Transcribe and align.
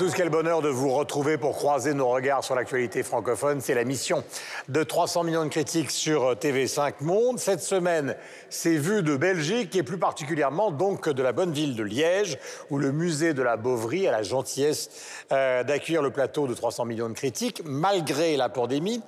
Tous, 0.00 0.14
quel 0.14 0.30
bonheur 0.30 0.62
de 0.62 0.70
vous 0.70 0.88
retrouver 0.88 1.36
pour 1.36 1.54
croiser 1.54 1.92
nos 1.92 2.08
regards 2.08 2.42
sur 2.42 2.54
l'actualité 2.54 3.02
francophone. 3.02 3.60
C'est 3.60 3.74
la 3.74 3.84
mission 3.84 4.24
de 4.70 4.84
300 4.84 5.24
millions 5.24 5.44
de 5.44 5.48
critiques 5.48 5.90
sur 5.90 6.34
TV5 6.34 6.94
Monde. 7.00 7.40
Cette 7.40 7.60
semaine, 7.60 8.14
c'est 8.50 8.76
vu 8.76 9.02
de 9.02 9.16
Belgique 9.16 9.74
et 9.74 9.82
plus 9.82 9.98
particulièrement 9.98 10.70
donc 10.70 11.08
de 11.08 11.22
la 11.24 11.32
bonne 11.32 11.50
ville 11.50 11.74
de 11.74 11.82
Liège, 11.82 12.38
où 12.70 12.78
le 12.78 12.92
musée 12.92 13.34
de 13.34 13.42
la 13.42 13.56
Beauvrie 13.56 14.06
a 14.06 14.12
la 14.12 14.22
gentillesse 14.22 14.90
euh, 15.32 15.64
d'accueillir 15.64 16.02
le 16.02 16.12
plateau 16.12 16.46
de 16.46 16.54
300 16.54 16.84
millions 16.84 17.08
de 17.08 17.14
critiques, 17.14 17.62
malgré 17.64 18.36
la 18.36 18.48
pandémie. 18.48 19.02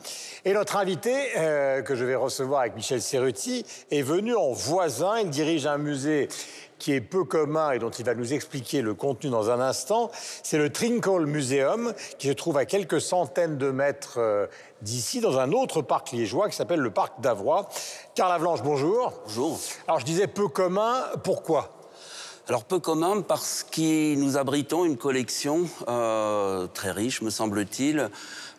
Et 0.44 0.52
notre 0.52 0.76
invité, 0.76 1.14
euh, 1.36 1.82
que 1.82 1.94
je 1.94 2.04
vais 2.04 2.16
recevoir 2.16 2.62
avec 2.62 2.74
Michel 2.74 3.00
Serruti, 3.00 3.64
est 3.92 4.02
venu 4.02 4.34
en 4.34 4.50
voisin. 4.50 5.20
Il 5.20 5.30
dirige 5.30 5.66
un 5.66 5.78
musée 5.78 6.28
qui 6.82 6.92
est 6.92 7.00
peu 7.00 7.22
commun 7.22 7.70
et 7.70 7.78
dont 7.78 7.90
il 7.90 8.04
va 8.04 8.16
nous 8.16 8.34
expliquer 8.34 8.82
le 8.82 8.92
contenu 8.92 9.30
dans 9.30 9.50
un 9.50 9.60
instant. 9.60 10.10
C'est 10.42 10.58
le 10.58 10.68
Trinkle 10.68 11.26
Museum, 11.26 11.94
qui 12.18 12.26
se 12.26 12.32
trouve 12.32 12.56
à 12.56 12.64
quelques 12.64 13.00
centaines 13.00 13.56
de 13.56 13.70
mètres 13.70 14.18
euh, 14.18 14.48
d'ici, 14.82 15.20
dans 15.20 15.38
un 15.38 15.52
autre 15.52 15.80
parc 15.80 16.12
liégeois 16.12 16.48
qui 16.48 16.56
s'appelle 16.56 16.80
le 16.80 16.90
parc 16.90 17.20
d'Avroy. 17.20 17.66
Carla 18.14 18.38
Blanche, 18.38 18.62
bonjour. 18.62 19.12
Bonjour. 19.26 19.58
Alors 19.88 20.00
je 20.00 20.04
disais 20.04 20.26
peu 20.26 20.48
commun, 20.48 21.04
pourquoi? 21.24 21.70
Alors 22.48 22.64
peu 22.64 22.80
commun 22.80 23.22
parce 23.22 23.62
que 23.62 24.14
nous 24.16 24.36
abritons 24.36 24.84
une 24.84 24.96
collection 24.96 25.68
euh, 25.88 26.66
très 26.74 26.90
riche, 26.90 27.22
me 27.22 27.30
semble-t-il, 27.30 28.10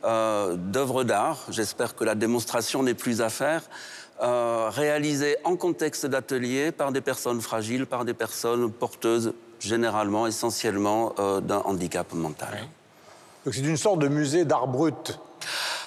euh, 0.05 0.55
d'œuvres 0.55 1.03
d'art. 1.03 1.39
J'espère 1.49 1.95
que 1.95 2.05
la 2.05 2.15
démonstration 2.15 2.81
n'est 2.81 2.93
plus 2.93 3.21
à 3.21 3.29
faire. 3.29 3.61
Euh, 4.21 4.69
réalisé 4.69 5.35
en 5.43 5.57
contexte 5.57 6.05
d'atelier 6.05 6.71
par 6.71 6.93
des 6.93 7.01
personnes 7.01 7.41
fragiles, 7.41 7.85
par 7.85 8.05
des 8.05 8.13
personnes 8.13 8.71
porteuses, 8.71 9.33
généralement, 9.59 10.27
essentiellement, 10.27 11.13
euh, 11.19 11.41
d'un 11.41 11.59
handicap 11.65 12.13
mental. 12.13 12.67
Donc 13.43 13.53
c'est 13.53 13.61
une 13.61 13.75
sorte 13.75 13.99
de 13.99 14.07
musée 14.07 14.45
d'art 14.45 14.67
brut 14.67 15.19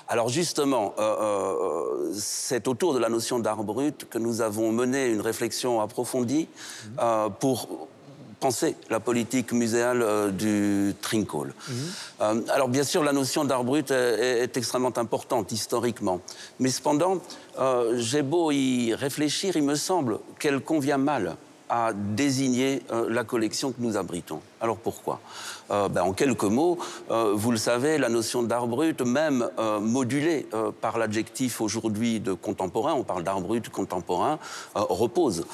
alors 0.09 0.29
justement, 0.29 0.95
euh, 0.99 2.13
c'est 2.15 2.69
autour 2.69 2.95
de 2.95 2.99
la 2.99 3.09
notion 3.09 3.39
d'art 3.39 3.65
brut 3.65 4.07
que 4.09 4.19
nous 4.19 4.41
avons 4.41 4.73
mené 4.73 5.07
une 5.07 5.21
réflexion 5.21 5.81
approfondie 5.81 6.49
pour 7.41 7.89
penser 8.41 8.77
la 8.91 9.01
politique 9.01 9.53
muséale 9.53 10.03
euh, 10.03 10.31
du 10.31 10.95
Trinquol. 11.01 11.55
Mhm. 11.69 11.75
Euh, 12.21 12.41
alors 12.51 12.69
bien 12.69 12.85
sûr, 12.85 13.03
la 13.03 13.13
notion 13.13 13.45
d'art 13.45 13.65
brut 13.65 13.91
est, 13.91 14.57
extrêmement 14.57 14.97
importante 14.97 15.53
historiquement, 15.53 16.21
mais 16.61 16.71
cependant, 16.71 17.19
euh, 17.59 17.95
j'ai 17.99 18.23
beau 18.23 18.51
y 18.51 18.95
réfléchir, 18.95 19.57
il 19.57 19.65
me 19.65 19.75
semble 19.75 20.19
qu'elle 20.39 20.61
convient 20.61 20.99
mal 20.99 21.37
à 21.69 21.93
désigner 21.93 22.83
euh, 22.93 23.07
la 23.11 23.25
collection 23.25 23.73
que 23.73 23.81
nous 23.81 23.97
abritons. 23.97 24.41
Alors 24.61 24.77
pourquoi? 24.77 25.21
Euh, 25.71 25.89
ben, 25.89 26.03
En 26.03 26.13
quelques 26.13 26.45
mots, 26.45 26.79
euh, 27.11 27.33
vous 27.35 27.51
le 27.51 27.57
savez, 27.57 27.99
la 27.99 28.09
notion 28.09 28.43
d'art 28.43 28.67
brut, 28.67 29.01
même 29.03 29.49
modulée 29.81 30.47
par 30.81 30.99
l'adjectif 30.99 31.61
aujourd'hui 31.61 32.21
de 32.21 32.33
contemporain, 32.33 32.95
on 32.95 33.03
parle 33.03 33.25
d'art 33.25 33.41
brut 33.41 33.69
contemporain, 33.69 34.39
repose 34.75 35.47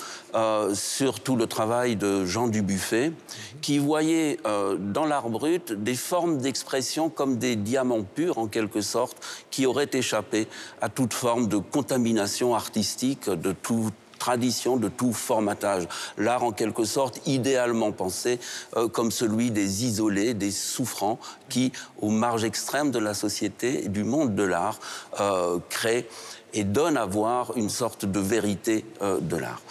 sur 0.74 1.20
tout 1.20 1.36
le 1.36 1.46
travail 1.46 1.96
de 1.96 2.24
Jean 2.24 2.48
Dubuffet, 2.48 3.12
qui 3.60 3.78
voyait 3.78 4.38
dans 4.78 5.04
l'art 5.04 5.28
brut 5.28 5.72
des 5.72 5.94
formes 5.94 6.38
d'expression 6.38 7.08
comme 7.08 7.38
des 7.38 7.56
diamants 7.56 8.02
purs, 8.02 8.38
en 8.38 8.46
quelque 8.46 8.80
sorte, 8.80 9.16
qui 9.50 9.66
auraient 9.66 9.90
échappé 9.92 10.48
à 10.80 10.88
toute 10.88 11.14
forme 11.14 11.48
de 11.48 11.58
contamination 11.58 12.54
artistique, 12.54 13.28
de 13.28 13.52
tout 13.52 13.90
tradition 14.22 14.76
de 14.76 14.86
tout 14.86 15.12
formatage. 15.12 15.88
L'art, 16.16 16.44
en 16.44 16.52
quelque 16.52 16.84
sorte, 16.84 17.20
idéalement 17.26 17.90
pensé 17.90 18.38
euh, 18.76 18.86
comme 18.86 19.10
celui 19.10 19.50
des 19.50 19.84
isolés, 19.84 20.32
des 20.32 20.52
souffrants, 20.52 21.18
qui, 21.48 21.72
aux 22.00 22.10
marges 22.10 22.44
extrêmes 22.44 22.92
de 22.92 23.00
la 23.00 23.14
société 23.14 23.84
et 23.84 23.88
du 23.88 24.04
monde 24.04 24.36
de 24.36 24.44
l'art, 24.44 24.78
euh, 25.18 25.58
créent 25.68 26.06
et 26.54 26.62
donnent 26.62 26.98
à 26.98 27.04
voir 27.04 27.56
une 27.56 27.68
sorte 27.68 28.04
de 28.04 28.20
vérité 28.20 28.84
euh, 29.02 29.18
de 29.20 29.36
l'art. 29.36 29.62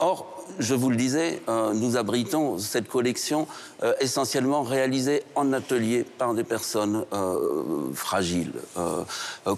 Or, 0.00 0.44
je 0.58 0.74
vous 0.74 0.90
le 0.90 0.96
disais, 0.96 1.40
nous 1.46 1.96
abritons 1.96 2.58
cette 2.58 2.88
collection 2.88 3.46
essentiellement 4.00 4.64
réalisée 4.64 5.22
en 5.36 5.52
atelier 5.52 6.02
par 6.02 6.34
des 6.34 6.42
personnes 6.42 7.04
fragiles. 7.94 8.52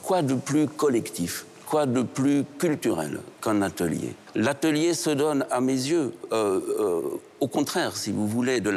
quoi 0.02 0.20
de 0.20 0.34
plus 0.34 0.68
collectif 0.68 1.46
Quoi 1.66 1.86
de 1.86 2.02
plus 2.02 2.44
culturel 2.58 3.20
qu'un 3.40 3.62
atelier? 3.62 4.14
L'atelier 4.34 4.94
se 4.94 5.10
donne, 5.10 5.46
à 5.50 5.60
mes 5.60 5.72
yeux, 5.72 6.12
euh, 6.32 6.60
euh, 6.78 7.00
au 7.40 7.48
contraire, 7.48 7.96
si 7.96 8.12
vous 8.12 8.26
voulez, 8.26 8.60
de, 8.60 8.70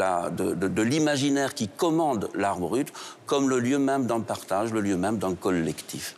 de, 0.53 0.81
l'imaginaire 0.81 1.53
qui 1.53 1.67
commande 1.67 2.29
l'art 2.33 2.59
brut, 2.59 2.91
comme 3.25 3.49
le 3.49 3.59
lieu 3.59 3.79
même 3.79 4.05
d'un 4.05 4.21
partage, 4.21 4.71
le 4.71 4.81
lieu 4.81 4.97
même 4.97 5.17
d'un 5.17 5.35
collectif. 5.35 6.15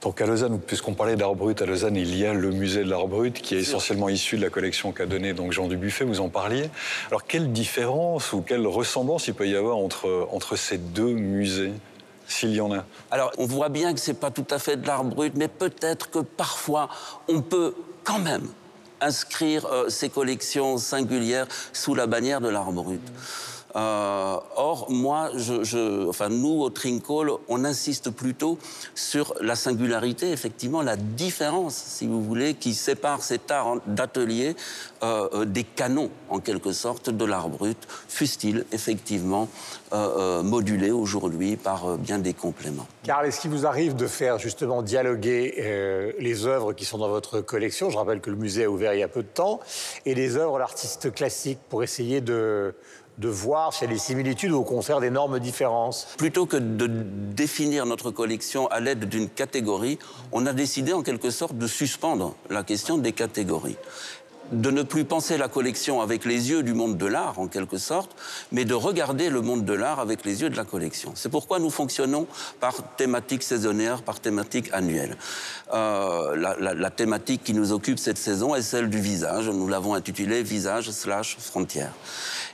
Donc 0.00 0.20
à 0.20 0.26
Lausanne, 0.26 0.60
puisqu'on 0.60 0.94
parlait 0.94 1.16
d'art 1.16 1.34
brut, 1.34 1.60
à 1.60 1.66
Lausanne, 1.66 1.96
il 1.96 2.16
y 2.16 2.24
a 2.24 2.32
le 2.32 2.50
musée 2.52 2.84
de 2.84 2.90
l'art 2.90 3.08
brut 3.08 3.34
qui 3.34 3.56
est 3.56 3.60
essentiellement 3.60 4.08
issu 4.08 4.36
de 4.36 4.42
la 4.42 4.50
collection 4.50 4.92
qu'a 4.92 5.06
donnée 5.06 5.32
donc 5.32 5.50
Jean 5.50 5.66
Dubuffet, 5.66 6.04
vous 6.04 6.20
en 6.20 6.28
parliez. 6.28 6.70
Alors 7.08 7.26
quelle 7.26 7.50
différence 7.52 8.32
ou 8.32 8.40
quelle 8.42 8.64
ressemblance 8.66 9.26
il 9.26 9.34
peut 9.34 9.48
y 9.48 9.56
avoir 9.56 9.76
entre, 9.76 10.28
entre 10.30 10.54
ces 10.54 10.78
deux 10.78 11.12
musées? 11.14 11.72
S'il 12.28 12.54
y 12.54 12.60
en 12.60 12.72
a 12.72 12.84
Alors, 13.10 13.32
on 13.38 13.46
voit 13.46 13.70
bien 13.70 13.94
que 13.94 14.00
ce 14.00 14.10
n'est 14.10 14.16
pas 14.16 14.30
tout 14.30 14.46
à 14.50 14.58
fait 14.58 14.76
de 14.76 14.86
l'art 14.86 15.04
brut, 15.04 15.32
mais 15.34 15.48
peut-être 15.48 16.10
que 16.10 16.20
parfois, 16.20 16.88
on 17.26 17.40
peut 17.40 17.74
quand 18.04 18.18
même 18.18 18.46
inscrire 19.00 19.66
euh, 19.66 19.88
ces 19.88 20.08
collections 20.08 20.78
singulières 20.78 21.46
sous 21.72 21.94
la 21.94 22.06
bannière 22.06 22.40
de 22.40 22.48
l'art 22.48 22.72
brut. 22.72 23.00
Euh, 23.76 24.36
or, 24.56 24.86
moi, 24.90 25.30
je, 25.36 26.08
enfin, 26.08 26.28
nous, 26.28 26.62
au 26.62 26.70
Trincol, 26.70 27.32
on 27.48 27.64
insiste 27.64 28.10
plutôt 28.10 28.58
sur 28.94 29.34
la 29.40 29.56
singularité, 29.56 30.30
effectivement, 30.32 30.82
la 30.82 30.96
différence, 30.96 31.74
si 31.74 32.06
vous 32.06 32.22
voulez, 32.22 32.54
qui 32.54 32.74
sépare 32.74 33.22
cet 33.22 33.50
art 33.50 33.76
d'atelier 33.86 34.56
euh, 35.02 35.28
euh, 35.32 35.44
des 35.44 35.64
canons, 35.64 36.10
en 36.28 36.38
quelque 36.38 36.72
sorte, 36.72 37.10
de 37.10 37.24
l'art 37.24 37.48
brut, 37.48 37.78
fût-il 38.08 38.64
effectivement 38.72 39.48
modulé 40.44 40.90
aujourd'hui 40.90 41.56
par 41.56 41.96
bien 41.96 42.18
des 42.18 42.34
compléments. 42.34 42.86
Car 43.04 43.24
est-ce 43.24 43.40
qu'il 43.40 43.50
vous 43.50 43.64
arrive 43.64 43.96
de 43.96 44.06
faire 44.06 44.38
justement 44.38 44.82
dialoguer 44.82 46.14
les 46.18 46.44
œuvres 46.44 46.74
qui 46.74 46.84
sont 46.84 46.98
dans 46.98 47.08
votre 47.08 47.40
collection? 47.40 47.88
Je 47.88 47.96
rappelle 47.96 48.20
que 48.20 48.28
le 48.28 48.36
musée 48.36 48.64
a 48.64 48.70
ouvert 48.70 48.92
il 48.92 49.00
y 49.00 49.02
a 49.02 49.08
peu 49.08 49.22
de 49.22 49.28
temps, 49.28 49.60
et 50.04 50.14
les 50.14 50.36
œuvres 50.36 50.58
d'artistes 50.58 51.10
classiques 51.14 51.60
pour 51.70 51.82
essayer 51.82 52.20
de 52.20 52.74
de 53.18 53.28
voir 53.28 53.72
s'il 53.72 53.90
y 53.90 53.92
des 53.92 53.98
similitudes 53.98 54.52
ou 54.52 54.58
au 54.58 54.64
contraire 54.64 55.00
d'énormes 55.00 55.40
différences 55.40 56.06
Plutôt 56.16 56.46
que 56.46 56.56
de 56.56 56.86
définir 56.86 57.84
notre 57.84 58.10
collection 58.10 58.68
à 58.68 58.80
l'aide 58.80 59.08
d'une 59.08 59.28
catégorie, 59.28 59.98
on 60.32 60.46
a 60.46 60.52
décidé 60.52 60.92
en 60.92 61.02
quelque 61.02 61.30
sorte 61.30 61.56
de 61.56 61.66
suspendre 61.66 62.34
la 62.48 62.62
question 62.62 62.98
des 62.98 63.12
catégories 63.12 63.76
de 64.52 64.70
ne 64.70 64.82
plus 64.82 65.04
penser 65.04 65.36
la 65.36 65.48
collection 65.48 66.00
avec 66.00 66.24
les 66.24 66.50
yeux 66.50 66.62
du 66.62 66.74
monde 66.74 66.96
de 66.96 67.06
l'art, 67.06 67.38
en 67.38 67.48
quelque 67.48 67.78
sorte, 67.78 68.16
mais 68.52 68.64
de 68.64 68.74
regarder 68.74 69.30
le 69.30 69.42
monde 69.42 69.64
de 69.64 69.72
l'art 69.72 70.00
avec 70.00 70.24
les 70.24 70.42
yeux 70.42 70.50
de 70.50 70.56
la 70.56 70.64
collection. 70.64 71.12
C'est 71.14 71.28
pourquoi 71.28 71.58
nous 71.58 71.70
fonctionnons 71.70 72.26
par 72.60 72.96
thématique 72.96 73.42
saisonnière, 73.42 74.02
par 74.02 74.20
thématique 74.20 74.70
annuelle. 74.72 75.16
Euh, 75.74 76.36
la, 76.36 76.90
thématique 76.90 77.44
qui 77.44 77.54
nous 77.54 77.72
occupe 77.72 77.98
cette 77.98 78.18
saison 78.18 78.54
est 78.54 78.62
celle 78.62 78.88
du 78.88 79.00
visage. 79.00 79.48
Nous 79.48 79.68
l'avons 79.68 79.94
intitulée 79.94 80.42
Visage 80.42 80.90
slash 80.90 81.36
frontière. 81.38 81.92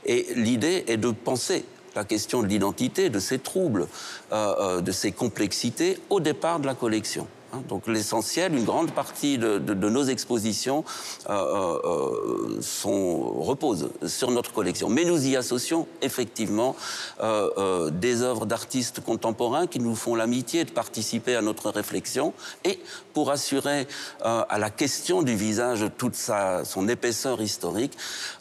Et 0.05 0.27
l'idée 0.35 0.83
est 0.87 0.97
de 0.97 1.11
penser 1.11 1.65
la 1.95 2.03
question 2.03 2.43
de 2.43 2.47
l'identité, 2.47 3.09
de 3.09 3.19
ces 3.19 3.39
troubles, 3.39 3.87
euh, 4.31 4.55
euh, 4.59 4.81
de 4.81 4.91
ces 4.91 5.11
complexités 5.11 5.97
au 6.09 6.19
départ 6.19 6.59
de 6.59 6.67
la 6.67 6.75
collection. 6.75 7.27
Hein, 7.55 7.63
donc 7.69 7.87
l'essentiel, 7.87 8.53
une 8.53 8.63
grande 8.63 8.91
partie 8.91 9.37
de, 9.37 9.59
nos 9.73 10.03
expositions 10.03 10.83
euh, 11.29 11.77
euh, 11.83 12.61
reposent 12.83 13.89
sur 14.05 14.31
notre 14.31 14.53
collection. 14.53 14.89
Mais 14.89 15.05
nous 15.05 15.27
y 15.27 15.35
associons 15.35 15.87
effectivement 16.01 16.75
euh, 17.21 17.89
des 17.89 18.21
œuvres 18.21 18.45
d'artistes 18.45 19.01
contemporains 19.01 19.67
qui 19.67 19.79
nous 19.79 19.95
font 19.95 20.15
l'amitié 20.15 20.63
de 20.63 20.71
participer 20.71 21.35
à 21.35 21.41
notre 21.41 21.69
réflexion 21.69 22.33
et 22.63 22.79
pour 23.13 23.31
assurer 23.31 23.87
à 24.21 24.57
la 24.59 24.69
question 24.69 25.21
du 25.21 25.35
visage 25.35 25.85
toute 25.97 26.15
sa, 26.15 26.65
son 26.65 26.89
épaisseur 26.89 27.41
historique, 27.41 27.93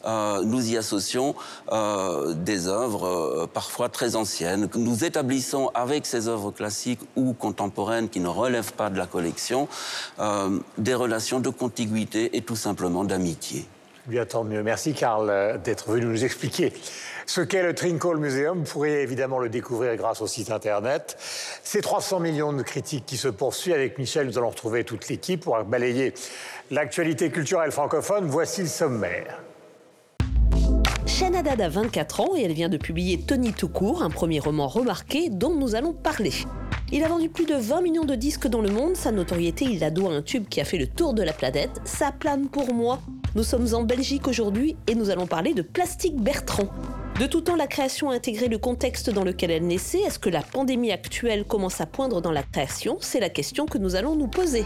nous 0.04 0.68
y 0.68 0.76
associons 0.76 1.36
des 2.34 2.66
œuvres 2.66 3.48
parfois 3.54 3.88
très 3.88 4.16
anciennes. 4.16 4.68
Nous 4.74 5.04
établissons 5.04 5.70
avec 5.74 6.06
ces 6.06 6.26
œuvres 6.26 6.50
classiques 6.50 6.98
ou 7.14 7.34
contemporaines 7.34 8.08
qui 8.08 8.18
ne 8.18 8.26
relèvent 8.26 8.72
pas 8.72 8.90
de 8.90 8.98
la 8.98 9.03
collection, 9.06 9.68
euh, 10.18 10.58
des 10.78 10.94
relations 10.94 11.40
de 11.40 11.48
contiguïté 11.48 12.36
et 12.36 12.42
tout 12.42 12.56
simplement 12.56 13.04
d'amitié. 13.04 13.66
Bien, 14.06 14.26
tant 14.26 14.44
mieux. 14.44 14.62
Merci, 14.62 14.92
Karl, 14.92 15.60
d'être 15.64 15.90
venu 15.90 16.04
nous 16.04 16.24
expliquer 16.24 16.72
ce 17.26 17.40
qu'est 17.40 17.62
le 17.62 17.74
Trinkle 17.74 18.18
Museum. 18.18 18.58
Vous 18.58 18.70
pourrez 18.70 19.02
évidemment 19.02 19.38
le 19.38 19.48
découvrir 19.48 19.96
grâce 19.96 20.20
au 20.20 20.26
site 20.26 20.50
internet. 20.50 21.16
Ces 21.62 21.80
300 21.80 22.20
millions 22.20 22.52
de 22.52 22.62
critiques 22.62 23.06
qui 23.06 23.16
se 23.16 23.28
poursuivent 23.28 23.74
avec 23.74 23.98
Michel, 23.98 24.26
nous 24.26 24.38
allons 24.38 24.50
retrouver 24.50 24.84
toute 24.84 25.08
l'équipe 25.08 25.40
pour 25.40 25.62
balayer 25.64 26.14
l'actualité 26.70 27.30
culturelle 27.30 27.72
francophone. 27.72 28.26
Voici 28.26 28.62
le 28.62 28.68
sommaire. 28.68 29.40
Shane 31.06 31.36
Haddad 31.36 31.60
a 31.60 31.68
24 31.68 32.20
ans 32.20 32.30
et 32.36 32.42
elle 32.42 32.54
vient 32.54 32.68
de 32.68 32.78
publier 32.78 33.20
Tony 33.20 33.52
tout 33.52 33.68
court, 33.68 34.02
un 34.02 34.10
premier 34.10 34.40
roman 34.40 34.66
remarqué 34.66 35.28
dont 35.30 35.54
nous 35.54 35.74
allons 35.74 35.92
parler. 35.92 36.32
Il 36.96 37.02
a 37.02 37.08
vendu 37.08 37.28
plus 37.28 37.44
de 37.44 37.56
20 37.56 37.80
millions 37.80 38.04
de 38.04 38.14
disques 38.14 38.46
dans 38.46 38.60
le 38.60 38.70
monde, 38.70 38.94
sa 38.94 39.10
notoriété 39.10 39.64
il 39.64 39.80
la 39.80 39.90
doit 39.90 40.12
à 40.12 40.14
un 40.14 40.22
tube 40.22 40.46
qui 40.48 40.60
a 40.60 40.64
fait 40.64 40.78
le 40.78 40.86
tour 40.86 41.12
de 41.12 41.24
la 41.24 41.32
planète, 41.32 41.80
ça 41.84 42.12
plane 42.12 42.46
pour 42.46 42.72
moi. 42.72 43.00
Nous 43.34 43.42
sommes 43.42 43.66
en 43.74 43.82
Belgique 43.82 44.28
aujourd'hui 44.28 44.76
et 44.86 44.94
nous 44.94 45.10
allons 45.10 45.26
parler 45.26 45.54
de 45.54 45.62
Plastique 45.62 46.14
Bertrand. 46.14 46.68
De 47.18 47.26
tout 47.26 47.40
temps, 47.40 47.56
la 47.56 47.66
création 47.66 48.10
a 48.10 48.14
intégré 48.14 48.46
le 48.46 48.58
contexte 48.58 49.10
dans 49.10 49.24
lequel 49.24 49.50
elle 49.50 49.66
naissait. 49.66 50.02
Est-ce 50.02 50.20
que 50.20 50.30
la 50.30 50.42
pandémie 50.42 50.92
actuelle 50.92 51.44
commence 51.44 51.80
à 51.80 51.86
poindre 51.86 52.22
dans 52.22 52.30
la 52.30 52.44
création? 52.44 52.96
C'est 53.00 53.18
la 53.18 53.28
question 53.28 53.66
que 53.66 53.78
nous 53.78 53.96
allons 53.96 54.14
nous 54.14 54.28
poser. 54.28 54.64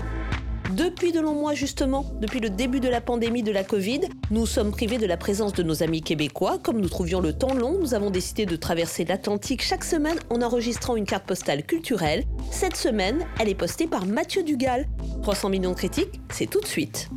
Depuis 0.76 1.12
de 1.12 1.20
longs 1.20 1.35
mois 1.35 1.55
justement, 1.55 2.05
depuis 2.20 2.41
le 2.41 2.50
début 2.50 2.79
de 2.79 2.91
la 2.91 3.00
pandémie 3.00 3.43
de 3.43 3.50
la 3.50 3.65
Covid, 3.65 4.03
nous 4.31 4.44
sommes 4.44 4.70
privés 4.70 4.99
de 4.99 5.06
la 5.06 5.17
présence 5.17 5.55
de 5.55 5.62
nos 5.62 5.82
amis 5.82 6.03
québécois. 6.03 6.59
Comme 6.62 6.79
nous 6.79 6.91
trouvions 6.91 7.20
le 7.20 7.32
temps 7.32 7.55
long, 7.55 7.79
nous 7.79 7.94
avons 7.94 8.11
décidé 8.11 8.44
de 8.44 8.55
traverser 8.55 9.06
l'Atlantique 9.06 9.62
chaque 9.62 9.82
semaine 9.82 10.19
en 10.29 10.43
enregistrant 10.43 10.97
une 10.97 11.06
carte 11.06 11.25
postale 11.25 11.65
culturelle. 11.65 12.25
Cette 12.50 12.76
semaine, 12.76 13.26
elle 13.41 13.49
est 13.49 13.55
postée 13.55 13.87
par 13.87 14.05
Mathieu 14.05 14.43
Dugal. 14.43 14.87
300 15.23 15.49
millions 15.49 15.70
de 15.70 15.76
critiques, 15.76 16.20
c'est 16.31 16.50
tout 16.50 16.61
de 16.61 16.67
suite. 16.67 17.09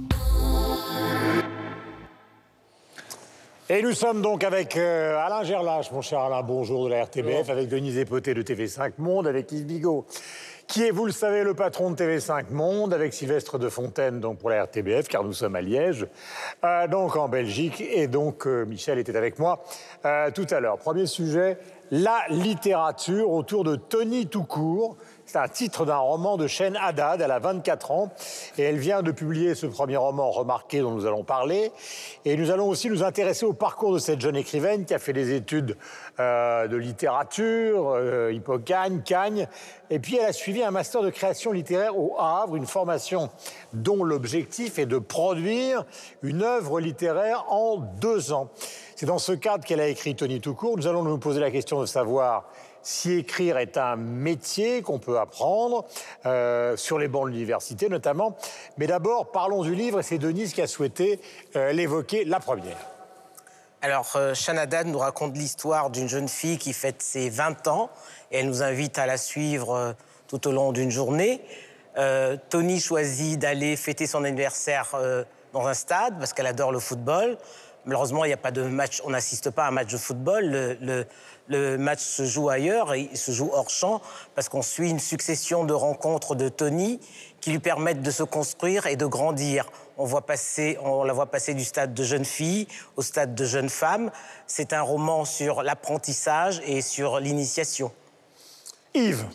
Et 3.70 3.82
nous 3.82 3.94
sommes 3.94 4.22
donc 4.22 4.44
avec 4.44 4.76
euh, 4.76 5.18
Alain 5.18 5.44
Gerlache, 5.44 5.92
mon 5.92 6.02
cher 6.02 6.20
Alain, 6.20 6.42
bonjour 6.42 6.86
de 6.86 6.90
la 6.90 7.04
RTBF, 7.04 7.50
avec 7.50 7.70
Denise 7.70 7.98
Epoté 7.98 8.34
de 8.34 8.44
TV5 8.44 8.94
Monde, 8.98 9.28
avec 9.28 9.52
Yves 9.52 9.66
Bigot 9.66 10.06
qui 10.72 10.84
est, 10.84 10.92
vous 10.92 11.06
le 11.06 11.12
savez, 11.12 11.44
le 11.44 11.54
patron 11.54 11.92
de 11.92 11.98
TV5 11.98 12.46
Monde, 12.52 12.94
avec 12.94 13.14
Sylvestre 13.14 13.60
de 13.60 13.68
Fontaine 13.68 14.22
donc 14.22 14.38
pour 14.40 14.50
la 14.50 14.64
RTBF, 14.64 15.10
car 15.10 15.22
nous 15.22 15.34
sommes 15.34 15.58
à 15.58 15.62
Liège, 15.62 16.08
euh, 16.64 16.88
donc 16.88 17.18
en 17.18 17.28
Belgique, 17.28 17.82
et 17.82 18.08
donc 18.08 18.48
euh, 18.48 18.64
Michel 18.64 18.98
était 18.98 19.18
avec 19.18 19.38
moi 19.38 19.66
euh, 20.06 20.32
tout 20.32 20.48
à 20.50 20.62
l'heure. 20.62 20.78
Premier 20.78 21.08
sujet, 21.08 21.58
la 21.92 22.24
littérature 22.30 23.30
autour 23.30 23.66
de 23.66 23.76
Tony 23.76 24.26
Toucourt. 24.26 24.96
C'est 25.26 25.38
un 25.38 25.48
titre 25.48 25.86
d'un 25.86 25.98
roman 25.98 26.38
de 26.38 26.48
Shane 26.48 26.78
Haddad. 26.78 27.22
Elle 27.22 27.32
a 27.32 27.40
24 27.40 27.92
ans 27.92 28.14
et 28.58 28.64
elle 28.64 28.78
vient 28.78 29.02
de 29.02 29.12
publier 29.12 29.56
ce 29.56 29.66
premier 29.66 29.98
roman 29.98 30.32
remarqué 30.32 30.80
dont 30.80 30.92
nous 30.92 31.06
allons 31.06 31.24
parler. 31.24 31.72
Et 32.26 32.36
nous 32.38 32.50
allons 32.50 32.68
aussi 32.68 32.90
nous 32.90 33.04
intéresser 33.04 33.46
au 33.46 33.54
parcours 33.54 33.94
de 33.94 34.00
cette 34.00 34.22
jeune 34.22 34.36
écrivaine 34.36 34.86
qui 34.86 34.94
a 34.94 35.00
fait 35.00 35.14
des 35.14 35.34
études 35.34 35.78
euh, 36.20 36.68
de 36.68 36.78
littérature, 36.78 37.92
euh, 37.94 38.32
Hippocagne, 38.34 39.02
Cagne. 39.04 39.48
Et 39.90 40.00
puis 40.00 40.18
elle 40.18 40.26
a 40.26 40.34
suivi 40.34 40.64
un 40.64 40.72
master 40.72 41.02
de 41.02 41.10
création 41.10 41.52
littéraire 41.52 41.98
au 41.98 42.16
Havre, 42.18 42.56
une 42.56 42.66
formation 42.66 43.30
dont 43.74 44.04
l'objectif 44.04 44.80
est 44.80 44.86
de 44.86 44.98
produire 44.98 45.86
une 46.24 46.44
œuvre 46.44 46.80
littéraire 46.80 47.46
en 47.50 47.78
deux 47.78 48.32
ans. 48.32 48.50
C'est 49.02 49.08
dans 49.08 49.18
ce 49.18 49.32
cadre 49.32 49.66
qu'elle 49.66 49.80
a 49.80 49.88
écrit 49.88 50.16
Tony 50.16 50.40
Toucourt. 50.40 50.78
Nous 50.78 50.86
allons 50.86 51.02
nous 51.02 51.18
poser 51.18 51.40
la 51.40 51.50
question 51.50 51.82
de 51.82 51.88
savoir 51.88 52.46
si 52.84 53.14
écrire 53.14 53.58
est 53.58 53.76
un 53.76 53.96
métier 53.96 54.84
qu'on 54.84 55.00
peut 55.00 55.18
apprendre 55.18 55.86
euh, 56.28 56.78
sur 56.78 57.00
les 57.00 57.08
bancs 57.08 57.26
de 57.26 57.32
l'université 57.32 57.90
notamment. 57.90 58.38
Mais 58.78 58.86
d'abord, 58.86 59.32
parlons 59.32 59.64
du 59.64 59.74
livre 59.74 60.02
et 60.02 60.04
c'est 60.04 60.20
Denise 60.20 60.54
qui 60.54 60.62
a 60.62 60.68
souhaité 60.68 61.20
euh, 61.56 61.72
l'évoquer 61.72 62.26
la 62.26 62.40
première. 62.40 62.78
Alors, 63.82 64.12
euh, 64.18 64.36
Shanadan 64.36 64.84
nous 64.84 65.00
raconte 65.00 65.36
l'histoire 65.36 65.90
d'une 65.90 66.08
jeune 66.08 66.30
fille 66.30 66.60
qui 66.60 66.72
fête 66.72 67.02
ses 67.02 67.32
20 67.32 67.70
ans 67.70 67.90
et 68.30 68.38
elle 68.38 68.46
nous 68.46 68.62
invite 68.62 69.00
à 69.00 69.08
la 69.08 69.18
suivre 69.18 69.96
tout 70.28 70.48
au 70.48 70.52
long 70.52 70.74
d'une 70.74 70.92
journée. 70.92 71.42
Tony 72.50 72.80
choisit 72.80 73.40
d'aller 73.40 73.76
fêter 73.78 74.06
son 74.06 74.24
anniversaire 74.24 74.92
dans 75.54 75.66
un 75.66 75.74
stade 75.74 76.20
parce 76.20 76.34
qu'elle 76.34 76.46
adore 76.46 76.72
le 76.72 76.80
football. 76.80 77.38
Malheureusement, 77.86 78.26
il 78.26 78.28
n'y 78.28 78.34
a 78.34 78.38
pas 78.38 78.52
de 78.52 78.62
match, 78.62 79.02
on 79.06 79.10
n'assiste 79.10 79.50
pas 79.50 79.66
à 79.66 79.70
un 79.70 79.72
match 79.72 79.92
de 79.92 79.98
football. 79.98 80.78
Le, 81.50 81.78
match 81.78 82.00
se 82.00 82.24
joue 82.24 82.48
ailleurs 82.48 82.96
il 82.96 83.18
se 83.18 83.32
joue 83.32 83.50
hors 83.52 83.70
champ 83.70 84.02
parce 84.36 84.48
qu'on 84.48 84.62
suit 84.62 84.90
une 84.90 85.00
succession 85.00 85.66
de 85.66 85.74
rencontres 85.74 86.34
de 86.34 86.48
Tony 86.48 87.02
qui 87.42 87.52
lui 87.52 87.60
permettent 87.60 88.02
de 88.02 88.12
se 88.12 88.24
construire 88.24 88.86
et 88.86 88.96
de 88.96 89.06
grandir. 89.06 89.66
On, 89.98 90.06
voit 90.06 90.26
passer, 90.26 90.78
on 90.82 91.04
la 91.04 91.12
voit 91.12 91.26
passer 91.26 91.54
du 91.54 91.66
stade 91.66 91.94
de 91.94 92.04
jeune 92.04 92.24
fille 92.24 92.68
au 92.96 93.02
stade 93.02 93.36
de 93.36 93.44
jeune 93.44 93.70
femme. 93.70 94.12
C'est 94.48 94.72
un 94.72 94.82
roman 94.82 95.26
sur 95.26 95.64
l'apprentissage 95.64 96.62
et 96.66 96.82
sur 96.82 97.20
l'initiation. 97.20 97.92
Yves. 98.94 99.26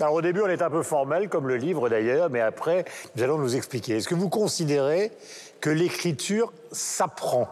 Alors 0.00 0.14
au 0.14 0.22
début, 0.22 0.42
on 0.42 0.48
est 0.48 0.62
un 0.62 0.70
peu 0.70 0.82
formel, 0.82 1.28
comme 1.28 1.48
le 1.48 1.56
livre 1.56 1.88
d'ailleurs, 1.88 2.30
mais 2.30 2.40
après, 2.40 2.84
nous 3.16 3.22
allons 3.22 3.38
nous 3.38 3.56
expliquer. 3.56 3.96
Est-ce 3.96 4.08
que 4.08 4.14
vous 4.14 4.28
considérez 4.28 5.12
que 5.60 5.70
l'écriture 5.70 6.52
s'apprend? 6.72 7.48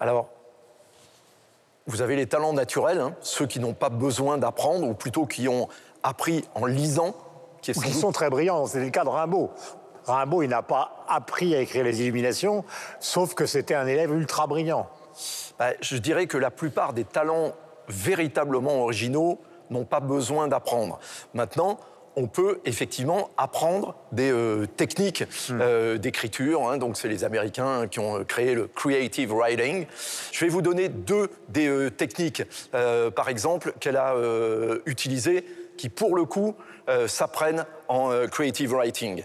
Alors, 0.00 0.28
vous 1.86 2.02
avez 2.02 2.16
les 2.16 2.26
talents 2.26 2.52
naturels, 2.52 3.00
hein, 3.00 3.14
ceux 3.20 3.46
qui 3.46 3.60
n'ont 3.60 3.74
pas 3.74 3.88
besoin 3.90 4.38
d'apprendre, 4.38 4.86
ou 4.86 4.94
plutôt 4.94 5.26
qui 5.26 5.48
ont 5.48 5.68
appris 6.02 6.44
en 6.54 6.66
lisant, 6.66 7.14
qui 7.62 7.72
qui 7.72 7.80
doute- 7.80 7.92
sont 7.92 8.12
très 8.12 8.30
brillants 8.30 8.66
C'est 8.66 8.80
le 8.80 8.90
cas 8.90 9.04
de 9.04 9.08
Rimbaud. 9.10 9.50
Rimbaud, 10.06 10.42
il 10.42 10.48
n'a 10.48 10.62
pas 10.62 11.04
appris 11.08 11.54
à 11.54 11.60
écrire 11.60 11.84
les 11.84 12.00
Illuminations, 12.00 12.64
sauf 13.00 13.34
que 13.34 13.44
c'était 13.46 13.74
un 13.74 13.86
élève 13.86 14.12
ultra 14.12 14.46
brillant. 14.46 14.88
Bah, 15.58 15.72
je 15.80 15.96
dirais 15.98 16.26
que 16.26 16.38
la 16.38 16.50
plupart 16.50 16.92
des 16.94 17.04
talents 17.04 17.52
véritablement 17.88 18.80
originaux 18.82 19.38
n'ont 19.68 19.84
pas 19.84 20.00
besoin 20.00 20.48
d'apprendre. 20.48 20.98
Maintenant, 21.34 21.78
on 22.16 22.26
peut 22.26 22.60
effectivement 22.64 23.30
apprendre 23.36 23.94
des 24.12 24.30
euh, 24.30 24.66
techniques 24.66 25.24
euh, 25.50 25.96
d'écriture. 25.96 26.68
hein. 26.68 26.76
donc, 26.76 26.96
c'est 26.96 27.08
les 27.08 27.24
Américains 27.24 27.86
qui 27.88 28.00
ont 28.00 28.18
euh, 28.18 28.24
créé 28.24 28.54
le 28.54 28.66
creative 28.66 29.32
writing. 29.32 29.86
Je 30.32 30.44
vais 30.44 30.50
vous 30.50 30.62
donner 30.62 30.88
deux 30.88 31.30
des 31.48 31.68
euh, 31.68 31.90
techniques, 31.90 32.42
par 33.14 33.28
exemple, 33.28 33.72
qu'elle 33.80 33.96
a 33.96 34.14
utilisées, 34.86 35.44
qui 35.76 35.88
pour 35.88 36.16
le 36.16 36.24
coup 36.24 36.54
s'apprennent 37.06 37.64
en 37.88 38.10
creative 38.28 38.72
writing. 38.74 39.24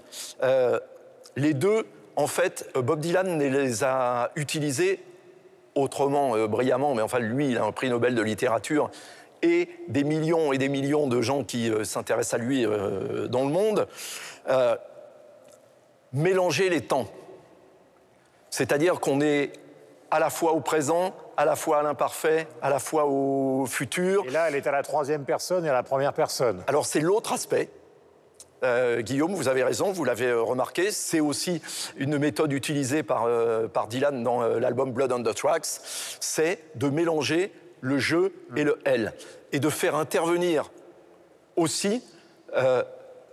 Les 1.35 1.53
deux, 1.53 1.85
en 2.15 2.27
fait, 2.27 2.69
Bob 2.75 2.99
Dylan 2.99 3.39
les 3.39 3.83
a 3.83 4.31
utilisées 4.35 4.99
autrement 5.75 6.47
brillamment, 6.47 6.95
mais 6.95 7.01
enfin 7.01 7.19
lui, 7.19 7.49
il 7.49 7.57
a 7.57 7.63
un 7.65 7.71
prix 7.71 7.89
Nobel 7.89 8.15
de 8.15 8.21
littérature 8.21 8.89
et 9.45 9.69
des 9.87 10.03
millions 10.03 10.51
et 10.51 10.57
des 10.57 10.69
millions 10.69 11.07
de 11.07 11.21
gens 11.21 11.43
qui 11.43 11.69
euh, 11.69 11.83
s'intéressent 11.83 12.39
à 12.39 12.43
lui 12.43 12.65
euh, 12.65 13.27
dans 13.27 13.43
le 13.43 13.51
monde. 13.51 13.87
Euh, 14.49 14.75
mélanger 16.13 16.69
les 16.69 16.81
temps. 16.81 17.07
C'est-à-dire 18.49 18.99
qu'on 18.99 19.21
est 19.21 19.51
à 20.11 20.19
la 20.19 20.29
fois 20.29 20.53
au 20.53 20.61
présent, 20.61 21.13
à 21.35 21.45
la 21.45 21.55
fois 21.55 21.79
à 21.79 21.83
l'imparfait, 21.83 22.47
à 22.61 22.69
la 22.69 22.79
fois 22.79 23.05
au 23.05 23.65
futur. 23.65 24.23
Et 24.25 24.31
là, 24.31 24.47
elle 24.47 24.55
est 24.55 24.67
à 24.67 24.71
la 24.71 24.81
troisième 24.81 25.25
personne 25.25 25.65
et 25.65 25.69
à 25.69 25.73
la 25.73 25.83
première 25.83 26.13
personne. 26.13 26.63
Alors 26.67 26.85
c'est 26.85 27.01
l'autre 27.01 27.33
aspect. 27.33 27.69
Euh, 28.63 29.01
Guillaume, 29.01 29.33
vous 29.33 29.47
avez 29.47 29.63
raison, 29.63 29.91
vous 29.91 30.05
l'avez 30.05 30.31
remarqué, 30.33 30.91
c'est 30.91 31.19
aussi 31.19 31.61
une 31.97 32.17
méthode 32.17 32.51
utilisée 32.53 33.03
par, 33.03 33.25
euh, 33.25 33.67
par 33.67 33.87
Dylan 33.87 34.23
dans 34.23 34.41
euh, 34.41 34.59
l'album 34.59 34.91
Blood 34.91 35.11
on 35.11 35.21
the 35.21 35.35
Tracks, 35.35 35.67
c'est 36.19 36.59
de 36.75 36.89
mélanger 36.89 37.51
le 37.85 37.99
je 37.99 38.31
et 38.55 38.63
le 38.63 38.79
elle, 38.83 39.13
et 39.51 39.59
de 39.59 39.69
faire 39.69 39.95
intervenir 39.95 40.71
aussi 41.55 42.01
euh, 42.55 42.83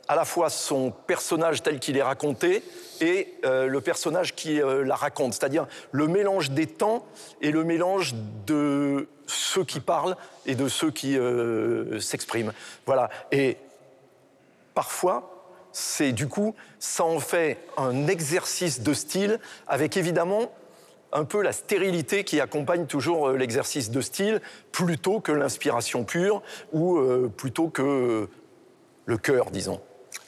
à 0.09 0.15
la 0.15 0.27
fois 0.27 0.51
son 0.51 0.91
personnage 0.91 1.63
tel 1.63 1.79
qu'il 1.79 1.97
est 1.97 2.03
raconté 2.03 2.63
et 3.01 3.33
euh, 3.47 3.67
le 3.67 3.81
personnage 3.81 4.35
qui 4.35 4.61
euh, 4.61 4.85
la 4.85 4.95
raconte, 4.95 5.33
c'est-à-dire 5.33 5.67
le 5.91 6.07
mélange 6.07 6.51
des 6.51 6.67
temps 6.67 7.07
et 7.41 7.51
le 7.51 7.65
mélange 7.65 8.15
de 8.47 9.09
ceux 9.27 9.65
qui 9.65 9.81
parlent 9.81 10.17
et 10.45 10.55
de 10.55 10.69
ceux 10.69 10.91
qui 10.91 11.17
s'expriment. 11.99 12.53
Voilà. 12.85 13.09
Et 13.31 13.57
parfois, 14.75 15.47
c'est 15.73 16.13
du 16.13 16.29
coup, 16.29 16.55
ça 16.79 17.05
en 17.05 17.21
fait 17.21 17.57
un 17.79 18.07
exercice 18.07 18.83
de 18.83 18.93
style 18.93 19.41
avec 19.67 19.97
évidemment 19.97 20.53
un 21.13 21.25
peu 21.25 21.43
la 21.43 21.53
stérilité 21.53 22.25
qui 22.25 22.41
accompagne 22.41 22.87
toujours 22.87 23.29
euh, 23.29 23.37
l'exercice 23.37 23.91
de 23.91 24.01
style 24.01 24.41
plutôt 24.73 25.21
que 25.21 25.33
l'inspiration 25.33 26.05
pure 26.05 26.43
ou 26.73 26.97
euh, 26.97 27.31
plutôt 27.35 27.69
que 27.69 28.29
le 29.05 29.19
cœur, 29.19 29.51
disons. 29.51 29.81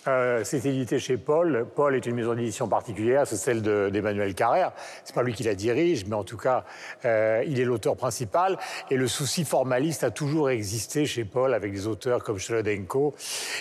Euh, 0.07 0.41
c'est 0.45 0.65
édité 0.67 0.99
chez 0.99 1.17
Paul. 1.17 1.67
Paul 1.75 1.95
est 1.95 2.05
une 2.05 2.15
maison 2.15 2.35
d'édition 2.35 2.69
particulière, 2.69 3.27
c'est 3.27 3.37
celle 3.37 3.63
de- 3.63 3.89
d'Emmanuel 3.91 4.35
Carrère. 4.35 4.73
C'est 5.03 5.15
pas 5.15 5.23
lui 5.23 5.33
qui 5.33 5.45
la 5.45 5.55
dirige, 5.55 6.05
mais 6.07 6.15
en 6.15 6.25
tout 6.25 6.37
cas, 6.37 6.65
euh, 7.07 7.43
il 7.47 7.59
est 7.59 7.65
l'auteur 7.65 7.97
principal. 7.97 8.59
Et 8.91 8.97
le 8.97 9.09
souci 9.09 9.45
formaliste 9.45 10.05
a 10.05 10.11
toujours 10.11 10.51
existé 10.51 11.07
chez 11.07 11.25
Paul 11.25 11.55
avec 11.55 11.73
des 11.73 11.87
auteurs 11.87 12.23
comme 12.23 12.39
Schlodenko 12.39 13.15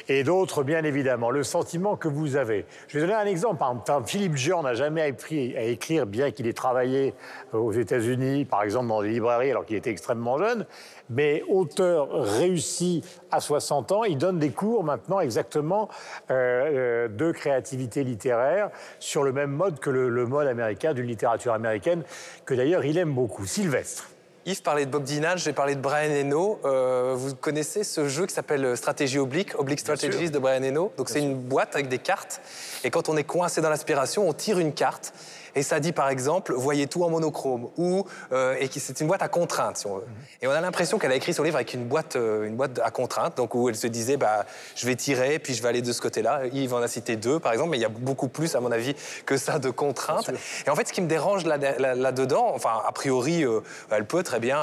et 0.09 0.23
d'autres, 0.23 0.63
bien 0.63 0.83
évidemment. 0.83 1.29
Le 1.31 1.43
sentiment 1.43 1.95
que 1.95 2.09
vous 2.09 2.35
avez. 2.35 2.65
Je 2.89 2.99
vais 2.99 3.07
donner 3.07 3.17
un 3.17 3.25
exemple. 3.25 3.63
Philippe 4.05 4.35
Jean 4.35 4.63
n'a 4.63 4.73
jamais 4.73 5.03
appris 5.09 5.55
à 5.55 5.61
écrire, 5.61 6.05
bien 6.05 6.31
qu'il 6.31 6.47
ait 6.47 6.53
travaillé 6.53 7.13
aux 7.53 7.71
États-Unis, 7.71 8.43
par 8.45 8.63
exemple 8.63 8.87
dans 8.87 9.01
des 9.01 9.09
librairies, 9.09 9.51
alors 9.51 9.65
qu'il 9.65 9.77
était 9.77 9.91
extrêmement 9.91 10.37
jeune. 10.37 10.65
Mais 11.09 11.43
auteur 11.49 12.09
réussi 12.11 13.03
à 13.31 13.39
60 13.39 13.91
ans. 13.91 14.03
Il 14.03 14.17
donne 14.17 14.39
des 14.39 14.51
cours 14.51 14.83
maintenant 14.83 15.19
exactement 15.19 15.89
euh, 16.31 16.33
euh, 16.33 17.07
de 17.07 17.31
créativité 17.31 18.03
littéraire 18.03 18.69
sur 18.99 19.23
le 19.23 19.31
même 19.31 19.51
mode 19.51 19.79
que 19.79 19.89
le, 19.89 20.09
le 20.09 20.25
mode 20.25 20.47
américain 20.47 20.93
d'une 20.93 21.07
littérature 21.07 21.53
américaine, 21.53 22.03
que 22.45 22.53
d'ailleurs 22.53 22.85
il 22.85 22.97
aime 22.97 23.13
beaucoup. 23.13 23.45
Sylvestre. 23.45 24.09
Yves 24.45 24.61
parlait 24.61 24.85
de 24.85 24.91
Bob 24.91 25.03
Dylan, 25.03 25.37
j'ai 25.37 25.53
parlé 25.53 25.73
de 25.73 25.79
Brian 25.79 26.11
Eno. 26.11 26.59
Euh, 26.65 27.13
vous 27.15 27.33
connaissez 27.33 27.85
ce 27.85 28.09
jeu 28.09 28.25
qui 28.25 28.33
s'appelle 28.33 28.75
Stratégie 28.75 29.17
oblique, 29.17 29.57
Oblique 29.57 29.79
Strategies 29.79 30.31
de 30.31 30.39
Brian 30.39 30.63
Eno. 30.63 30.91
Donc 30.97 31.09
c'est 31.09 31.19
une 31.19 31.35
boîte 31.35 31.73
avec 31.75 31.87
des 31.87 31.97
cartes. 31.97 32.41
Et 32.83 32.89
quand 32.89 33.07
on 33.07 33.15
est 33.15 33.23
coincé 33.23 33.61
dans 33.61 33.69
l'aspiration, 33.69 34.27
on 34.27 34.33
tire 34.33 34.59
une 34.59 34.73
carte 34.73 35.13
et 35.55 35.63
ça 35.63 35.79
dit 35.79 35.91
par 35.91 36.09
exemple 36.09 36.53
voyez 36.53 36.87
tout 36.87 37.03
en 37.03 37.09
monochrome 37.09 37.69
ou 37.77 38.05
euh, 38.31 38.55
et 38.59 38.69
c'est 38.79 38.99
une 39.01 39.07
boîte 39.07 39.21
à 39.21 39.27
contraintes 39.27 39.77
si 39.77 39.87
on 39.87 39.97
veut. 39.97 40.05
Et 40.41 40.47
on 40.47 40.51
a 40.51 40.61
l'impression 40.61 40.97
qu'elle 40.97 41.11
a 41.11 41.15
écrit 41.15 41.33
son 41.33 41.43
livre 41.43 41.55
avec 41.55 41.73
une 41.73 41.85
boîte 41.85 42.15
euh, 42.15 42.45
une 42.45 42.55
boîte 42.55 42.79
à 42.83 42.91
contraintes 42.91 43.37
donc 43.37 43.55
où 43.55 43.69
elle 43.69 43.75
se 43.75 43.87
disait 43.87 44.17
bah 44.17 44.45
je 44.75 44.85
vais 44.85 44.95
tirer 44.95 45.39
puis 45.39 45.53
je 45.53 45.61
vais 45.61 45.69
aller 45.69 45.81
de 45.81 45.91
ce 45.91 46.01
côté-là. 46.01 46.41
Yves 46.51 46.73
en 46.73 46.81
a 46.81 46.87
cité 46.87 47.15
deux 47.15 47.39
par 47.39 47.53
exemple 47.53 47.71
mais 47.71 47.77
il 47.77 47.81
y 47.81 47.85
a 47.85 47.89
beaucoup 47.89 48.27
plus 48.27 48.55
à 48.55 48.59
mon 48.59 48.71
avis 48.71 48.95
que 49.25 49.37
ça 49.37 49.59
de 49.59 49.69
contraintes. 49.69 50.31
Et 50.65 50.69
en 50.69 50.75
fait 50.75 50.87
ce 50.87 50.93
qui 50.93 51.01
me 51.01 51.07
dérange 51.07 51.45
là, 51.45 51.57
là, 51.57 52.11
dedans 52.11 52.51
enfin 52.53 52.81
a 52.85 52.91
priori 52.91 53.45
euh, 53.45 53.61
elle 53.91 54.05
peut 54.05 54.23
très 54.23 54.39
bien 54.39 54.59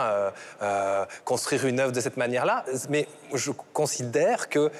construire 1.24 1.66
une 1.66 1.80
œuvre 1.80 1.92
de 1.92 2.00
cette 2.00 2.16
manière-là 2.16 2.64
mais 2.88 3.06
je 3.34 3.50
considère 3.72 4.48
que 4.48 4.70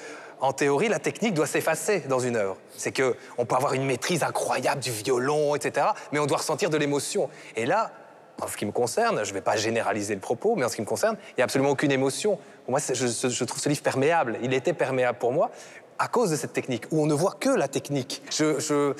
en 0.41 0.53
théorie, 0.53 0.89
la 0.89 0.99
technique 0.99 1.33
doit 1.33 1.47
s'effacer 1.47 2.01
dans 2.01 2.19
une 2.19 2.35
œuvre. 2.35 2.57
C'est 2.75 2.91
que 2.91 3.15
on 3.37 3.45
peut 3.45 3.55
avoir 3.55 3.73
une 3.73 3.85
maîtrise 3.85 4.23
incroyable 4.23 4.81
du 4.81 4.91
violon, 4.91 5.55
etc., 5.55 5.87
mais 6.11 6.19
on 6.19 6.25
doit 6.25 6.37
ressentir 6.37 6.69
de 6.69 6.77
l'émotion. 6.77 7.29
Et 7.55 7.65
là, 7.65 7.91
en 8.41 8.47
ce 8.47 8.57
qui 8.57 8.65
me 8.65 8.71
concerne, 8.71 9.23
je 9.23 9.29
ne 9.29 9.35
vais 9.35 9.41
pas 9.41 9.55
généraliser 9.55 10.15
le 10.15 10.19
propos, 10.19 10.55
mais 10.55 10.65
en 10.65 10.69
ce 10.69 10.75
qui 10.75 10.81
me 10.81 10.87
concerne, 10.87 11.15
il 11.29 11.33
n'y 11.37 11.41
a 11.41 11.43
absolument 11.43 11.69
aucune 11.69 11.91
émotion. 11.91 12.39
Moi, 12.67 12.79
je, 12.79 13.07
je, 13.07 13.43
trouve 13.43 13.61
ce 13.61 13.69
livre 13.69 13.83
perméable. 13.83 14.39
Il 14.41 14.53
était 14.53 14.73
perméable 14.73 15.19
pour 15.19 15.31
moi 15.31 15.51
à 15.99 16.07
cause 16.07 16.31
de 16.31 16.35
cette 16.35 16.53
technique, 16.53 16.85
où 16.91 17.01
on 17.01 17.05
ne 17.05 17.13
voit 17.13 17.35
que 17.39 17.49
la 17.49 17.67
technique. 17.67 18.21
Je, 18.31 18.59
je, 18.59 18.93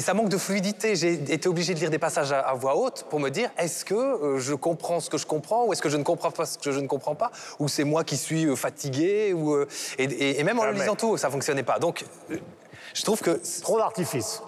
ça 0.00 0.14
manque 0.14 0.28
de 0.28 0.36
fluidité. 0.36 0.94
J'ai 0.94 1.14
été 1.14 1.48
obligé 1.48 1.74
de 1.74 1.80
lire 1.80 1.90
des 1.90 1.98
passages 1.98 2.32
à, 2.32 2.52
voix 2.54 2.76
haute 2.76 3.06
pour 3.10 3.18
me 3.20 3.28
dire 3.28 3.50
est-ce 3.58 3.84
que 3.84 3.94
euh, 3.94 4.38
je 4.38 4.54
comprends 4.54 5.00
ce 5.00 5.10
que 5.10 5.18
je 5.18 5.26
comprends 5.26 5.66
ou 5.66 5.72
est-ce 5.72 5.82
que 5.82 5.88
je 5.88 5.96
ne 5.96 6.04
comprends 6.04 6.30
pas 6.30 6.46
ce 6.46 6.58
que 6.58 6.70
je 6.70 6.80
ne 6.80 6.86
comprends 6.86 7.14
pas 7.14 7.32
ou 7.58 7.68
c'est 7.68 7.84
moi 7.84 8.04
qui 8.04 8.16
suis 8.16 8.46
euh, 8.46 8.56
fatigué 8.56 9.32
ou, 9.32 9.54
euh, 9.54 9.66
et, 9.98 10.38
et, 10.38 10.44
même 10.44 10.58
en 10.58 10.64
le 10.64 10.72
lisant 10.72 10.96
tout, 10.96 11.16
ça 11.16 11.30
fonctionnait 11.30 11.62
pas. 11.62 11.78
Donc, 11.78 12.04
je 12.94 13.02
trouve 13.02 13.20
que 13.20 13.40
trop 13.60 13.78
d'artifice. 13.78 14.42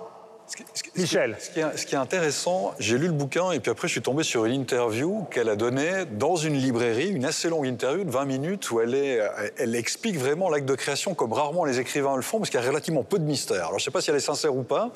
Michel. 0.97 1.37
Ce 1.41 1.51
qui, 1.51 1.61
est, 1.61 1.77
ce 1.77 1.87
qui 1.87 1.95
est 1.95 1.99
intéressant, 1.99 2.75
j'ai 2.79 2.99
lu 2.99 3.07
le 3.07 3.13
bouquin 3.13 3.51
et 3.51 3.61
puis 3.61 3.71
après 3.71 3.89
je 3.89 3.93
suis 3.93 4.03
tombé 4.03 4.23
sur 4.23 4.45
une 4.45 4.53
interview 4.53 5.25
qu'elle 5.31 5.49
a 5.49 5.57
donnée 5.57 6.05
dans 6.05 6.37
une 6.37 6.55
librairie, 6.55 7.09
une 7.09 7.25
assez 7.25 7.49
longue 7.49 7.67
interview 7.67 8.05
de 8.05 8.11
20 8.11 8.25
minutes 8.27 8.71
où 8.71 8.81
elle, 8.81 8.95
est, 8.95 9.21
elle 9.57 9.75
explique 9.75 10.17
vraiment 10.19 10.51
l'acte 10.51 10.67
de 10.67 10.75
création 10.75 11.15
comme 11.15 11.33
rarement 11.33 11.65
les 11.65 11.81
écrivains 11.81 12.15
le 12.15 12.23
font 12.23 12.39
parce 12.39 12.51
qu'il 12.51 12.61
y 12.61 12.63
a 12.63 12.67
relativement 12.67 13.03
peu 13.03 13.19
de 13.19 13.25
mystère. 13.25 13.67
Alors 13.67 13.71
je 13.71 13.77
ne 13.77 13.81
sais 13.81 13.91
pas 13.91 14.01
si 14.01 14.11
elle 14.11 14.17
est 14.17 14.21
sincère 14.21 14.55
ou 14.55 14.63
pas, 14.63 14.93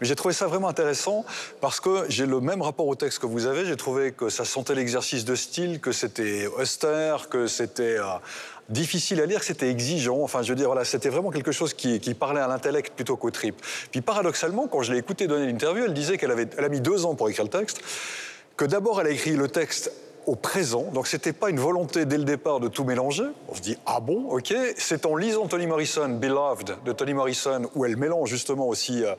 mais 0.00 0.06
j'ai 0.06 0.16
trouvé 0.16 0.34
ça 0.34 0.46
vraiment 0.46 0.68
intéressant 0.68 1.24
parce 1.60 1.80
que 1.80 2.04
j'ai 2.08 2.26
le 2.26 2.40
même 2.40 2.60
rapport 2.60 2.86
au 2.86 2.94
texte 2.94 3.20
que 3.20 3.26
vous 3.26 3.46
avez. 3.46 3.64
J'ai 3.64 3.76
trouvé 3.76 4.12
que 4.12 4.28
ça 4.28 4.44
sentait 4.44 4.74
l'exercice 4.74 5.24
de 5.24 5.34
style, 5.34 5.80
que 5.80 5.92
c'était 5.92 6.46
austère, 6.46 7.28
que 7.28 7.46
c'était 7.46 7.98
euh, 7.98 8.04
difficile 8.68 9.20
à 9.20 9.26
lire, 9.26 9.42
c'était 9.42 9.70
exigeant. 9.70 10.20
Enfin, 10.22 10.42
je 10.42 10.50
veux 10.50 10.56
dire, 10.56 10.66
voilà, 10.66 10.84
c'était 10.84 11.08
vraiment 11.08 11.30
quelque 11.30 11.52
chose 11.52 11.74
qui, 11.74 11.98
parlait 12.14 12.40
à 12.40 12.48
l'intellect 12.48 12.94
plutôt 12.94 13.16
qu'au 13.16 13.30
trip. 13.30 13.56
Puis 13.90 14.00
paradoxalement, 14.00 14.66
quand 14.66 14.82
je 14.82 14.92
l'ai 14.92 14.98
écouté 14.98 15.26
donner 15.26 15.46
l'interview, 15.46 15.84
elle 15.84 15.94
disait 15.94 16.18
qu'elle 16.18 16.30
avait, 16.30 16.48
elle 16.56 16.64
a 16.64 16.68
mis 16.68 16.80
deux 16.80 17.04
ans 17.04 17.14
pour 17.14 17.28
écrire 17.28 17.44
le 17.44 17.50
texte, 17.50 17.80
que 18.56 18.64
d'abord 18.64 19.00
elle 19.00 19.06
a 19.06 19.10
écrit 19.10 19.36
le 19.36 19.48
texte 19.48 19.92
au 20.28 20.36
présent. 20.36 20.84
Donc 20.92 21.06
c'était 21.06 21.32
pas 21.32 21.48
une 21.48 21.58
volonté 21.58 22.04
dès 22.04 22.18
le 22.18 22.24
départ 22.24 22.60
de 22.60 22.68
tout 22.68 22.84
mélanger. 22.84 23.24
On 23.48 23.54
se 23.54 23.62
dit 23.62 23.78
ah 23.86 23.98
bon, 23.98 24.28
ok. 24.28 24.54
C'est 24.76 25.06
en 25.06 25.16
lisant 25.16 25.48
Toni 25.48 25.66
Morrison, 25.66 26.10
Beloved 26.10 26.76
de 26.84 26.92
Toni 26.92 27.14
Morrison, 27.14 27.62
où 27.74 27.86
elle 27.86 27.96
mélange 27.96 28.28
justement 28.28 28.68
aussi 28.68 29.02
euh, 29.02 29.14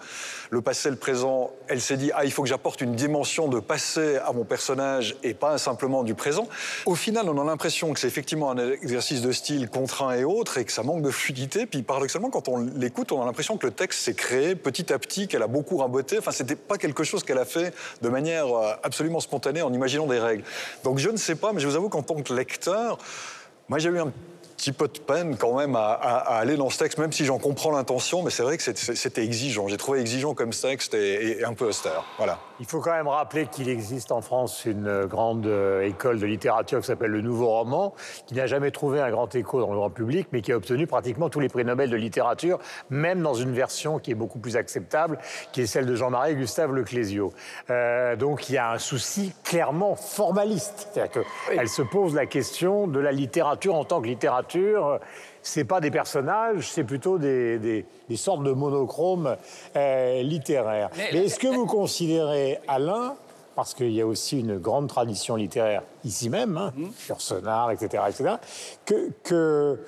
le 0.51 0.61
passé, 0.61 0.91
le 0.91 0.97
présent. 0.97 1.49
Elle 1.67 1.81
s'est 1.81 1.97
dit 1.97 2.11
ah 2.13 2.25
il 2.25 2.31
faut 2.31 2.43
que 2.43 2.47
j'apporte 2.47 2.81
une 2.81 2.93
dimension 2.93 3.47
de 3.47 3.59
passé 3.59 4.17
à 4.17 4.33
mon 4.33 4.43
personnage 4.43 5.17
et 5.23 5.33
pas 5.33 5.57
simplement 5.57 6.03
du 6.03 6.13
présent. 6.13 6.47
Au 6.85 6.93
final, 6.93 7.27
on 7.27 7.41
a 7.41 7.43
l'impression 7.43 7.91
que 7.91 7.99
c'est 7.99 8.07
effectivement 8.07 8.51
un 8.51 8.71
exercice 8.71 9.21
de 9.21 9.31
style 9.31 9.67
contraint 9.67 10.13
et 10.13 10.23
autre 10.23 10.59
et 10.59 10.65
que 10.65 10.71
ça 10.71 10.83
manque 10.83 11.01
de 11.01 11.09
fluidité. 11.09 11.65
Puis 11.65 11.81
paradoxalement, 11.81 12.29
quand 12.29 12.47
on 12.49 12.57
l'écoute, 12.75 13.11
on 13.11 13.23
a 13.23 13.25
l'impression 13.25 13.57
que 13.57 13.65
le 13.65 13.73
texte 13.73 14.01
s'est 14.01 14.13
créé 14.13 14.53
petit 14.53 14.93
à 14.93 14.99
petit, 14.99 15.27
qu'elle 15.27 15.41
a 15.41 15.47
beaucoup 15.47 15.77
raboté. 15.77 16.19
Enfin, 16.19 16.31
c'était 16.31 16.55
pas 16.55 16.77
quelque 16.77 17.03
chose 17.03 17.23
qu'elle 17.23 17.39
a 17.39 17.45
fait 17.45 17.73
de 18.03 18.09
manière 18.09 18.55
euh, 18.55 18.73
absolument 18.83 19.19
spontanée 19.19 19.63
en 19.63 19.73
imaginant 19.73 20.05
des 20.05 20.19
règles. 20.19 20.43
Donc 20.83 20.98
je 20.99 21.09
ne 21.09 21.17
sais 21.17 21.35
pas, 21.35 21.53
mais 21.53 21.59
je 21.59 21.67
vous 21.67 21.75
avoue 21.75 21.89
qu'en 21.89 22.03
tant 22.03 22.21
que 22.21 22.33
lecteur, 22.33 22.97
moi 23.67 23.79
j'ai 23.79 23.89
eu 23.89 23.99
un 23.99 24.11
petit 24.59 24.73
peu 24.73 24.89
de 24.89 24.99
peine 24.99 25.37
quand 25.37 25.57
même 25.57 25.77
à, 25.77 25.93
aller 25.93 26.57
dans 26.57 26.69
ce 26.69 26.77
texte, 26.77 26.97
même 26.97 27.13
si 27.13 27.23
j'en 27.23 27.39
comprends 27.39 27.71
l'intention, 27.71 28.23
mais 28.23 28.29
c'est 28.29 28.43
vrai 28.43 28.57
que 28.57 28.63
c'était 28.63 29.23
exigeant. 29.23 29.69
J'ai 29.69 29.77
trouvé 29.77 30.01
exigeant 30.01 30.33
comme 30.33 30.49
texte 30.49 30.93
et, 30.93 31.45
un 31.45 31.53
peu 31.53 31.65
austère. 31.67 32.03
Voilà. 32.17 32.39
Il 32.59 32.65
faut 32.65 32.81
quand 32.81 32.91
même 32.91 33.07
rappeler 33.07 33.47
qu'il 33.47 33.69
existe 33.69 34.11
en 34.11 34.19
France 34.19 34.65
une 34.65 35.05
grande 35.05 35.45
euh, 35.45 35.87
école 35.87 36.19
de 36.19 36.25
littérature 36.25 36.81
qui 36.81 36.87
s'appelle 36.87 37.11
le 37.11 37.21
Nouveau 37.21 37.47
Roman, 37.47 37.93
qui 38.27 38.33
n'a 38.33 38.47
jamais 38.47 38.71
trouvé 38.71 38.99
un 38.99 39.09
grand 39.09 39.33
écho 39.33 39.61
dans 39.61 39.71
le 39.71 39.77
grand 39.77 39.89
public, 39.89 40.27
mais 40.33 40.41
qui 40.41 40.51
a 40.51 40.57
obtenu 40.57 40.85
pratiquement 40.85 41.29
tous 41.29 41.39
les 41.39 41.47
prix 41.47 41.63
Nobel 41.63 41.89
de 41.89 41.95
littérature, 41.95 42.59
même 42.89 43.21
dans 43.21 43.35
une 43.35 43.53
version 43.53 43.97
qui 43.97 44.11
est 44.11 44.15
beaucoup 44.15 44.39
plus 44.39 44.57
acceptable, 44.57 45.19
qui 45.53 45.61
est 45.61 45.67
celle 45.67 45.85
de 45.85 45.95
Jean-Marie 45.95 46.35
Gustave 46.35 46.73
Leclésio. 46.73 47.31
Euh, 47.69 48.17
donc 48.17 48.49
il 48.49 48.55
y 48.55 48.57
a 48.57 48.71
un 48.71 48.77
souci 48.77 49.31
clairement 49.45 49.95
formaliste. 49.95 50.89
C'est-à-dire 50.91 51.23
qu'elle 51.47 51.69
se 51.69 51.81
pose 51.81 52.13
la 52.13 52.25
question 52.25 52.87
de 52.87 52.99
la 52.99 53.13
littérature 53.13 53.75
en 53.75 53.85
tant 53.85 54.01
que 54.01 54.07
littérature 54.07 54.48
c'est 55.41 55.63
pas 55.63 55.81
des 55.81 55.91
personnages, 55.91 56.69
c'est 56.69 56.83
plutôt 56.83 57.17
des, 57.17 57.85
sortes 58.15 58.43
de 58.43 58.51
monochromes 58.51 59.35
euh, 59.75 60.21
littéraires. 60.21 60.89
Mais, 60.97 61.25
est-ce 61.25 61.39
que 61.39 61.47
vous 61.47 61.65
considérez 61.65 62.59
Alain, 62.67 63.15
parce 63.55 63.73
qu'il 63.73 63.91
y 63.91 64.01
a 64.01 64.07
aussi 64.07 64.39
une 64.39 64.57
grande 64.57 64.87
tradition 64.87 65.35
littéraire 65.35 65.83
ici 66.03 66.29
même, 66.29 66.57
hein, 66.57 66.73
mmh. 66.75 66.87
sur 66.97 67.21
Sonar, 67.21 67.71
etc., 67.71 68.03
etc., 68.09 68.35
que, 68.85 69.11
que, 69.23 69.79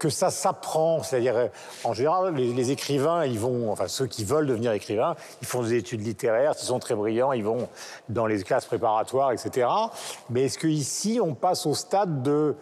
que 0.00 0.08
ça 0.08 0.30
s'apprend, 0.30 1.02
c'est-à-dire 1.02 1.36
euh, 1.36 1.46
en 1.84 1.92
général 1.92 2.34
les, 2.34 2.70
écrivains, 2.72 3.26
ils 3.26 3.38
vont, 3.38 3.70
enfin 3.70 3.86
ceux 3.86 4.06
qui 4.06 4.24
veulent 4.24 4.46
devenir 4.46 4.72
écrivains, 4.72 5.14
ils 5.42 5.46
font 5.46 5.62
des 5.62 5.74
études 5.74 6.04
littéraires, 6.04 6.54
ils 6.58 6.64
sont 6.64 6.78
très 6.78 6.94
brillants, 6.94 7.32
ils 7.32 7.44
vont 7.44 7.68
dans 8.08 8.26
les 8.26 8.42
classes 8.42 8.64
préparatoires, 8.64 9.30
etc. 9.30 9.68
Mais 10.30 10.44
est-ce 10.44 10.58
qu'ici 10.58 11.20
on 11.22 11.34
passe 11.34 11.66
au 11.66 11.74
stade 11.74 12.22
de 12.22 12.56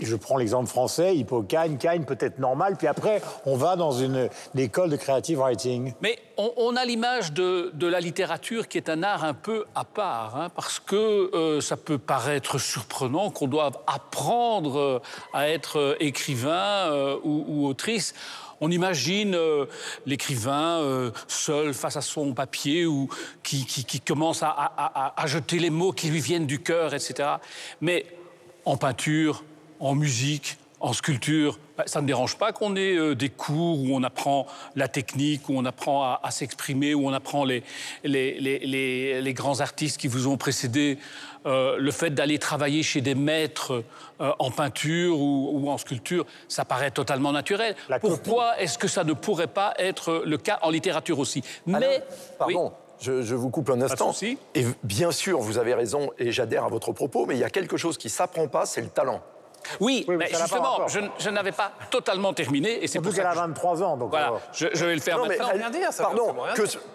je 0.00 0.16
prends 0.16 0.36
l'exemple 0.36 0.68
français, 0.68 1.16
Hippocane, 1.16 1.78
Cagne, 1.78 2.04
peut-être 2.04 2.38
normal, 2.38 2.76
puis 2.76 2.86
après, 2.86 3.22
on 3.46 3.56
va 3.56 3.76
dans 3.76 3.92
une, 3.92 4.28
école 4.56 4.90
de 4.90 4.96
creative 4.96 5.38
writing. 5.38 5.94
Mais 6.00 6.18
on, 6.36 6.76
a 6.76 6.84
l'image 6.84 7.32
de, 7.32 7.86
la 7.86 8.00
littérature 8.00 8.68
qui 8.68 8.78
est 8.78 8.88
un 8.88 9.02
art 9.02 9.24
un 9.24 9.34
peu 9.34 9.64
à 9.74 9.84
part, 9.84 10.36
hein, 10.36 10.48
parce 10.54 10.78
que 10.78 10.96
euh, 11.34 11.60
ça 11.60 11.76
peut 11.76 11.98
paraître 11.98 12.58
surprenant 12.58 13.30
qu'on 13.30 13.48
doive 13.48 13.78
apprendre 13.86 14.78
euh, 14.78 14.98
à 15.32 15.48
être 15.48 15.78
euh, 15.78 15.96
écrivain 16.00 16.90
ou, 17.24 17.66
autrice. 17.66 18.14
On 18.60 18.70
imagine 18.70 19.36
l'écrivain 20.06 21.10
seul 21.26 21.74
face 21.74 21.96
à 21.96 22.00
son 22.00 22.32
papier 22.32 22.86
ou 22.86 23.08
qui, 23.42 24.00
commence 24.06 24.44
à, 24.44 25.12
à, 25.16 25.26
jeter 25.26 25.58
les 25.58 25.70
mots 25.70 25.90
qui 25.92 26.08
lui 26.08 26.20
viennent 26.20 26.46
du 26.46 26.62
cœur, 26.62 26.94
etc. 26.94 27.28
Mais 27.80 28.06
en 28.64 28.76
peinture, 28.76 29.42
en 29.82 29.94
musique, 29.94 30.58
en 30.80 30.92
sculpture, 30.92 31.58
bah, 31.76 31.84
ça 31.86 32.00
ne 32.00 32.06
dérange 32.06 32.36
pas 32.36 32.52
qu'on 32.52 32.76
ait 32.76 32.96
euh, 32.96 33.14
des 33.14 33.28
cours 33.28 33.80
où 33.80 33.94
on 33.94 34.02
apprend 34.02 34.46
la 34.74 34.88
technique, 34.88 35.48
où 35.48 35.54
on 35.56 35.64
apprend 35.64 36.18
à, 36.22 36.30
s'exprimer, 36.30 36.94
où 36.94 37.06
on 37.06 37.12
apprend 37.12 37.44
les, 37.44 37.62
les, 38.04 39.34
grands 39.34 39.60
artistes 39.60 39.98
qui 39.98 40.08
vous 40.08 40.26
ont 40.26 40.36
précédé. 40.36 40.98
Euh, 41.44 41.76
le 41.76 41.90
fait 41.90 42.10
d'aller 42.10 42.38
travailler 42.38 42.84
chez 42.84 43.00
des 43.00 43.16
maîtres 43.16 43.82
euh, 44.20 44.32
en 44.38 44.52
peinture 44.52 45.18
ou, 45.18 45.68
en 45.68 45.78
sculpture, 45.78 46.24
ça 46.46 46.64
paraît 46.64 46.92
totalement 46.92 47.32
naturel. 47.32 47.74
Pourquoi 48.00 48.60
est-ce 48.60 48.78
que 48.78 48.86
ça 48.86 49.02
ne 49.02 49.12
pourrait 49.12 49.48
pas 49.48 49.74
être 49.78 50.22
le 50.24 50.38
cas 50.38 50.60
en 50.62 50.70
littérature 50.70 51.18
aussi? 51.18 51.42
Mais, 51.66 52.02
pardon. 52.38 52.72
Je, 53.00 53.34
vous 53.34 53.50
coupe 53.50 53.70
un 53.70 53.80
instant. 53.80 54.14
Et 54.54 54.64
bien 54.84 55.10
sûr, 55.10 55.40
vous 55.40 55.58
avez 55.58 55.74
raison, 55.74 56.10
et 56.18 56.30
j'adhère 56.30 56.64
à 56.64 56.68
votre 56.68 56.92
propos, 56.92 57.26
mais 57.26 57.34
il 57.34 57.40
y 57.40 57.44
a 57.44 57.50
quelque 57.50 57.76
chose 57.76 57.98
qui 57.98 58.08
s'apprend 58.08 58.46
pas, 58.46 58.64
c'est 58.64 58.80
le 58.80 58.88
talent. 58.88 59.20
Oui, 59.80 60.04
mais 60.08 60.28
justement, 60.28 60.86
je, 60.88 61.30
n'avais 61.30 61.52
pas 61.52 61.72
totalement 61.90 62.32
terminé. 62.32 62.82
Et 62.82 62.86
c'est 62.86 63.00
pour 63.00 63.14
qu'elle 63.14 63.26
a 63.26 63.34
23 63.34 63.82
ans. 63.82 63.96
Donc 63.96 64.10
voilà, 64.10 64.32
je, 64.52 64.84
vais 64.84 64.94
le 64.94 65.00
faire 65.00 65.18
maintenant. 65.18 65.48
pardon, 65.98 66.34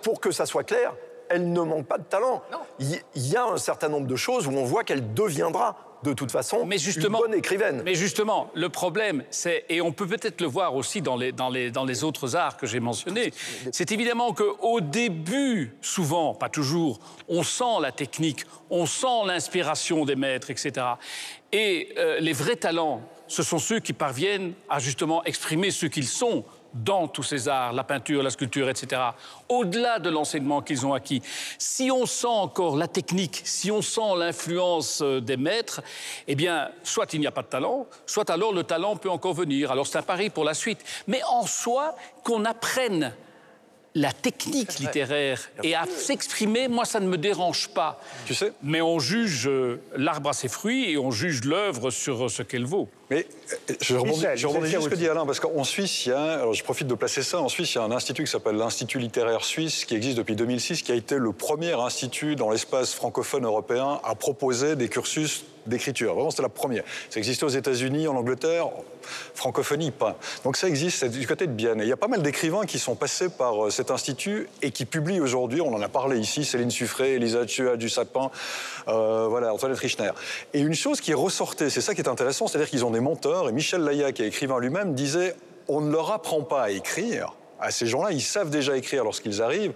pour 0.01 0.19
que 0.19 0.31
ça 0.31 0.45
soit 0.45 0.63
clair, 0.63 0.93
elle 1.29 1.51
ne 1.51 1.62
manque 1.62 1.86
pas 1.86 1.97
de 1.97 2.03
talent. 2.03 2.41
Il 2.79 3.01
y 3.15 3.36
a 3.36 3.45
un 3.45 3.57
certain 3.57 3.89
nombre 3.89 4.07
de 4.07 4.15
choses 4.15 4.47
où 4.47 4.51
on 4.51 4.63
voit 4.63 4.83
qu'elle 4.83 5.13
deviendra 5.13 5.75
de 6.03 6.13
toute 6.13 6.31
façon 6.31 6.65
mais 6.65 6.77
justement, 6.77 7.19
une 7.19 7.31
bonne 7.31 7.39
écrivaine. 7.39 7.81
Mais 7.83 7.95
justement, 7.95 8.51
le 8.53 8.69
problème, 8.69 9.23
c'est, 9.29 9.65
et 9.69 9.81
on 9.81 9.91
peut 9.91 10.07
peut-être 10.07 10.41
le 10.41 10.47
voir 10.47 10.75
aussi 10.75 11.01
dans 11.01 11.15
les, 11.15 11.31
dans 11.31 11.49
les, 11.49 11.71
dans 11.71 11.85
les 11.85 12.03
autres 12.03 12.35
arts 12.35 12.57
que 12.57 12.67
j'ai 12.67 12.79
mentionnés, 12.79 13.33
c'est 13.71 13.91
évidemment 13.91 14.33
qu'au 14.33 14.81
début, 14.81 15.75
souvent, 15.81 16.33
pas 16.33 16.49
toujours, 16.49 16.99
on 17.27 17.43
sent 17.43 17.81
la 17.81 17.91
technique, 17.91 18.45
on 18.69 18.85
sent 18.85 19.25
l'inspiration 19.25 20.05
des 20.05 20.15
maîtres, 20.15 20.51
etc. 20.51 20.85
Et 21.51 21.93
euh, 21.97 22.19
les 22.19 22.33
vrais 22.33 22.55
talents, 22.55 23.01
ce 23.27 23.43
sont 23.43 23.59
ceux 23.59 23.79
qui 23.79 23.93
parviennent 23.93 24.53
à 24.69 24.79
justement 24.79 25.23
exprimer 25.23 25.71
ce 25.71 25.85
qu'ils 25.85 26.07
sont 26.07 26.43
dans 26.74 27.07
tous 27.07 27.24
ces 27.24 27.47
arts, 27.47 27.74
la 27.74 27.83
peinture, 27.83 28.24
la 28.24 28.29
sculpture, 28.29 28.69
etc., 28.69 29.01
au-delà 29.50 30.00
de 30.00 30.09
l'enseignement 30.09 30.62
qu'ils 30.62 30.86
ont 30.86 30.93
acquis. 30.93 31.21
Si 31.57 31.89
on 31.91 32.05
sent 32.05 32.27
encore 32.27 32.77
la 32.77 32.88
technique, 32.88 33.41
si 33.43 33.71
on 33.71 33.81
sent 33.81 34.15
l'influence 34.17 35.01
euh, 35.01 35.19
des 35.21 35.38
maîtres, 35.38 35.81
eh 36.27 36.36
bien, 36.36 36.69
soit 36.83 37.13
il 37.13 37.19
n'y 37.19 37.27
a 37.27 37.31
pas 37.31 37.43
de 37.43 37.47
talent, 37.47 37.88
soit 38.05 38.29
alors 38.29 38.53
le 38.53 38.63
talent 38.63 38.95
peut 38.95 39.09
encore 39.09 39.33
venir. 39.33 39.71
Alors 39.71 39.88
c'est 39.88 39.97
un 39.97 40.03
pari 40.03 40.29
pour 40.29 40.43
la 40.43 40.53
suite. 40.53 40.79
Mais 41.07 41.21
en 41.29 41.45
soi, 41.45 41.95
qu'on 42.24 42.45
apprenne 42.45 43.13
la 43.97 44.12
technique 44.12 44.77
littéraire 44.79 45.50
et 45.63 45.74
à 45.74 45.86
s'exprimer, 45.86 46.67
moi, 46.67 46.86
ça 46.86 47.00
ne 47.00 47.07
me 47.07 47.17
dérange 47.17 47.69
pas. 47.69 48.00
Tu 48.25 48.36
sais 48.36 48.53
Mais 48.62 48.81
on 48.81 49.00
juge 49.00 49.47
euh, 49.47 49.81
l'arbre 49.95 50.29
à 50.29 50.33
ses 50.33 50.47
fruits 50.47 50.91
et 50.91 50.97
on 50.97 51.09
juge 51.09 51.43
l'œuvre 51.43 51.89
sur 51.89 52.25
euh, 52.25 52.29
ce 52.29 52.43
qu'elle 52.43 52.65
vaut. 52.65 52.89
Mais 53.09 53.25
euh, 53.69 53.73
je 53.81 53.95
rebondis, 53.95 54.17
Michel, 54.19 54.37
je 54.37 54.47
rebondis 54.47 54.69
juste 54.69 54.83
ce 54.83 54.89
que 54.89 54.95
dit 54.95 55.07
Alain, 55.07 55.25
parce 55.25 55.39
qu'en 55.39 55.63
Suisse, 55.63 56.05
il 56.05 56.09
y 56.09 56.11
a, 56.11 56.19
un- 56.19 56.39
alors 56.39 56.53
je 56.53 56.63
profite 56.63 56.87
de 56.87 56.93
placer 56.95 57.23
ça, 57.23 57.39
en 57.39 57.47
Suisse, 57.47 57.73
il 57.73 57.77
y 57.77 57.81
a 57.81 57.83
un 57.83 57.91
institut 57.91 58.25
qui 58.25 58.31
s'appelle 58.31 58.55
l'Institut 58.57 58.99
littéraire 58.99 59.45
suisse, 59.45 59.85
qui 59.85 59.95
existe 59.95 60.17
depuis 60.17 60.35
2006, 60.35 60.81
qui 60.81 60.91
a 60.91 60.95
été 60.95 61.15
le 61.17 61.31
premier 61.31 61.71
institut 61.73 62.35
dans 62.35 62.49
l'espace 62.51 62.93
francophone 62.93 63.45
européen 63.45 63.99
à 64.03 64.15
proposer 64.15 64.75
des 64.75 64.89
cursus 64.89 65.45
d'écriture. 65.67 66.13
Vraiment, 66.15 66.31
c'était 66.31 66.43
la 66.43 66.49
première. 66.49 66.83
Ça 67.09 67.19
existait 67.19 67.43
aux 67.43 67.49
États-Unis, 67.49 68.07
en 68.07 68.15
Angleterre, 68.15 68.67
francophonie, 69.35 69.91
pas. 69.91 70.17
Donc 70.45 70.55
ça 70.55 70.67
existe, 70.67 70.99
c'est 70.99 71.09
du 71.09 71.27
côté 71.27 71.45
de 71.45 71.51
Bienne. 71.51 71.81
Et 71.81 71.83
il 71.83 71.89
y 71.89 71.93
a 71.93 71.97
pas 71.97 72.07
mal 72.07 72.21
d'écrivains 72.21 72.65
qui 72.65 72.79
sont 72.79 72.95
passés 72.95 73.27
par 73.29 73.65
euh, 73.65 73.69
cet 73.69 73.91
institut 73.91 74.47
et 74.61 74.71
qui 74.71 74.85
publient 74.85 75.19
aujourd'hui, 75.19 75.59
on 75.61 75.73
en 75.73 75.81
a 75.81 75.89
parlé 75.89 76.19
ici, 76.19 76.45
Céline 76.45 76.71
Suffré, 76.71 77.15
Elisa 77.15 77.45
Chua 77.45 77.75
du 77.75 77.89
Sapin, 77.89 78.31
euh, 78.87 79.27
voilà, 79.29 79.53
Antoinette 79.53 79.79
Richner. 79.79 80.11
Et 80.53 80.59
une 80.59 80.73
chose 80.73 81.01
qui 81.01 81.11
est 81.11 81.15
ressortée, 81.15 81.69
c'est 81.69 81.81
ça 81.81 81.93
qui 81.93 82.01
est 82.01 82.07
intéressant, 82.09 82.47
c'est-à-dire 82.47 82.69
qu'ils 82.69 82.85
ont 82.85 82.91
des 82.91 82.96
menteurs, 82.99 83.49
et 83.49 83.51
Michel 83.51 83.87
est 83.87 84.19
écrivain 84.19 84.59
lui-même, 84.59 84.93
disait 84.93 85.35
on 85.67 85.81
ne 85.81 85.91
leur 85.91 86.11
apprend 86.11 86.41
pas 86.43 86.63
à 86.63 86.69
écrire. 86.69 87.33
À 87.59 87.71
ces 87.71 87.87
gens-là, 87.87 88.11
ils 88.11 88.21
savent 88.21 88.49
déjà 88.49 88.77
écrire 88.77 89.03
lorsqu'ils 89.03 89.41
arrivent. 89.41 89.73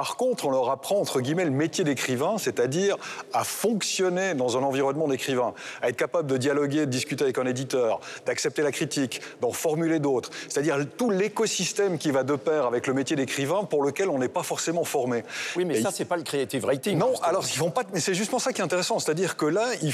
Par 0.00 0.16
contre, 0.16 0.46
on 0.46 0.50
leur 0.50 0.70
apprend, 0.70 0.98
entre 0.98 1.20
guillemets, 1.20 1.44
le 1.44 1.50
métier 1.50 1.84
d'écrivain, 1.84 2.38
c'est-à-dire 2.38 2.96
à 3.34 3.44
fonctionner 3.44 4.32
dans 4.32 4.56
un 4.56 4.62
environnement 4.62 5.06
d'écrivain, 5.06 5.52
à 5.82 5.90
être 5.90 5.96
capable 5.98 6.26
de 6.26 6.38
dialoguer, 6.38 6.80
de 6.80 6.84
discuter 6.86 7.24
avec 7.24 7.36
un 7.36 7.44
éditeur, 7.44 8.00
d'accepter 8.24 8.62
la 8.62 8.72
critique, 8.72 9.20
d'en 9.42 9.52
formuler 9.52 9.98
d'autres. 9.98 10.30
C'est-à-dire 10.48 10.78
tout 10.96 11.10
l'écosystème 11.10 11.98
qui 11.98 12.12
va 12.12 12.22
de 12.22 12.34
pair 12.34 12.64
avec 12.64 12.86
le 12.86 12.94
métier 12.94 13.14
d'écrivain 13.14 13.64
pour 13.64 13.82
lequel 13.82 14.08
on 14.08 14.18
n'est 14.18 14.28
pas 14.30 14.42
forcément 14.42 14.84
formé. 14.84 15.22
Oui, 15.54 15.66
mais 15.66 15.76
Et 15.78 15.82
ça, 15.82 15.90
il- 15.90 15.94
c'est 15.94 16.06
pas 16.06 16.16
le 16.16 16.22
creative 16.22 16.64
writing. 16.64 16.96
non, 16.96 17.08
justement. 17.10 17.28
alors 17.28 17.44
ils 17.54 17.58
vont 17.58 17.70
pas. 17.70 17.82
Mais 17.92 18.00
c'est 18.00 18.14
justement 18.14 18.38
ça 18.38 18.54
qui 18.54 18.62
est 18.62 18.64
intéressant, 18.64 18.98
c'est-à-dire 19.00 19.36
que 19.36 19.44
là, 19.44 19.66
il 19.82 19.92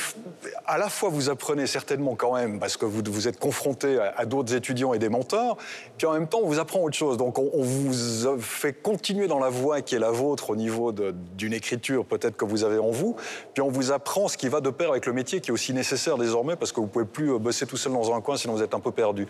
à 0.67 0.79
la 0.79 0.89
fois 0.89 1.09
vous 1.09 1.31
apprenez 1.31 1.67
certainement 1.67 2.15
quand 2.15 2.37
même 2.37 2.61
parce 2.61 2.77
que 2.77 2.85
vous, 2.85 3.03
vous 3.11 3.27
êtes 3.27 3.41
confronté 3.41 3.99
à, 3.99 4.15
à 4.19 4.25
d'autres 4.25 4.55
étudiants 4.55 4.95
et 4.95 5.01
des 5.01 5.09
mentors, 5.09 5.57
puis 5.99 6.07
en 6.07 6.13
même 6.13 6.29
temps 6.29 6.39
on 6.45 6.47
vous 6.47 6.61
apprend 6.61 6.79
autre 6.85 6.97
chose. 6.97 7.17
Donc 7.17 7.41
on, 7.41 7.51
on 7.53 7.63
vous 7.65 8.29
a 8.29 8.37
fait 8.39 8.73
continuer 8.73 9.27
dans 9.27 9.41
la 9.41 9.49
voie 9.49 9.81
qui 9.81 9.96
la 9.99 10.11
vôtre 10.11 10.51
au 10.51 10.57
niveau 10.57 10.93
d'une 10.93 11.53
écriture 11.53 12.05
peut-être 12.05 12.37
que 12.37 12.45
vous 12.45 12.65
avez 12.65 12.79
en 12.79 12.91
vous, 12.91 13.17
puis 13.55 13.63
on 13.63 13.71
vous 13.71 13.93
apprend 13.93 14.29
ce 14.29 14.37
qui 14.37 14.49
va 14.49 14.61
de 14.61 14.71
pair 14.71 14.91
avec 14.91 15.07
le 15.07 15.13
métier 15.13 15.41
qui 15.41 15.51
est 15.51 15.53
aussi 15.53 15.73
nécessaire 15.73 16.19
désormais 16.19 16.57
parce 16.57 16.73
que 16.73 16.81
vous 16.81 16.87
pouvez 16.87 17.05
plus 17.05 17.33
euh, 17.33 17.39
bosser 17.39 17.67
tout 17.67 17.77
seul 17.77 17.93
dans 17.93 18.15
un 18.15 18.21
coin 18.21 18.37
sinon 18.37 18.55
vous 18.55 18.63
êtes 18.63 18.75
un 18.75 18.81
peu 18.81 18.93
perdu. 18.93 19.27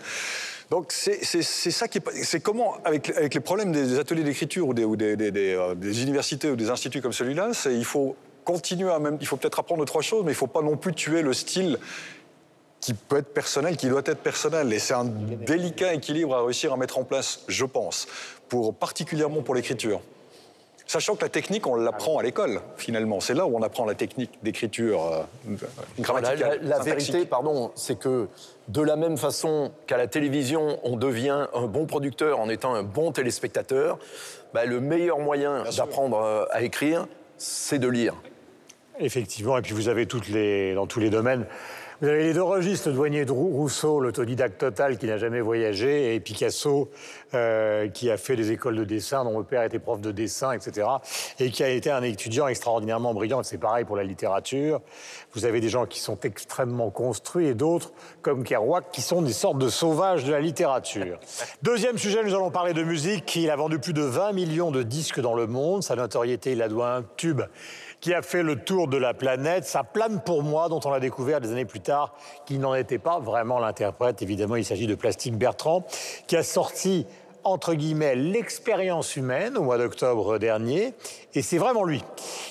Donc 0.71 0.91
c'est 0.91 1.23
ça 1.23 1.89
qui 1.89 2.01
c'est 2.23 2.41
comment 2.41 2.75
avec, 2.85 3.11
avec 3.11 3.35
les 3.35 3.41
problèmes 3.41 3.73
des 3.73 3.99
ateliers 3.99 4.25
d'écriture 4.25 4.69
ou, 4.69 4.75
des, 4.75 4.85
ou 4.85 4.97
des, 4.97 5.17
euh, 5.17 5.75
des 5.75 6.03
universités 6.03 6.51
ou 6.51 6.57
des 6.57 6.71
instituts 6.71 7.01
comme 7.01 7.13
celui-là, 7.13 7.51
c'est 7.53 7.75
il 7.75 7.85
faut 7.85 8.17
continuer 8.45 8.91
à 8.91 8.99
même, 8.99 9.19
il 9.21 9.27
faut 9.27 9.37
peut-être 9.37 9.59
apprendre 9.59 9.85
trois 9.85 10.03
choses, 10.03 10.25
mais 10.25 10.33
il 10.33 10.37
faut 10.37 10.47
pas 10.47 10.63
non 10.63 10.77
plus 10.77 10.95
tuer 10.95 11.23
le 11.23 11.35
style 11.35 11.79
qui 12.81 12.95
peut 12.95 13.17
être 13.17 13.35
personnel, 13.35 13.77
qui 13.77 13.89
doit 13.89 14.03
être 14.05 14.23
personnel. 14.23 14.73
Et 14.73 14.79
c'est 14.79 14.95
un 14.95 15.05
délicat 15.05 15.93
équilibre 15.95 16.35
à 16.37 16.45
réussir 16.45 16.73
à 16.73 16.77
mettre 16.77 16.99
en 16.99 17.05
place, 17.05 17.41
je 17.49 17.65
pense, 17.65 18.07
pour, 18.49 18.75
particulièrement 18.75 19.43
pour 19.43 19.55
l'écriture. 19.55 20.01
Sachant 20.89 21.17
que 21.17 21.23
la 21.23 21.29
technique, 21.29 21.67
on 21.67 21.75
l'apprend 21.75 22.19
à 22.19 22.23
l'école, 22.23 22.61
finalement. 22.77 23.19
C'est 23.21 23.35
là 23.35 23.45
où 23.47 23.57
on 23.57 23.63
apprend 23.63 23.85
la 23.85 23.95
technique 23.97 24.31
d'écriture 24.45 25.03
euh, 25.49 25.53
La, 25.99 26.03
grammaticale. 26.05 26.61
la- 26.63 26.79
la 26.79 26.83
vérité, 26.85 27.25
pardon, 27.25 27.73
c'est 27.75 27.99
que 27.99 28.29
de 28.69 28.83
la 28.83 28.95
même 28.95 29.17
façon 29.17 29.73
qu'à 29.89 29.97
la 29.97 30.07
télévision, 30.07 30.79
on 30.85 30.97
devient 30.97 31.47
un 31.55 31.67
bon 31.67 31.87
producteur 31.87 32.39
en 32.39 32.49
étant 32.49 32.73
un 32.75 32.85
bon 32.85 33.11
téléspectateur, 33.11 33.99
bah, 34.55 34.65
le 34.65 34.81
meilleur 34.81 35.19
moyen 35.19 35.65
d'apprendre 35.77 36.19
euh, 36.23 36.45
à 36.53 36.63
écrire, 36.63 37.07
c'est 37.37 37.81
de 37.81 37.89
lire. 37.89 38.15
Effectivement, 39.01 39.59
et 39.59 39.63
puis 39.63 39.75
vous 39.75 39.89
avez 39.89 40.07
toutes 40.07 40.29
les, 40.29 40.73
dans 40.75 40.87
tous 40.87 41.01
les 41.01 41.11
domaines. 41.11 41.47
Vous 42.03 42.09
avez 42.09 42.25
les 42.25 42.35
deux 42.35 42.43
registres, 42.43 42.91
le 42.91 42.95
douanier 42.95 43.25
de 43.25 43.33
Rou- 43.33 43.49
Rousseau, 43.57 44.01
l'autodidacte 44.01 44.59
total 44.59 44.99
qui 44.99 45.07
n'a 45.07 45.17
jamais 45.17 45.41
voyagé, 45.41 46.15
et 46.15 46.21
Picasso 46.21 46.91
euh, 47.33 47.89
qui 47.89 48.11
a 48.11 48.19
fait 48.19 48.37
des 48.37 48.53
écoles 48.53 48.77
de 48.77 48.85
dessin, 48.85 49.25
dont 49.25 49.39
le 49.39 49.45
père 49.45 49.63
était 49.63 49.79
prof 49.79 49.99
de 50.03 50.13
dessin, 50.13 50.53
etc., 50.53 50.87
et 51.41 51.51
qui 51.51 51.65
a 51.65 51.71
été 51.71 51.91
un 51.91 52.03
étudiant 52.03 52.49
extraordinairement 52.49 53.15
brillant. 53.15 53.43
C'est 53.43 53.57
pareil 53.57 53.87
pour 53.87 53.97
la 53.97 54.05
littérature. 54.05 54.83
Vous 55.33 55.47
avez 55.47 55.61
des 55.63 55.71
gens 55.71 55.87
qui 55.87 55.99
sont 56.01 56.19
extrêmement 56.23 56.91
construits 56.91 57.47
et 57.47 57.55
d'autres, 57.55 57.93
comme 58.21 58.45
Kerouac, 58.45 58.91
qui 58.93 59.01
sont 59.01 59.23
des 59.23 59.33
sortes 59.33 59.59
de 59.59 59.71
sauvages 59.71 60.25
de 60.25 60.33
la 60.33 60.41
littérature. 60.41 61.19
Deuxième 61.63 61.97
sujet, 61.97 62.23
nous 62.23 62.35
allons 62.35 62.51
parler 62.51 62.75
de 62.75 62.83
musique. 62.83 63.35
Il 63.37 63.49
a 63.51 63.57
vendu 63.57 63.79
plus 63.79 63.95
de 63.95 64.03
20 64.03 64.33
millions 64.33 64.71
de 64.71 64.83
disques 64.83 65.21
dans 65.21 65.35
le 65.35 65.47
monde. 65.47 65.83
Sa 65.83 65.97
notoriété, 65.97 66.53
il 66.53 66.61
a 66.61 66.69
doit 66.69 66.89
à 66.91 66.97
un 66.99 67.05
tube 67.17 67.41
qui 68.07 68.15
a 68.15 68.23
fait 68.23 68.45
le 68.45 68.55
tour 68.55 68.87
de 68.87 68.97
la 68.97 69.15
planète. 69.15 69.65
Ça 69.65 69.83
plane 69.83 70.21
pour 70.21 70.45
moi, 70.45 70.69
dont 70.69 70.79
on 70.85 70.93
a 70.93 71.01
découvert 71.01 71.41
des 71.41 71.51
années 71.51 71.65
plus 71.65 71.81
tard 71.81 72.15
qu'il 72.45 72.61
n'en 72.61 72.73
était 72.73 73.01
pas 73.01 73.19
vraiment 73.19 73.59
l'interprète. 73.59 74.23
Évidemment, 74.23 74.55
il 74.55 74.65
s'agit 74.65 74.87
de 74.87 74.95
Plastique 74.95 75.37
Bertrand, 75.37 75.85
qui 76.29 76.37
a 76.37 76.45
sorti 76.45 77.05
entre 77.43 77.75
guillemets 77.75 78.15
l'expérience 78.15 79.17
humaine 79.17 79.57
au 79.57 79.65
mois 79.65 79.77
d'octobre 79.77 80.39
dernier, 80.39 80.95
et 81.35 81.43
c'est 81.43 81.59
vraiment 81.59 81.83
lui. 81.83 82.01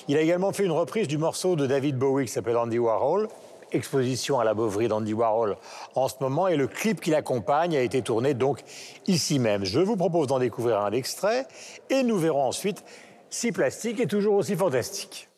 Il 0.08 0.18
a 0.18 0.20
également 0.20 0.52
fait 0.52 0.66
une 0.66 0.72
reprise 0.72 1.08
du 1.08 1.16
morceau 1.16 1.56
de 1.56 1.66
David 1.66 1.96
Bowie 1.96 2.26
qui 2.26 2.32
s'appelle 2.32 2.58
Andy 2.58 2.78
Warhol, 2.78 3.26
exposition 3.72 4.38
à 4.38 4.44
la 4.44 4.52
Bovary 4.52 4.88
d'Andy 4.88 5.14
Warhol 5.14 5.56
en 5.94 6.08
ce 6.08 6.16
moment, 6.20 6.48
et 6.48 6.56
le 6.56 6.66
clip 6.66 7.00
qui 7.00 7.08
l'accompagne 7.08 7.74
a 7.78 7.80
été 7.80 8.02
tourné 8.02 8.34
donc 8.34 8.60
ici 9.06 9.38
même. 9.38 9.64
Je 9.64 9.80
vous 9.80 9.96
propose 9.96 10.26
d'en 10.26 10.38
découvrir 10.38 10.82
un 10.82 10.92
extrait, 10.92 11.46
et 11.88 12.02
nous 12.02 12.18
verrons 12.18 12.44
ensuite 12.44 12.84
si 13.30 13.52
Plastique 13.52 14.00
est 14.00 14.06
toujours 14.06 14.34
aussi 14.34 14.54
fantastique. 14.54 15.30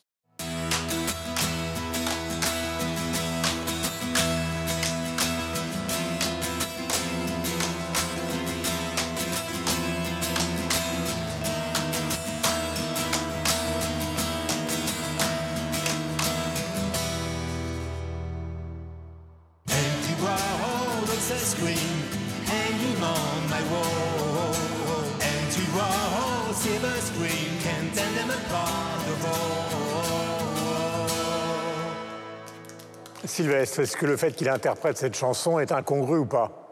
Sylvestre, 33.24 33.80
est-ce 33.80 33.96
que 33.96 34.06
le 34.06 34.16
fait 34.16 34.32
qu'il 34.32 34.48
interprète 34.48 34.96
cette 34.96 35.16
chanson 35.16 35.58
est 35.58 35.70
incongru 35.70 36.18
ou 36.18 36.24
pas? 36.26 36.67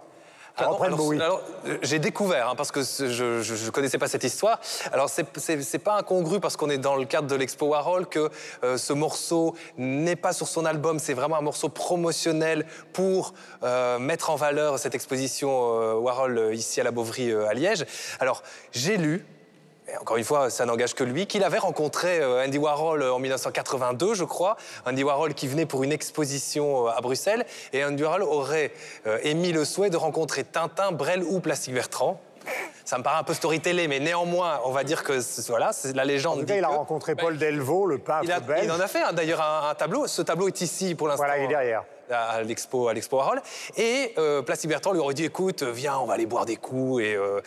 Ah 0.59 0.71
alors, 1.23 1.43
euh, 1.67 1.79
j'ai 1.83 1.99
découvert, 1.99 2.49
hein, 2.51 2.55
parce 2.57 2.73
que 2.73 2.81
je 2.83 3.65
ne 3.67 3.71
connaissais 3.71 3.99
pas 3.99 4.09
cette 4.09 4.25
histoire. 4.25 4.59
Alors, 4.93 5.11
c'est- 5.11 5.79
pas 5.79 5.99
incongru 5.99 6.41
parce 6.41 6.57
qu'on 6.57 6.71
est 6.71 6.79
dans 6.79 6.97
le 6.97 7.05
cadre 7.05 7.29
de 7.29 7.35
l'Expo 7.35 7.67
Warhol 7.67 8.07
que 8.07 8.31
euh, 8.65 8.79
ce 8.79 8.93
morceau 8.95 9.55
n'est 9.77 10.17
pas 10.17 10.33
sur 10.33 10.49
son 10.49 10.65
album. 10.65 10.99
C'est 10.99 11.13
vraiment 11.15 11.37
un 11.37 11.43
morceau 11.43 11.69
promotionnel 11.69 12.67
pour 12.95 13.35
euh, 13.63 13.99
mettre 13.99 14.31
en 14.31 14.37
valeur 14.37 14.79
cette 14.79 14.95
exposition 14.95 15.51
euh, 15.81 15.95
Warhol 15.95 16.51
ici 16.55 16.81
à 16.81 16.85
la 16.85 16.91
Beauvry 16.91 17.33
à 17.33 17.53
Liège. 17.53 17.85
Alors, 18.19 18.43
j'ai 18.73 18.97
lu. 18.97 19.27
Et 19.89 19.97
encore 19.99 20.17
une 20.17 20.25
fois, 20.25 20.51
ça 20.51 20.65
n'engage 20.67 20.95
que 20.95 21.05
lui, 21.05 21.27
qu'il 21.27 21.45
avait 21.45 21.59
rencontré 21.59 22.19
euh, 22.21 22.45
Andy 22.45 22.59
Warhol 22.59 23.03
euh, 23.03 23.13
en 23.15 23.19
1982, 23.21 24.15
je 24.15 24.25
crois. 24.25 24.57
Andy 24.85 25.05
Warhol 25.05 25.33
qui 25.35 25.47
venait 25.47 25.67
pour 25.67 25.85
une 25.85 25.93
exposition 25.93 26.87
euh, 26.87 26.91
à 26.91 27.01
Bruxelles. 27.01 27.47
Et 27.73 27.85
Andy 27.85 28.03
Warhol 28.03 28.23
aurait 28.25 28.73
euh, 29.07 29.19
émis 29.23 29.53
le 29.53 29.65
souhait 29.65 29.91
de 29.91 29.97
rencontrer 29.97 30.43
Tintin, 30.43 30.91
Brel 30.91 31.23
ou 31.23 31.39
Plastique 31.39 31.75
Bertrand. 31.75 32.21
Ça 32.85 32.99
me 32.99 33.03
paraît 33.03 33.19
un 33.19 33.25
peu 33.25 33.35
storytellé, 33.35 33.89
mais 33.89 33.99
néanmoins, 34.01 34.61
on 34.65 34.71
va 34.71 34.85
dire 34.85 35.03
que 35.03 35.21
c'est- 35.21 35.49
voilà, 35.49 35.73
c'est 35.73 35.95
la 35.95 36.05
légende. 36.05 36.39
En 36.39 36.41
tout 36.41 36.47
cas, 36.47 36.53
dit 36.55 36.59
il 36.61 36.65
a 36.65 36.69
que- 36.69 36.75
rencontré 36.75 37.15
Paul 37.17 37.37
Delvaux, 37.39 37.87
le 37.87 37.99
peintre 37.99 38.23
il, 38.25 38.31
a- 38.33 38.39
belge. 38.41 38.61
il 38.65 38.71
en 38.73 38.79
a 38.81 38.87
fait 38.87 39.03
hein, 39.03 39.13
d'ailleurs 39.13 39.41
un, 39.41 39.71
un 39.71 39.75
tableau. 39.75 40.07
Ce 40.07 40.23
tableau 40.23 40.47
est 40.49 40.61
ici 40.61 40.95
pour 40.95 41.09
l'instant. 41.09 41.25
Voilà, 41.25 41.39
il 41.39 41.45
est 41.45 41.49
derrière. 41.49 41.85
À 42.11 42.43
l'expo, 42.43 42.89
à 42.89 42.95
l'expo 42.95 43.17
Warhol. 43.17 43.43
Et 43.77 44.15
euh, 44.19 44.43
Plastic 44.43 44.71
Bertrand 44.71 44.93
lui 44.93 45.01
aurait 45.01 45.15
dit 45.15 45.25
écoute, 45.25 45.63
viens, 45.63 45.99
on 45.99 46.07
va 46.07 46.15
aller 46.15 46.27
boire 46.27 46.47
des 46.47 46.57
coups 46.57 47.03
et, 47.03 47.15
euh, 47.15 47.41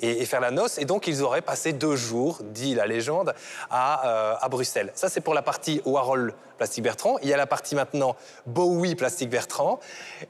et, 0.00 0.24
faire 0.24 0.40
la 0.40 0.50
noce. 0.50 0.78
Et 0.78 0.84
donc, 0.84 1.06
ils 1.06 1.22
auraient 1.22 1.42
passé 1.42 1.72
deux 1.72 1.96
jours, 1.96 2.38
dit 2.42 2.74
la 2.74 2.86
légende, 2.86 3.34
à, 3.70 4.08
euh, 4.08 4.34
à 4.40 4.48
Bruxelles. 4.48 4.90
Ça, 4.94 5.08
c'est 5.08 5.20
pour 5.20 5.34
la 5.34 5.42
partie 5.42 5.82
Warhol 5.84 6.34
Plastic 6.56 6.82
Bertrand. 6.82 7.18
Il 7.22 7.28
y 7.28 7.34
a 7.34 7.36
la 7.36 7.46
partie 7.46 7.74
maintenant 7.74 8.16
Bowie 8.46 8.94
Plastic 8.94 9.28
Bertrand. 9.28 9.80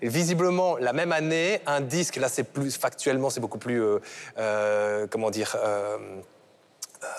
Visiblement, 0.03 0.77
la 0.79 0.93
même 0.93 1.13
année, 1.13 1.61
un 1.67 1.81
disque, 1.81 2.17
là, 2.17 2.29
c'est 2.29 2.45
plus 2.45 2.77
factuellement, 2.77 3.31
c'est 3.31 3.41
beaucoup 3.41 3.59
plus, 3.59 3.83
euh, 4.39 5.07
comment 5.09 5.31
dire. 5.31 5.57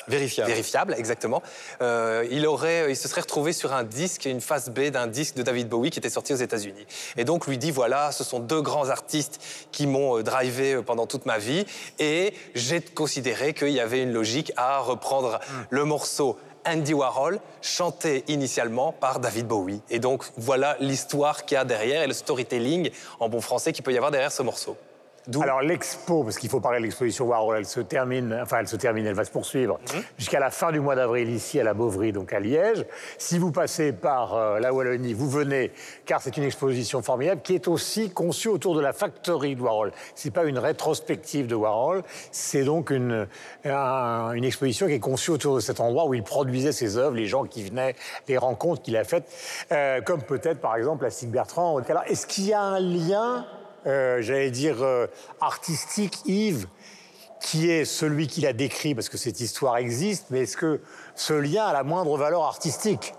Vérifiable. 0.07 0.49
Vérifiable, 0.49 0.95
exactement. 0.97 1.43
Euh, 1.81 2.25
il, 2.31 2.47
aurait, 2.47 2.89
il 2.89 2.95
se 2.95 3.07
serait 3.07 3.21
retrouvé 3.21 3.53
sur 3.53 3.73
un 3.73 3.83
disque, 3.83 4.25
une 4.25 4.41
face 4.41 4.69
B 4.69 4.89
d'un 4.89 5.07
disque 5.07 5.35
de 5.35 5.43
David 5.43 5.67
Bowie 5.67 5.89
qui 5.89 5.99
était 5.99 6.09
sorti 6.09 6.33
aux 6.33 6.37
États-Unis. 6.37 6.85
Et 7.17 7.25
donc 7.25 7.47
lui 7.47 7.57
dit 7.57 7.71
voilà, 7.71 8.11
ce 8.11 8.23
sont 8.23 8.39
deux 8.39 8.61
grands 8.61 8.89
artistes 8.89 9.41
qui 9.71 9.87
m'ont 9.87 10.17
euh, 10.17 10.23
drivé 10.23 10.73
euh, 10.73 10.81
pendant 10.81 11.07
toute 11.07 11.25
ma 11.25 11.37
vie, 11.37 11.65
et 11.99 12.33
j'ai 12.55 12.81
considéré 12.81 13.53
qu'il 13.53 13.69
y 13.69 13.79
avait 13.79 14.01
une 14.01 14.13
logique 14.13 14.51
à 14.55 14.79
reprendre 14.79 15.39
le 15.69 15.83
morceau. 15.83 16.37
Andy 16.65 16.93
Warhol, 16.93 17.39
chanté 17.61 18.25
initialement 18.27 18.91
par 18.91 19.19
David 19.19 19.47
Bowie. 19.47 19.81
Et 19.89 19.99
donc 19.99 20.25
voilà 20.35 20.75
l'histoire 20.81 21.45
qu'il 21.45 21.55
y 21.55 21.57
a 21.57 21.63
derrière 21.63 22.01
et 22.01 22.07
le 22.07 22.13
storytelling 22.13 22.91
en 23.19 23.29
bon 23.29 23.39
français 23.39 23.71
qu'il 23.71 23.83
peut 23.83 23.93
y 23.93 23.97
avoir 23.97 24.11
derrière 24.11 24.33
ce 24.33 24.43
morceau. 24.43 24.75
Alors 25.41 25.61
l'expo, 25.61 26.23
parce 26.23 26.37
qu'il 26.37 26.49
faut 26.49 26.59
parler 26.61 26.79
de 26.79 26.83
l'exposition 26.83 27.25
Warhol, 27.25 27.57
elle 27.57 27.65
se 27.65 27.79
termine, 27.81 28.37
enfin 28.41 28.57
elle 28.61 28.67
se 28.67 28.75
termine, 28.77 29.05
elle 29.05 29.13
va 29.15 29.25
se 29.25 29.31
poursuivre 29.31 29.79
Mhm. 29.93 30.01
jusqu'à 30.17 30.39
la 30.39 30.49
fin 30.51 30.71
du 30.71 30.79
mois 30.79 30.95
d'avril 30.95 31.29
ici 31.29 31.59
à 31.59 31.63
la 31.63 31.73
Beauvry, 31.73 32.11
donc 32.13 32.31
à 32.33 32.39
Liège. 32.39 32.85
Si 33.17 33.37
vous 33.37 33.51
passez 33.51 33.91
par 33.91 34.35
euh, 34.35 34.59
la 34.59 34.73
Wallonie, 34.73 35.13
vous 35.13 35.29
venez, 35.29 35.71
car 36.05 36.21
c'est 36.21 36.37
une 36.37 36.43
exposition 36.43 37.01
formidable 37.01 37.41
qui 37.41 37.55
est 37.55 37.67
aussi 37.67 38.09
conçue 38.09 38.47
autour 38.47 38.75
de 38.75 38.81
la 38.81 38.93
factory 38.93 39.55
de 39.55 39.61
Warhol. 39.61 39.91
C'est 40.15 40.31
pas 40.31 40.45
une 40.45 40.59
rétrospective 40.59 41.47
de 41.47 41.55
Warhol, 41.55 42.03
c'est 42.31 42.63
donc 42.63 42.89
une, 42.89 43.27
un- 43.65 44.31
une 44.31 44.43
exposition 44.45 44.87
qui 44.87 44.93
est 44.93 44.99
conçue 44.99 45.31
autour 45.31 45.55
de 45.55 45.59
cet 45.59 45.79
endroit 45.79 46.05
où 46.05 46.13
il 46.13 46.23
produisait 46.23 46.71
ses 46.71 46.97
œuvres, 46.97 47.15
les 47.15 47.25
gens 47.25 47.43
qui 47.43 47.63
venaient, 47.63 47.95
les 48.27 48.37
rencontres 48.37 48.81
qu'il 48.81 48.95
a 48.95 49.03
faites, 49.03 49.25
euh, 49.71 50.01
comme 50.01 50.21
peut-être 50.21 50.61
par 50.61 50.75
exemple 50.75 51.03
la 51.03 51.09
Sig 51.09 51.29
Bertrand. 51.29 51.77
Alors 51.89 52.03
est-ce 52.07 52.25
qu'il 52.27 52.45
y 52.45 52.53
a 52.53 52.61
un 52.61 52.79
lien 52.79 53.45
euh, 53.85 54.21
j'allais 54.21 54.51
dire, 54.51 54.81
euh, 54.81 55.07
artistique, 55.41 56.19
Yves, 56.25 56.67
qui 57.41 57.69
est 57.69 57.85
celui 57.85 58.27
qu'il 58.27 58.45
a 58.47 58.53
décrit, 58.53 58.95
parce 58.95 59.09
que 59.09 59.17
cette 59.17 59.39
histoire 59.39 59.77
existe, 59.77 60.25
mais 60.31 60.41
est-ce 60.41 60.57
que 60.57 60.81
ce 61.15 61.33
lien 61.33 61.65
a 61.65 61.73
la 61.73 61.83
moindre 61.83 62.17
valeur 62.17 62.43
artistique? 62.43 63.13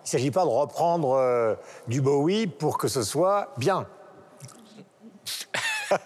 Il 0.00 0.04
ne 0.06 0.08
s'agit 0.10 0.30
pas 0.30 0.44
de 0.44 0.50
reprendre 0.50 1.12
euh, 1.12 1.54
du 1.88 2.00
Bowie 2.00 2.46
pour 2.46 2.76
que 2.78 2.88
ce 2.88 3.02
soit 3.02 3.52
bien. 3.56 3.86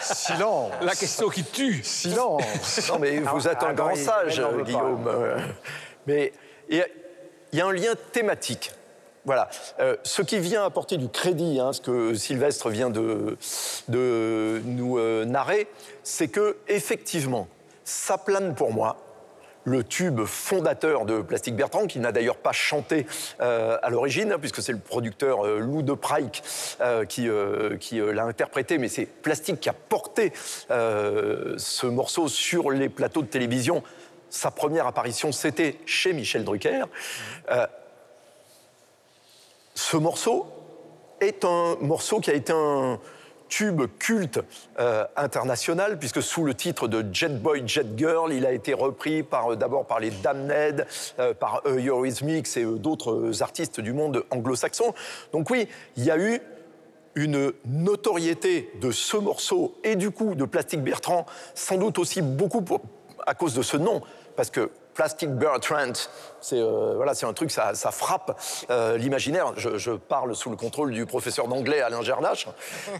Silence. 0.00 0.72
La 0.80 0.94
question 0.94 1.28
qui 1.28 1.44
tue. 1.44 1.82
Silence. 1.84 2.88
Non, 2.88 2.98
mais 2.98 3.20
vous 3.20 3.46
êtes 3.48 3.62
un 3.62 3.72
grand 3.74 3.94
sage. 3.94 4.42
Guillaume. 4.64 5.08
Mais 6.06 6.32
il 6.68 6.78
y, 6.78 6.80
a- 6.80 6.86
il 7.52 7.58
y 7.58 7.62
a 7.62 7.66
un 7.66 7.72
lien 7.72 7.92
thématique. 8.12 8.72
Voilà. 9.24 9.48
Euh, 9.78 9.96
ce 10.02 10.22
qui 10.22 10.38
vient 10.40 10.64
apporter 10.64 10.96
du 10.96 11.08
crédit, 11.08 11.60
hein, 11.60 11.72
ce 11.72 11.80
que 11.80 12.14
Sylvestre 12.14 12.70
vient 12.70 12.90
de, 12.90 13.36
nous 13.88 14.98
euh, 14.98 15.24
narrer, 15.24 15.68
c'est 16.02 16.28
que 16.28 16.56
effectivement, 16.66 17.46
ça 17.84 18.18
plane 18.18 18.54
pour 18.54 18.72
moi 18.72 18.96
le 19.64 19.84
tube 19.84 20.24
fondateur 20.24 21.04
de 21.04 21.22
Plastic 21.22 21.54
Bertrand, 21.54 21.86
qui 21.86 22.00
n'a 22.00 22.10
d'ailleurs 22.10 22.38
pas 22.38 22.50
chanté 22.50 23.06
euh, 23.40 23.78
à 23.80 23.90
l'origine, 23.90 24.32
hein, 24.32 24.38
puisque 24.40 24.60
c'est 24.60 24.72
le 24.72 24.80
producteur 24.80 25.46
Lou 25.46 25.82
de 25.82 25.92
Praik 25.92 26.42
qui, 27.08 27.28
qui 27.78 28.00
l'a 28.00 28.24
interprété, 28.24 28.78
mais 28.78 28.88
c'est 28.88 29.06
Plastic 29.06 29.60
qui 29.60 29.68
a 29.68 29.72
porté 29.72 30.32
ce 30.68 31.86
morceau 31.86 32.26
sur 32.26 32.72
les 32.72 32.88
plateaux 32.88 33.22
de 33.22 33.28
télévision. 33.28 33.84
Sa 34.30 34.50
première 34.50 34.88
apparition, 34.88 35.30
c'était 35.30 35.78
chez 35.86 36.12
Michel 36.12 36.42
Drucker. 36.42 36.86
Ce 39.92 39.98
morceau 39.98 40.46
est 41.20 41.44
un 41.44 41.76
morceau 41.82 42.20
qui 42.20 42.30
a 42.30 42.32
été 42.32 42.50
un 42.50 42.98
tube 43.50 43.82
culte 43.98 44.40
euh, 44.80 45.04
international, 45.16 45.98
puisque 45.98 46.22
sous 46.22 46.44
le 46.44 46.54
titre 46.54 46.88
de 46.88 47.04
Jet 47.12 47.42
Boy, 47.42 47.64
Jet 47.66 47.88
Girl, 47.94 48.32
il 48.32 48.46
a 48.46 48.52
été 48.52 48.72
repris 48.72 49.22
par, 49.22 49.52
euh, 49.52 49.54
d'abord 49.54 49.84
par 49.84 50.00
les 50.00 50.10
Damned, 50.10 50.86
euh, 51.18 51.34
par 51.34 51.60
Eurythmics 51.66 52.56
et 52.56 52.64
euh, 52.64 52.78
d'autres 52.78 53.42
artistes 53.42 53.82
du 53.82 53.92
monde 53.92 54.24
anglo-saxon. 54.30 54.94
Donc 55.30 55.50
oui, 55.50 55.68
il 55.98 56.04
y 56.04 56.10
a 56.10 56.16
eu 56.16 56.40
une 57.14 57.52
notoriété 57.66 58.72
de 58.80 58.92
ce 58.92 59.18
morceau 59.18 59.74
et 59.84 59.94
du 59.94 60.10
coup 60.10 60.34
de 60.34 60.46
Plastic 60.46 60.80
Bertrand, 60.80 61.26
sans 61.54 61.76
doute 61.76 61.98
aussi 61.98 62.22
beaucoup 62.22 62.64
à 63.26 63.34
cause 63.34 63.52
de 63.52 63.60
ce 63.60 63.76
nom, 63.76 64.00
parce 64.36 64.50
que 64.50 64.70
Plastic 64.94 65.30
Bertrand, 65.30 65.92
c'est 66.40 66.58
euh, 66.60 66.94
voilà, 66.96 67.14
c'est 67.14 67.26
un 67.26 67.32
truc, 67.32 67.50
ça, 67.50 67.74
ça 67.74 67.90
frappe 67.90 68.38
euh, 68.70 68.98
l'imaginaire. 68.98 69.52
Je, 69.56 69.78
je 69.78 69.92
parle 69.92 70.34
sous 70.34 70.50
le 70.50 70.56
contrôle 70.56 70.90
du 70.92 71.06
professeur 71.06 71.48
d'anglais 71.48 71.80
Alain 71.80 72.02
Gernache, 72.02 72.46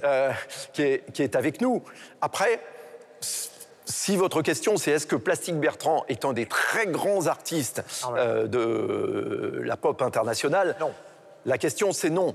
euh, 0.04 0.30
qui, 0.72 0.82
est, 0.82 1.12
qui 1.12 1.22
est 1.22 1.36
avec 1.36 1.60
nous. 1.60 1.82
Après, 2.20 2.60
si 3.84 4.16
votre 4.16 4.42
question 4.42 4.76
c'est 4.76 4.92
est-ce 4.92 5.06
que 5.06 5.16
Plastic 5.16 5.56
Bertrand 5.56 6.04
est 6.08 6.24
un 6.24 6.32
des 6.32 6.46
très 6.46 6.86
grands 6.86 7.26
artistes 7.26 7.82
euh, 8.16 8.46
de 8.46 9.60
la 9.62 9.76
pop 9.76 10.00
internationale 10.00 10.76
Non. 10.80 10.92
La 11.44 11.58
question 11.58 11.92
c'est 11.92 12.10
non. 12.10 12.34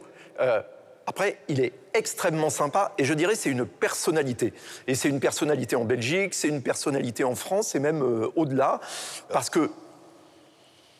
Après, 1.09 1.39
il 1.47 1.61
est 1.61 1.71
extrêmement 1.93 2.49
sympa 2.49 2.93
et 2.97 3.05
je 3.05 3.13
dirais 3.13 3.35
c'est 3.35 3.49
une 3.49 3.65
personnalité. 3.65 4.53
Et 4.87 4.93
c'est 4.93 5.07
une 5.07 5.21
personnalité 5.21 5.77
en 5.77 5.85
Belgique, 5.85 6.33
c'est 6.33 6.49
une 6.49 6.61
personnalité 6.61 7.23
en 7.23 7.33
France 7.33 7.75
et 7.75 7.79
même 7.79 8.03
euh, 8.03 8.27
au-delà, 8.35 8.81
parce 9.29 9.49
que 9.49 9.71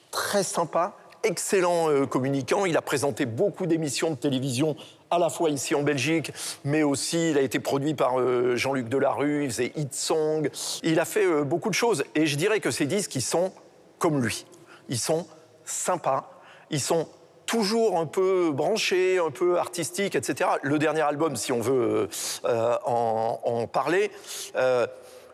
très 0.10 0.44
sympa, 0.44 0.96
excellent 1.24 1.92
euh, 1.92 2.06
communicant. 2.06 2.66
Il 2.66 2.78
a 2.78 2.82
présenté 2.82 3.26
beaucoup 3.26 3.66
d'émissions 3.66 4.10
de 4.12 4.16
télévision, 4.16 4.78
à 5.12 5.20
la 5.20 5.30
fois 5.30 5.50
ici 5.50 5.76
en 5.76 5.84
Belgique, 5.84 6.32
mais 6.64 6.84
aussi 6.84 7.32
il 7.32 7.38
a 7.38 7.42
été 7.42 7.60
produit 7.60 7.94
par 7.94 8.18
euh, 8.18 8.56
Jean-Luc 8.56 8.88
Delarue, 8.88 9.44
il 9.44 9.52
faisait 9.52 9.74
Hit 9.76 9.94
Song. 9.94 10.50
Il 10.84 11.02
a 11.02 11.06
fait 11.06 11.44
beaucoup 11.44 11.70
de 11.70 11.76
choses. 11.76 12.06
Et 12.16 12.28
je 12.28 12.38
dirais 12.38 12.62
que 12.62 12.72
ces 12.72 12.86
disques, 12.86 13.14
ils 13.16 13.22
sont 13.22 13.52
comme 14.00 14.24
lui. 14.24 14.46
Ils 14.88 15.00
sont 15.00 15.28
sympas, 15.66 16.32
ils 16.70 16.80
sont 16.80 17.10
toujours 17.48 17.98
un 17.98 18.06
peu 18.06 18.52
branchés, 18.52 19.18
un 19.18 19.32
peu 19.32 19.58
artistiques, 19.58 20.16
etc. 20.16 20.50
Le 20.62 20.78
dernier 20.78 21.02
album, 21.02 21.36
si 21.36 21.52
on 21.52 21.60
veut 21.62 22.08
euh, 22.46 22.78
en, 22.86 23.40
en 23.44 23.66
parler, 23.68 24.12
euh, 24.56 24.86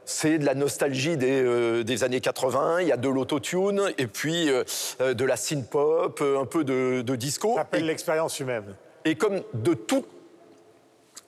c'est 0.06 0.38
de 0.38 0.46
la 0.46 0.54
nostalgie 0.54 1.18
des, 1.18 1.42
euh, 1.44 1.84
des 1.84 2.04
années 2.06 2.22
80, 2.22 2.82
il 2.82 2.88
y 2.88 2.92
a 2.92 2.98
de 2.98 3.10
l'autotune, 3.10 3.92
et 3.98 4.08
puis 4.08 4.48
de 4.48 5.26
la 5.26 5.36
synth-pop, 5.36 6.22
un 6.22 6.46
peu 6.46 6.64
de, 6.64 7.02
de 7.02 7.16
disco. 7.16 7.50
Ça 7.56 7.62
s'appelle 7.62 7.84
Et- 7.84 7.88
l'expérience 7.88 8.40
humaine. 8.40 8.76
et 9.06 9.16
comme 9.16 9.42
de 9.54 9.74
tout, 9.74 10.06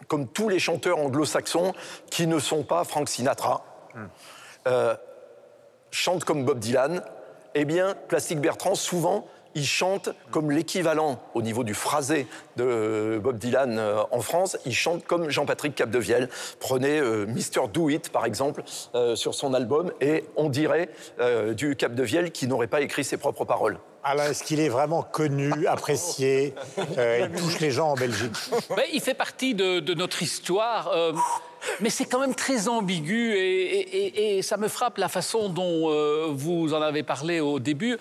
comme 0.07 0.27
tous 0.27 0.49
les 0.49 0.59
chanteurs 0.59 0.99
anglo-saxons 0.99 1.73
qui 2.11 2.27
ne 2.27 2.37
sont 2.39 2.63
pas 2.63 2.83
Frank 2.83 3.09
Sinatra, 3.09 3.65
euh, 4.67 4.95
chantent 5.91 6.25
comme 6.25 6.43
Bob 6.45 6.59
Dylan, 6.59 7.01
eh 7.55 7.63
bien, 7.65 7.95
Plastic 8.09 8.39
Bertrand, 8.41 8.75
souvent, 8.75 9.25
il 9.55 9.65
chante 9.65 10.09
comme 10.31 10.51
l'équivalent 10.51 11.19
au 11.33 11.41
niveau 11.41 11.63
du 11.63 11.73
phrasé 11.73 12.27
de 12.57 13.19
Bob 13.23 13.37
Dylan 13.39 13.77
euh, 13.79 14.01
en 14.11 14.19
France. 14.21 14.57
Il 14.65 14.73
chante 14.75 15.05
comme 15.05 15.29
Jean-Patrick 15.29 15.73
Capdevielle. 15.75 16.29
Prenez 16.59 16.99
euh, 16.99 17.25
Mr. 17.25 17.67
Do 17.73 17.89
It, 17.89 18.09
par 18.09 18.25
exemple, 18.25 18.63
euh, 18.95 19.15
sur 19.15 19.33
son 19.33 19.53
album, 19.53 19.91
et 20.01 20.25
on 20.35 20.49
dirait 20.49 20.89
euh, 21.19 21.53
du 21.53 21.75
Capdevielle 21.75 22.31
qui 22.31 22.47
n'aurait 22.47 22.67
pas 22.67 22.81
écrit 22.81 23.03
ses 23.03 23.17
propres 23.17 23.45
paroles. 23.45 23.79
Alain, 24.03 24.25
est-ce 24.29 24.43
qu'il 24.43 24.59
est 24.59 24.69
vraiment 24.69 25.01
connu, 25.01 25.65
apprécié 25.65 26.53
euh, 26.97 27.27
Il 27.33 27.41
touche 27.41 27.59
les 27.59 27.71
gens 27.71 27.89
en 27.91 27.95
Belgique? 27.95 28.35
Il 28.93 29.01
fait 29.01 29.15
partie 29.15 29.55
de, 29.55 29.79
de 29.79 29.93
notre 29.95 30.21
histoire, 30.21 30.89
euh, 30.93 31.11
mais 31.81 31.89
c'est 31.89 32.05
quand 32.05 32.19
même 32.19 32.35
très 32.35 32.67
ambigu 32.67 33.33
et, 33.33 33.63
et- 33.79 34.05
et- 34.05 34.37
et 34.37 34.41
ça 34.43 34.57
me 34.57 34.67
frappe 34.67 34.99
la 34.99 35.07
façon 35.09 35.49
dont 35.49 35.89
euh, 35.89 36.27
vous 36.29 36.73
en 36.75 36.81
avez 36.83 37.01
parlé 37.01 37.39
au 37.39 37.59
début 37.59 37.97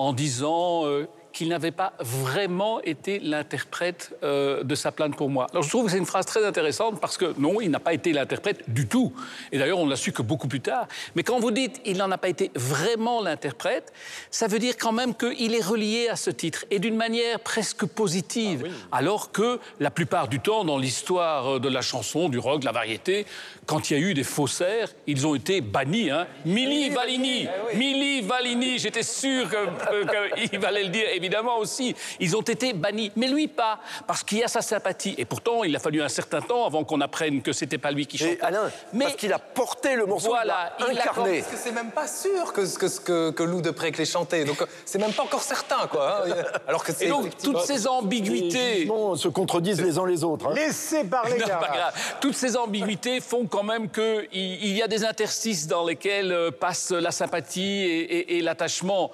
en 0.00 0.14
disant 0.14 0.86
euh, 0.86 1.06
qu'il 1.32 1.48
n'avait 1.48 1.70
pas 1.70 1.92
vraiment 2.00 2.80
été 2.82 3.18
l'interprète 3.18 4.16
euh, 4.22 4.62
de 4.62 4.74
sa 4.74 4.92
plainte 4.92 5.16
pour 5.16 5.30
moi. 5.30 5.46
Alors 5.50 5.62
je 5.62 5.68
trouve 5.68 5.86
que 5.86 5.92
c'est 5.92 5.98
une 5.98 6.06
phrase 6.06 6.26
très 6.26 6.44
intéressante 6.44 7.00
parce 7.00 7.16
que 7.16 7.34
non, 7.38 7.60
il 7.60 7.70
n'a 7.70 7.80
pas 7.80 7.94
été 7.94 8.12
l'interprète 8.12 8.64
du 8.68 8.86
tout. 8.86 9.12
Et 9.52 9.58
d'ailleurs, 9.58 9.78
on 9.78 9.86
l'a 9.86 9.96
su 9.96 10.12
que 10.12 10.22
beaucoup 10.22 10.48
plus 10.48 10.60
tard. 10.60 10.86
Mais 11.14 11.22
quand 11.22 11.38
vous 11.38 11.50
dites 11.50 11.80
il 11.84 11.98
n'en 11.98 12.10
a 12.10 12.18
pas 12.18 12.28
été 12.28 12.50
vraiment 12.54 13.22
l'interprète, 13.22 13.92
ça 14.30 14.46
veut 14.46 14.58
dire 14.58 14.74
quand 14.78 14.92
même 14.92 15.14
qu'il 15.14 15.54
est 15.54 15.64
relié 15.64 16.08
à 16.08 16.16
ce 16.16 16.30
titre 16.30 16.64
et 16.70 16.78
d'une 16.78 16.96
manière 16.96 17.40
presque 17.40 17.84
positive. 17.86 18.68
Alors 18.92 19.32
que 19.32 19.60
la 19.78 19.90
plupart 19.90 20.28
du 20.28 20.40
temps, 20.40 20.64
dans 20.64 20.78
l'histoire 20.78 21.56
euh, 21.56 21.58
de 21.60 21.68
la 21.68 21.82
chanson, 21.82 22.28
du 22.28 22.38
rock, 22.38 22.60
de 22.60 22.66
la 22.66 22.72
variété, 22.72 23.26
quand 23.66 23.90
il 23.90 23.98
y 23.98 24.02
a 24.02 24.08
eu 24.08 24.14
des 24.14 24.24
faussaires, 24.24 24.88
ils 25.06 25.26
ont 25.26 25.34
été 25.34 25.60
bannis. 25.60 26.10
Hein. 26.10 26.26
Milli 26.44 26.90
Valini, 26.90 27.46
Milli 27.74 28.20
Valini, 28.22 28.78
j'étais 28.78 29.02
sûr 29.02 29.48
qu'il 29.48 30.64
allait 30.64 30.84
le 30.84 30.88
dire, 30.88 31.04
évidemment 31.20 31.58
aussi. 31.58 31.94
Ils 32.18 32.36
ont 32.36 32.40
été 32.42 32.72
bannis, 32.72 33.12
mais 33.16 33.28
lui 33.28 33.46
pas, 33.48 33.78
parce 34.06 34.22
qu'il 34.22 34.38
y 34.38 34.44
a 34.44 34.48
sa 34.48 34.62
sympathie. 34.62 35.14
Et 35.18 35.24
pourtant, 35.24 35.62
il 35.64 35.74
a 35.76 35.78
fallu 35.78 36.02
un 36.02 36.08
certain 36.08 36.40
temps 36.40 36.66
avant 36.66 36.84
qu'on 36.84 37.00
apprenne 37.00 37.42
que 37.42 37.52
c'était 37.52 37.78
pas 37.78 37.90
lui 37.90 38.06
qui 38.06 38.18
chantait. 38.18 38.38
Alain, 38.40 38.70
mais 38.92 39.04
parce 39.04 39.16
qu'il 39.16 39.32
a 39.32 39.38
porté 39.38 39.94
le 39.96 40.06
morceau, 40.06 40.28
Voilà, 40.28 40.74
il 40.80 40.84
l'a 40.94 41.02
incarné. 41.02 41.40
Parce 41.40 41.52
que 41.52 41.58
c'est 41.58 41.72
même 41.72 41.90
pas 41.90 42.06
sûr 42.08 42.52
que, 42.52 42.62
que, 42.78 43.00
que, 43.00 43.30
que 43.30 43.42
Lou 43.42 43.60
de 43.60 43.70
Préclé 43.70 44.04
chantait. 44.04 44.44
Donc 44.44 44.64
c'est 44.84 44.98
même 44.98 45.12
pas 45.12 45.22
encore 45.24 45.42
certain, 45.42 45.86
quoi. 45.90 46.24
hein. 46.26 46.34
Alors 46.66 46.82
que 46.84 46.92
c'est. 46.92 47.06
et 47.06 47.08
donc 47.08 47.26
effectivement- 47.26 47.58
toutes 47.60 47.66
ces 47.66 47.86
ambiguïtés. 47.86 48.88
Se 49.16 49.28
contredisent 49.28 49.80
les 49.82 49.98
uns 49.98 50.06
les 50.06 50.24
autres. 50.24 50.46
hein. 50.48 50.54
Laissez 50.54 51.04
parler 51.04 51.38
Non, 51.38 51.46
pas 51.46 51.68
grave. 51.68 51.94
Toutes 52.20 52.34
ces 52.34 52.56
ambiguïtés 52.56 53.20
font 53.20 53.46
quand 53.46 53.62
même 53.62 53.90
qu'il 53.90 54.28
il 54.32 54.76
y 54.76 54.82
a 54.82 54.88
des 54.88 55.04
interstices 55.04 55.66
dans 55.66 55.84
lesquels 55.84 56.32
euh, 56.32 56.50
passe 56.50 56.90
la 56.90 57.10
sympathie 57.10 57.82
et, 57.84 58.00
et- 58.18 58.38
et 58.38 58.40
l'attachement. 58.42 59.10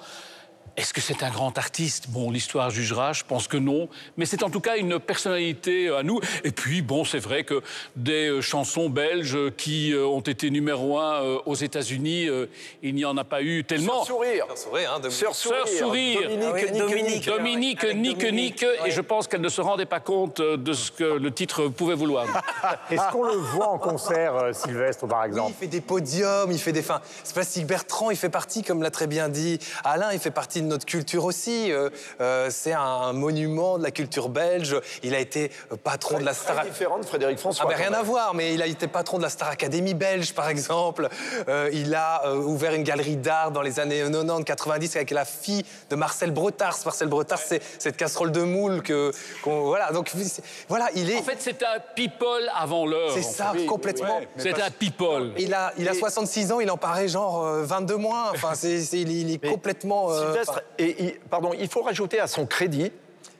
Est-ce 0.77 0.93
que 0.93 1.01
c'est 1.01 1.23
un 1.23 1.31
grand 1.31 1.57
artiste? 1.57 2.09
Bon, 2.09 2.29
l'histoire 2.29 2.69
jugera, 2.69 3.11
je 3.11 3.23
pense 3.23 3.47
que 3.47 3.57
non. 3.57 3.89
Mais 4.15 4.27
c'est 4.27 4.43
en 4.43 4.49
tout 4.51 4.59
cas 4.59 4.77
une 4.77 4.99
personnalité 4.99 5.87
euh, 5.87 5.97
à 5.97 6.03
nous. 6.03 6.19
Et 6.43 6.51
puis, 6.51 6.83
bon, 6.83 7.03
c'est 7.03 7.17
vrai 7.17 7.43
que 7.43 7.63
des 7.95 8.27
euh, 8.29 8.41
chansons 8.41 8.87
belges 8.87 9.37
qui 9.57 9.91
euh, 9.91 10.05
ont 10.05 10.19
été 10.21 10.51
numéro 10.51 10.99
un 10.99 11.19
aux 11.47 11.55
États-Unis, 11.55 12.27
il 12.83 12.93
n'y 12.93 13.05
en 13.05 13.17
a 13.17 13.23
pas 13.23 13.41
eu 13.41 13.63
tellement. 13.63 14.03
Sœur 14.05 14.05
sourire. 14.05 14.45
Sœur 14.49 14.57
Sourire, 14.57 14.93
hein, 14.95 14.99
de- 14.99 15.09
Sœur 15.09 15.33
sourire. 15.35 15.67
Sœur 15.67 15.77
sourire. 15.87 16.21
Dominique, 16.21 16.45
Ah 16.47 16.53
oui, 16.53 16.61
Nique, 16.61 16.77
Dominique. 16.77 17.07
Nique. 17.15 17.25
Dominique, 17.25 17.83
Avec 17.83 17.95
Nique, 17.97 18.17
Dominique, 18.19 18.61
Nique, 18.61 18.65
ouais. 18.83 18.87
et 18.89 18.91
je 18.91 19.01
pense 19.01 19.27
qu'elle 19.27 19.41
ne 19.41 19.49
se 19.49 19.61
rendait 19.61 19.85
pas 19.87 19.99
compte 19.99 20.41
de 20.41 20.73
ce 20.73 20.91
que 20.91 21.03
le 21.03 21.31
titre 21.33 21.69
pouvait 21.69 21.95
vouloir. 21.95 22.27
Est-ce 22.91 23.11
qu'on 23.11 23.23
le 23.23 23.33
voit 23.35 23.69
en 23.69 23.79
concert, 23.79 24.35
euh, 24.35 24.53
Sylvestre, 24.53 25.07
par 25.07 25.21
Oui, 25.21 25.27
exemple? 25.29 25.53
il 25.57 25.59
fait 25.59 25.67
des 25.67 25.81
podiums, 25.81 26.51
il 26.51 26.59
fait 26.59 26.71
des 26.71 26.83
fins. 26.83 27.01
C'est 27.23 27.33
Plastique 27.33 27.65
Bertrand, 27.65 28.11
il 28.11 28.17
fait 28.17 28.29
partie, 28.29 28.61
comme 28.63 28.83
l'a 28.83 28.91
très 28.91 29.07
bien 29.07 29.27
dit 29.29 29.57
Alain, 29.83 30.11
il 30.13 30.19
fait 30.19 30.29
partie 30.31 30.61
de 30.61 30.66
notre 30.67 30.85
culture 30.85 31.25
aussi. 31.25 31.71
Euh, 31.71 31.89
euh, 32.21 32.47
c'est 32.51 32.73
un 32.73 33.13
monument 33.13 33.77
de 33.77 33.83
la 33.83 33.91
culture 33.91 34.29
belge. 34.29 34.75
Il 35.03 35.15
a 35.15 35.19
été 35.19 35.51
euh, 35.71 35.75
patron 35.81 36.19
de 36.19 36.23
la 36.25 36.33
Star. 36.33 36.57
Très 36.57 36.69
différent 36.69 36.99
de 36.99 37.05
Frédéric 37.05 37.39
François. 37.39 37.65
Ah 37.67 37.69
ben 37.69 37.77
rien 37.77 37.93
à 37.93 38.03
voir, 38.03 38.33
mais 38.33 38.53
il 38.53 38.61
a 38.61 38.67
été 38.67 38.87
patron 38.87 39.17
de 39.17 39.23
la 39.23 39.29
Star 39.29 39.49
Academy 39.49 39.93
belge, 39.93 40.33
par 40.33 40.49
exemple. 40.49 41.09
Euh, 41.47 41.69
il 41.73 41.93
a 41.95 42.25
euh, 42.27 42.35
ouvert 42.35 42.73
une 42.73 42.83
galerie 42.83 43.17
d'art 43.17 43.51
dans 43.51 43.61
les 43.61 43.79
années 43.79 44.03
90-90 44.03 44.95
avec 44.97 45.11
la 45.11 45.25
fille 45.25 45.63
de 45.89 45.95
Marcel 45.95 46.31
Bretars. 46.31 46.77
Marcel 46.85 47.07
Bretars, 47.07 47.39
c'est 47.39 47.61
cette 47.79 47.97
casserole 47.97 48.31
de 48.31 48.41
moule 48.41 48.81
que, 48.83 49.11
voilà. 49.43 49.91
Donc 49.91 50.11
voilà, 50.67 50.87
il 50.95 51.09
est. 51.11 51.17
En 51.17 51.23
fait, 51.23 51.37
c'est 51.39 51.63
un 51.63 51.79
people 51.95 52.49
avant 52.55 52.85
l'heure. 52.85 53.11
c'est 53.13 53.21
ça, 53.21 53.53
complètement. 53.67 54.19
C'est 54.37 54.61
un 54.61 54.69
people. 54.71 55.31
Il 55.37 55.53
a, 55.53 55.73
il 55.77 55.87
a 55.89 55.93
66 55.93 56.51
ans, 56.51 56.59
il 56.59 56.69
en 56.71 56.77
paraît 56.77 57.07
genre 57.07 57.43
euh, 57.45 57.63
22 57.63 57.95
moins. 57.95 58.31
Enfin, 58.31 58.51
c'est, 58.55 58.81
c'est- 58.81 58.99
il, 58.99 59.11
il 59.11 59.33
est 59.33 59.39
Mais 59.43 59.49
complètement. 59.51 60.11
euh, 60.11 60.25
Sylvestre, 60.31 60.56
et 60.79 61.19
pardon, 61.29 61.51
il 61.57 61.67
faut 61.67 61.81
rajouter 61.81 62.19
à 62.19 62.27
son 62.27 62.45
crédit 62.45 62.91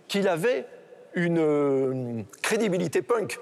qu'il 0.07 0.27
avait 0.27 0.65
une 1.13 1.39
euh, 1.39 2.21
crédibilité 2.41 3.01
punk. 3.01 3.39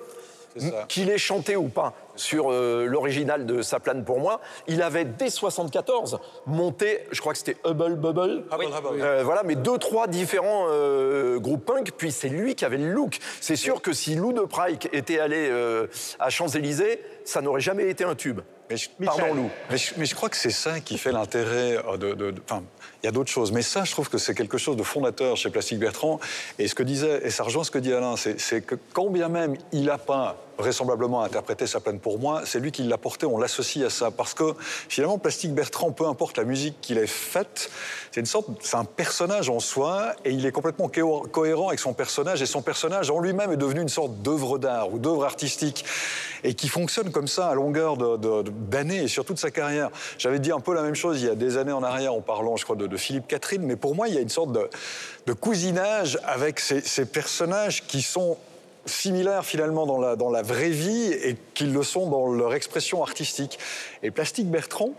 Qu'il 0.87 1.09
ait 1.09 1.17
chanté 1.17 1.57
ou 1.57 1.67
pas 1.67 1.93
sur 2.15 2.49
euh, 2.49 2.85
l'original 2.85 3.45
de 3.45 3.61
Sa 3.61 3.81
plane 3.81 4.05
pour 4.05 4.21
moi, 4.21 4.39
il 4.69 4.81
avait 4.81 5.03
dès 5.03 5.29
74 5.29 6.17
monté, 6.45 7.03
je 7.11 7.19
crois 7.19 7.33
que 7.33 7.39
c'était 7.39 7.57
Hubble 7.65 7.95
Bubble, 7.95 8.45
Hubble 8.53 8.63
Hubble. 8.73 9.01
Euh, 9.01 9.21
voilà, 9.25 9.43
mais 9.43 9.55
deux 9.55 9.77
trois 9.77 10.07
différents 10.07 10.67
groupes 11.39 11.65
punk. 11.65 11.91
Puis 11.97 12.09
c'est 12.13 12.29
lui 12.29 12.55
qui 12.55 12.63
avait 12.63 12.77
le 12.77 12.89
look. 12.89 13.17
C'est 13.41 13.57
sûr 13.57 13.81
que 13.81 13.91
si 13.91 14.15
Lou 14.15 14.31
de 14.31 14.43
Prague 14.43 14.87
était 14.93 15.19
allé 15.19 15.51
à 16.19 16.29
Champs 16.29 16.47
Élysées, 16.47 17.01
ça 17.25 17.41
n'aurait 17.41 17.59
jamais 17.59 17.89
été 17.89 18.05
un 18.05 18.15
tube. 18.15 18.39
Mais 18.69 18.77
je, 18.77 18.89
Pardon 19.03 19.33
Lou. 19.33 19.49
Mais 19.69 19.77
je, 19.77 19.93
mais 19.97 20.05
je 20.05 20.15
crois 20.15 20.29
que 20.29 20.37
c'est 20.37 20.51
ça 20.51 20.79
qui 20.79 20.97
fait 20.97 21.11
l'intérêt 21.11 21.77
de. 21.99 22.13
de- 22.13 22.31
de- 22.31 22.41
Enfin, 22.49 22.63
il 23.05 23.09
y 23.09 23.09
a 23.09 23.11
d'autres 23.11 23.29
choses, 23.29 23.51
mais 23.51 23.61
ça, 23.61 23.83
je 23.83 23.91
trouve 23.91 24.09
que 24.09 24.17
c'est 24.17 24.33
quelque 24.33 24.57
chose 24.57 24.75
de 24.77 24.81
fondateur 24.81 25.37
chez 25.37 25.51
Plastique 25.51 25.77
Bertrand. 25.77 26.19
Et 26.57 26.67
ce 26.67 26.73
que 26.73 26.81
disait, 26.81 27.21
et 27.23 27.29
ça 27.29 27.43
rejoint 27.43 27.63
ce 27.63 27.69
que 27.69 27.77
dit 27.77 27.93
Alain, 27.93 28.15
c'est 28.17 28.65
que 28.65 28.73
quand 28.93 29.11
bien 29.11 29.29
même 29.29 29.55
il 29.71 29.85
n'a 29.85 29.99
pas 29.99 30.44
vraisemblablement 30.57 31.23
interprété 31.23 31.67
sa 31.67 31.79
plaine 31.79 31.99
pour 31.99 32.19
moi, 32.19 32.41
c'est 32.45 32.59
lui 32.59 32.71
qui 32.71 32.83
l'a 32.83 32.97
porté, 32.97 33.25
on 33.25 33.37
l'associe 33.37 33.85
à 33.85 33.89
ça. 33.89 34.11
Parce 34.11 34.33
que 34.33 34.53
finalement, 34.89 35.17
Plastique 35.17 35.53
Bertrand, 35.53 35.91
peu 35.91 36.07
importe 36.07 36.37
la 36.37 36.43
musique 36.43 36.79
qu'il 36.81 36.97
ait 36.97 37.07
faite, 37.07 37.69
c'est 38.11 38.19
une 38.19 38.25
sorte, 38.25 38.47
c'est 38.61 38.77
un 38.77 38.85
personnage 38.85 39.49
en 39.49 39.59
soi, 39.59 40.13
et 40.23 40.31
il 40.31 40.45
est 40.45 40.51
complètement 40.51 40.87
cohé- 40.87 41.29
cohérent 41.29 41.67
avec 41.67 41.79
son 41.79 41.93
personnage, 41.93 42.41
et 42.41 42.45
son 42.45 42.61
personnage 42.61 43.09
en 43.09 43.19
lui-même 43.19 43.51
est 43.51 43.57
devenu 43.57 43.81
une 43.81 43.89
sorte 43.89 44.21
d'œuvre 44.21 44.57
d'art 44.57 44.93
ou 44.93 44.99
d'œuvre 44.99 45.25
artistique, 45.25 45.85
et 46.43 46.53
qui 46.53 46.69
fonctionne 46.69 47.11
comme 47.11 47.27
ça 47.27 47.47
à 47.47 47.55
longueur 47.55 47.97
d'années 47.97 49.03
et 49.03 49.07
sur 49.07 49.25
toute 49.25 49.39
sa 49.39 49.51
carrière. 49.51 49.89
J'avais 50.17 50.39
dit 50.39 50.51
un 50.51 50.59
peu 50.59 50.73
la 50.73 50.83
même 50.83 50.95
chose 50.95 51.21
il 51.21 51.27
y 51.27 51.29
a 51.29 51.35
des 51.35 51.57
années 51.57 51.71
en 51.71 51.83
arrière 51.83 52.13
en 52.13 52.21
parlant, 52.21 52.55
je 52.55 52.63
crois, 52.63 52.75
de, 52.75 52.95
Philippe 52.95 53.27
Catherine, 53.27 53.63
mais 53.63 53.75
pour 53.75 53.95
moi, 53.95 54.07
il 54.07 54.13
y 54.13 54.17
a 54.17 54.21
une 54.21 54.29
sorte 54.29 54.53
de, 54.53 54.69
de 55.25 55.33
cousinage 55.33 56.17
avec 56.23 56.59
ces 56.59 57.05
personnages 57.05 57.85
qui 57.85 58.01
sont 58.01 58.37
similaires 58.85 59.45
finalement 59.45 59.85
dans 59.85 60.29
la, 60.29 60.41
vraie 60.41 60.69
vie 60.69 61.11
et 61.11 61.35
qu'ils 61.53 61.73
le 61.73 61.83
sont 61.83 62.09
dans 62.09 62.27
leur 62.31 62.53
expression 62.53 63.03
artistique. 63.03 63.59
Et 64.03 64.11
Plastique 64.11 64.49
Bertrand, 64.49 64.93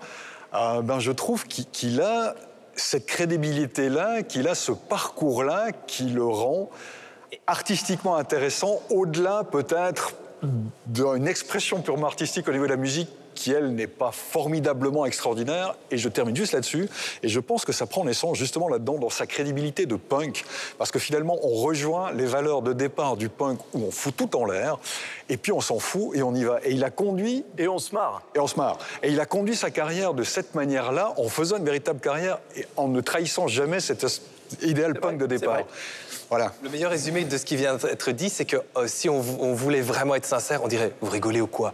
euh, 0.55 0.83
ben, 0.83 0.99
je 0.99 1.13
trouve 1.13 1.47
qu'il 1.47 1.67
qu'il 1.67 2.01
a 2.01 2.35
cette 2.75 3.07
crédibilité-là, 3.07 4.23
qu'il 4.23 4.49
a 4.49 4.55
ce 4.55 4.73
parcours-là 4.73 5.73
qui 5.87 6.05
le 6.05 6.25
rend 6.25 6.69
artistiquement 7.47 8.17
intéressant, 8.17 8.81
au-delà 8.91 9.45
peut-être 9.45 10.15
d'une 10.87 11.27
expression 11.27 11.81
purement 11.81 12.07
artistique 12.07 12.47
au 12.49 12.53
niveau 12.53 12.65
de 12.65 12.71
la 12.71 12.77
musique 12.77 13.09
qui, 13.37 13.53
elle, 13.53 13.75
n'est 13.75 13.87
pas 13.87 14.11
formidablement 14.11 15.07
extraordinaire. 15.07 15.77
Et 15.93 15.99
je 15.99 16.09
termine 16.09 16.35
juste 16.35 16.53
là-dessus. 16.53 16.89
Et 17.23 17.29
je 17.29 17.39
pense 17.39 17.65
que 17.65 17.73
ça 17.73 17.87
prend 17.87 18.05
naissance 18.05 18.37
justement 18.37 18.69
là-dedans, 18.69 18.99
dans 18.99 19.11
sa 19.11 19.27
crédibilité 19.27 19.87
de 19.87 19.95
punk. 19.95 20.45
Parce 20.79 20.91
que 20.91 20.99
finalement, 20.99 21.39
on 21.43 21.55
rejoint 21.55 22.11
les 22.13 22.27
valeurs 22.27 22.63
de 22.63 22.73
départ 22.73 23.17
du 23.17 23.29
punk 23.29 23.61
où 23.75 23.85
on 23.85 23.91
fout 23.93 24.17
tout 24.17 24.35
en 24.37 24.47
l'air. 24.47 24.79
Et 25.29 25.37
puis 25.37 25.53
on 25.53 25.61
s'en 25.61 25.79
fout 25.79 26.17
et 26.17 26.23
on 26.23 26.35
y 26.35 26.43
va. 26.43 26.59
Et 26.65 26.73
il 26.73 26.83
a 26.83 26.91
conduit 26.91 27.45
Et 27.59 27.69
on 27.69 27.79
se 27.79 27.95
marre. 27.95 28.23
et 28.35 28.41
on 28.41 28.47
se 28.47 28.57
marre. 28.57 28.79
Et 29.03 29.11
il 29.11 29.21
a 29.21 29.27
conduit 29.27 29.55
sa 29.55 29.71
carrière 29.71 30.15
de 30.15 30.25
cette 30.25 30.55
manière-là, 30.55 31.15
en 31.17 31.29
faisant 31.29 31.59
une 31.59 31.65
véritable 31.65 32.01
carrière 32.01 32.39
et 32.57 32.67
en 32.77 32.89
ne 32.89 33.01
trahissant 33.01 33.47
jamais 33.47 33.81
cet 33.81 34.05
idéal 34.63 34.95
punk 34.95 35.19
de 35.19 35.27
départ. 35.27 35.63
Voilà. 36.29 36.53
Le 36.63 36.71
meilleur 36.71 36.91
résumé 36.91 37.25
de 37.25 37.37
ce 37.37 37.45
qui 37.45 37.57
vient 37.57 37.77
d'être 37.77 38.11
dit, 38.11 38.31
c'est 38.31 38.45
que 38.45 38.57
euh, 38.77 38.87
si 38.89 39.09
on, 39.09 39.21
on 39.41 39.55
voulait 39.55 39.81
vraiment 39.81 40.17
être 40.17 40.25
sincère, 40.25 40.65
on 40.65 40.69
dirait 40.69 40.93
Vous 41.01 41.11
rigolez 41.11 41.41
ou 41.41 41.47
quoi? 41.47 41.73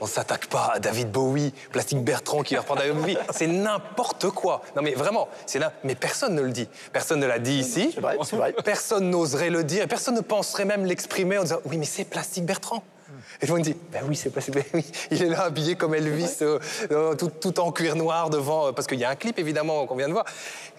On 0.00 0.06
s'attaque 0.06 0.46
pas 0.46 0.72
à 0.74 0.78
David 0.78 1.10
Bowie, 1.10 1.52
Plastique 1.72 2.02
Bertrand 2.02 2.42
qui 2.42 2.54
va 2.54 2.60
reprendre 2.60 2.80
David 2.80 2.96
Bowie. 2.96 3.18
C'est 3.32 3.46
n'importe 3.46 4.30
quoi. 4.30 4.62
Non 4.76 4.82
mais 4.82 4.92
vraiment, 4.94 5.28
c'est 5.46 5.58
n'im- 5.58 5.72
mais 5.84 5.94
personne 5.94 6.34
ne 6.34 6.42
le 6.42 6.50
dit. 6.50 6.68
Personne 6.92 7.20
ne 7.20 7.26
l'a 7.26 7.38
dit 7.38 7.54
ici. 7.58 7.90
C'est 7.94 8.00
vrai, 8.00 8.16
c'est 8.24 8.36
vrai. 8.36 8.54
Personne 8.64 9.10
n'oserait 9.10 9.50
le 9.50 9.64
dire. 9.64 9.86
Personne 9.88 10.14
ne 10.14 10.20
penserait 10.20 10.64
même 10.64 10.84
l'exprimer 10.84 11.38
en 11.38 11.42
disant 11.42 11.60
oui 11.66 11.76
mais 11.78 11.84
c'est 11.84 12.04
Plastique 12.04 12.44
Bertrand. 12.46 12.82
Et 13.42 13.46
tout 13.46 13.52
le 13.52 13.58
monde 13.58 13.64
dit 13.66 13.76
ben 13.92 14.02
oui 14.08 14.16
c'est 14.16 14.30
Plastique 14.30 14.54
Bertrand. 14.54 14.78
Il 15.10 15.22
est 15.22 15.28
là 15.28 15.42
habillé 15.44 15.74
comme 15.76 15.94
Elvis, 15.94 16.38
euh, 16.42 16.58
euh, 16.90 17.14
tout, 17.14 17.28
tout 17.28 17.60
en 17.60 17.70
cuir 17.72 17.96
noir 17.96 18.30
devant 18.30 18.68
euh, 18.68 18.72
parce 18.72 18.86
qu'il 18.86 18.98
y 18.98 19.04
a 19.04 19.10
un 19.10 19.16
clip 19.16 19.38
évidemment 19.38 19.86
qu'on 19.86 19.96
vient 19.96 20.08
de 20.08 20.12
voir. 20.12 20.24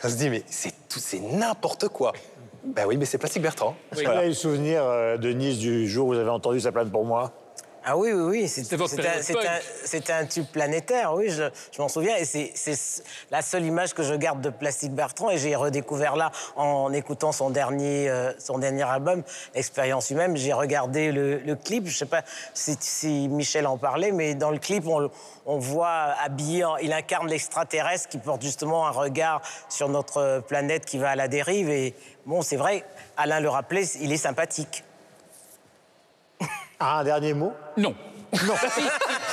Et 0.04 0.06
on 0.08 0.10
se 0.10 0.16
dit 0.16 0.30
mais 0.30 0.44
c'est 0.48 0.74
tout 0.90 1.00
c'est 1.00 1.20
n'importe 1.20 1.88
quoi. 1.90 2.14
Ben 2.64 2.86
oui 2.88 2.98
mais 2.98 3.06
c'est 3.06 3.18
Plastique 3.18 3.42
Bertrand. 3.44 3.76
Est-ce 3.92 4.02
que 4.02 4.08
vous 4.08 4.12
avez 4.18 4.28
le 4.28 4.34
souvenir, 4.34 4.84
euh, 4.84 5.18
de 5.18 5.30
Nice, 5.32 5.58
du 5.58 5.88
jour 5.88 6.08
où 6.08 6.14
vous 6.14 6.20
avez 6.20 6.30
entendu 6.30 6.60
sa 6.60 6.72
plainte 6.72 6.92
pour 6.92 7.06
moi? 7.06 7.32
Ah 7.84 7.98
oui, 7.98 8.12
oui, 8.14 8.22
oui. 8.42 8.48
c'est- 8.48 8.64
un, 10.12 10.20
un- 10.22 10.26
tube 10.28 10.46
planétaire, 10.46 11.14
oui, 11.16 11.30
je, 11.30 11.44
je 11.72 11.82
m'en 11.82 11.88
souviens. 11.88 12.16
Et 12.18 12.26
c'est- 12.26 12.52
c'est 12.54 13.04
la 13.32 13.42
seule 13.42 13.66
image 13.66 13.96
que 13.96 14.04
je 14.04 14.14
garde 14.14 14.40
de 14.40 14.50
Plastique 14.52 14.94
Bertrand. 14.94 15.32
Et 15.32 15.40
j'ai 15.40 15.56
redécouvert 15.56 16.16
là, 16.16 16.32
en 16.56 16.94
écoutant 16.94 17.32
son 17.32 17.50
dernier, 17.50 18.08
euh, 18.08 18.34
son 18.40 18.60
dernier 18.60 18.84
album, 18.84 19.24
Expérience 19.56 20.12
humaine. 20.12 20.38
J'ai 20.38 20.54
regardé 20.54 21.12
le, 21.12 21.40
le 21.40 21.56
clip. 21.56 21.88
Je 21.88 21.98
sais 21.98 22.06
pas 22.06 22.22
si, 22.54 22.78
si 22.80 23.28
Michel 23.30 23.66
en 23.66 23.78
parlait, 23.78 24.12
mais 24.12 24.36
dans 24.36 24.52
le 24.52 24.60
clip, 24.60 24.86
on, 24.88 25.10
on 25.48 25.58
voit 25.58 26.14
habillé, 26.24 26.64
en- 26.64 26.78
il 26.78 26.94
incarne 26.94 27.28
l'extraterrestre 27.28 28.10
qui 28.10 28.20
porte 28.20 28.44
justement 28.44 28.86
un 28.86 28.92
regard 28.92 29.42
sur 29.70 29.90
notre 29.90 30.44
planète 30.48 30.86
qui 30.86 31.00
va 31.00 31.10
à 31.10 31.16
la 31.16 31.28
dérive. 31.28 31.70
Et 31.72 31.96
bon, 32.28 32.44
c'est 32.44 32.58
vrai, 32.58 32.86
Alain 33.18 33.40
le 33.40 33.50
rappelait, 33.50 33.86
il 34.02 34.12
est 34.12 34.18
sympathique. 34.18 34.84
Ah, 36.84 36.98
un 37.02 37.04
dernier 37.04 37.36
mot? 37.36 37.54
Non. 37.78 37.94
Non. 38.48 38.54
si, 38.76 38.82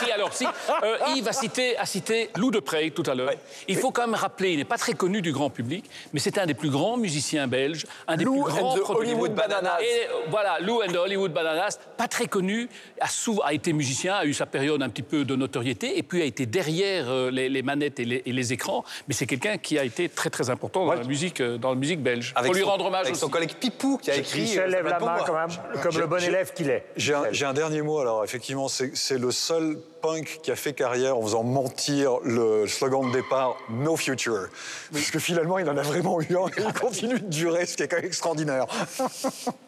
si, 0.04 0.10
alors, 0.10 0.32
si. 0.32 0.44
Euh, 0.82 0.96
Yves 1.14 1.28
a 1.28 1.32
cité, 1.32 1.76
a 1.78 1.86
cité 1.86 2.30
Lou 2.36 2.50
de 2.50 2.58
Prey 2.60 2.90
tout 2.90 3.04
à 3.06 3.14
l'heure. 3.14 3.30
Il 3.68 3.76
faut 3.76 3.90
quand 3.90 4.06
même 4.06 4.14
rappeler, 4.14 4.52
il 4.52 4.58
n'est 4.58 4.64
pas 4.64 4.78
très 4.78 4.92
connu 4.94 5.22
du 5.22 5.32
grand 5.32 5.50
public, 5.50 5.84
mais 6.12 6.20
c'est 6.20 6.38
un 6.38 6.46
des 6.46 6.54
plus 6.54 6.70
grands 6.70 6.96
musiciens 6.96 7.46
belges, 7.46 7.86
un 8.06 8.16
des 8.16 8.24
Lou 8.24 8.42
plus 8.44 8.52
and 8.52 8.56
grands 8.56 8.74
the 8.76 8.80
producteurs. 8.80 8.96
Hollywood 8.96 9.34
Bananas. 9.34 9.80
Et 9.80 9.84
euh, 10.08 10.26
voilà, 10.30 10.58
Lou 10.60 10.82
and 10.82 10.88
the 10.92 10.96
Hollywood 10.96 11.32
Bananas, 11.32 11.78
pas 11.96 12.08
très 12.08 12.26
connu, 12.26 12.68
a, 13.00 13.08
souvent, 13.08 13.42
a 13.42 13.52
été 13.52 13.72
musicien, 13.72 14.14
a 14.14 14.24
eu 14.24 14.34
sa 14.34 14.46
période 14.46 14.82
un 14.82 14.88
petit 14.88 15.02
peu 15.02 15.24
de 15.24 15.36
notoriété, 15.36 15.98
et 15.98 16.02
puis 16.02 16.22
a 16.22 16.24
été 16.24 16.46
derrière 16.46 17.06
euh, 17.08 17.30
les, 17.30 17.48
les 17.48 17.62
manettes 17.62 18.00
et 18.00 18.04
les, 18.04 18.22
et 18.26 18.32
les 18.32 18.52
écrans. 18.52 18.84
Mais 19.06 19.14
c'est 19.14 19.26
quelqu'un 19.26 19.58
qui 19.58 19.78
a 19.78 19.84
été 19.84 20.08
très 20.08 20.30
très 20.30 20.50
important 20.50 20.86
dans, 20.86 20.94
la, 20.94 21.04
musique, 21.04 21.40
euh, 21.40 21.56
dans 21.58 21.70
la 21.70 21.76
musique 21.76 22.02
belge. 22.02 22.34
Il 22.40 22.46
faut 22.46 22.52
lui 22.52 22.62
son- 22.62 22.68
rendre 22.68 22.86
hommage 22.86 23.02
avec 23.02 23.12
aussi. 23.12 23.20
son 23.20 23.28
collègue 23.28 23.54
Pipou 23.60 23.98
qui 23.98 24.10
a 24.10 24.16
écrit. 24.16 24.40
Michel 24.42 24.70
lève 24.70 24.86
la 24.86 24.98
main 24.98 25.16
même, 25.16 25.82
comme 25.82 25.98
le 25.98 26.06
bon 26.06 26.22
élève 26.22 26.52
qu'il 26.52 26.70
est. 26.70 26.86
J'ai 26.96 27.14
un, 27.14 27.24
j'ai 27.32 27.44
un 27.44 27.52
dernier 27.54 27.82
mot, 27.82 27.98
alors 28.00 28.24
effectivement, 28.24 28.68
c'est 28.68 28.87
c'est 28.94 29.18
le 29.18 29.30
seul 29.30 29.78
punk 30.00 30.40
qui 30.42 30.50
a 30.50 30.56
fait 30.56 30.72
carrière 30.72 31.16
en 31.16 31.22
faisant 31.22 31.42
mentir 31.42 32.18
le 32.24 32.66
slogan 32.66 33.08
de 33.08 33.12
départ 33.12 33.56
No 33.70 33.96
Future. 33.96 34.48
Parce 34.92 35.10
que 35.10 35.18
finalement, 35.18 35.58
il 35.58 35.68
en 35.68 35.76
a 35.76 35.82
vraiment 35.82 36.20
eu 36.20 36.36
un 36.36 36.46
et 36.48 36.62
il 36.66 36.72
continue 36.72 37.20
de 37.20 37.26
durer, 37.26 37.66
ce 37.66 37.76
qui 37.76 37.82
est 37.82 37.88
quand 37.88 37.96
même 37.96 38.04
extraordinaire. 38.04 38.66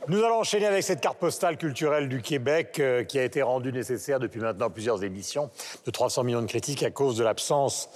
Nous 0.08 0.22
allons 0.22 0.40
enchaîner 0.40 0.66
avec 0.66 0.82
cette 0.82 1.00
carte 1.00 1.18
postale 1.18 1.56
culturelle 1.56 2.08
du 2.08 2.22
Québec 2.22 2.78
euh, 2.80 3.04
qui 3.04 3.18
a 3.18 3.24
été 3.24 3.42
rendue 3.42 3.72
nécessaire 3.72 4.20
depuis 4.20 4.40
maintenant 4.40 4.70
plusieurs 4.70 5.02
émissions 5.04 5.50
de 5.84 5.90
300 5.90 6.24
millions 6.24 6.42
de 6.42 6.46
critiques 6.46 6.82
à 6.82 6.90
cause 6.90 7.16
de 7.16 7.24
l'absence 7.24 7.88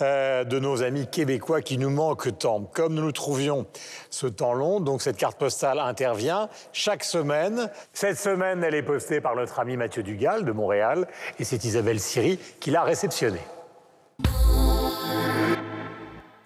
euh, 0.00 0.44
de 0.44 0.58
nos 0.58 0.82
amis 0.82 1.06
québécois 1.06 1.62
qui 1.62 1.78
nous 1.78 1.90
manquent 1.90 2.36
tant. 2.38 2.62
Comme 2.62 2.94
nous 2.94 3.02
nous 3.02 3.12
trouvions 3.12 3.66
ce 4.10 4.26
temps 4.26 4.54
long, 4.54 4.80
donc 4.80 5.02
cette 5.02 5.16
carte 5.16 5.38
postale 5.38 5.78
intervient 5.78 6.48
chaque 6.72 7.04
semaine. 7.04 7.70
Cette 7.92 8.18
semaine, 8.18 8.64
elle 8.64 8.74
est 8.74 8.82
postée 8.82 9.20
par 9.20 9.36
notre 9.36 9.60
ami 9.60 9.76
Mathieu 9.76 10.02
Dugal 10.02 10.44
de 10.44 10.52
Montréal 10.52 11.06
et 11.38 11.44
c'est 11.44 11.64
Isabelle 11.64 11.81
Siri 11.98 12.38
qui 12.60 12.70
l'a 12.70 12.82
réceptionnée. 12.82 13.40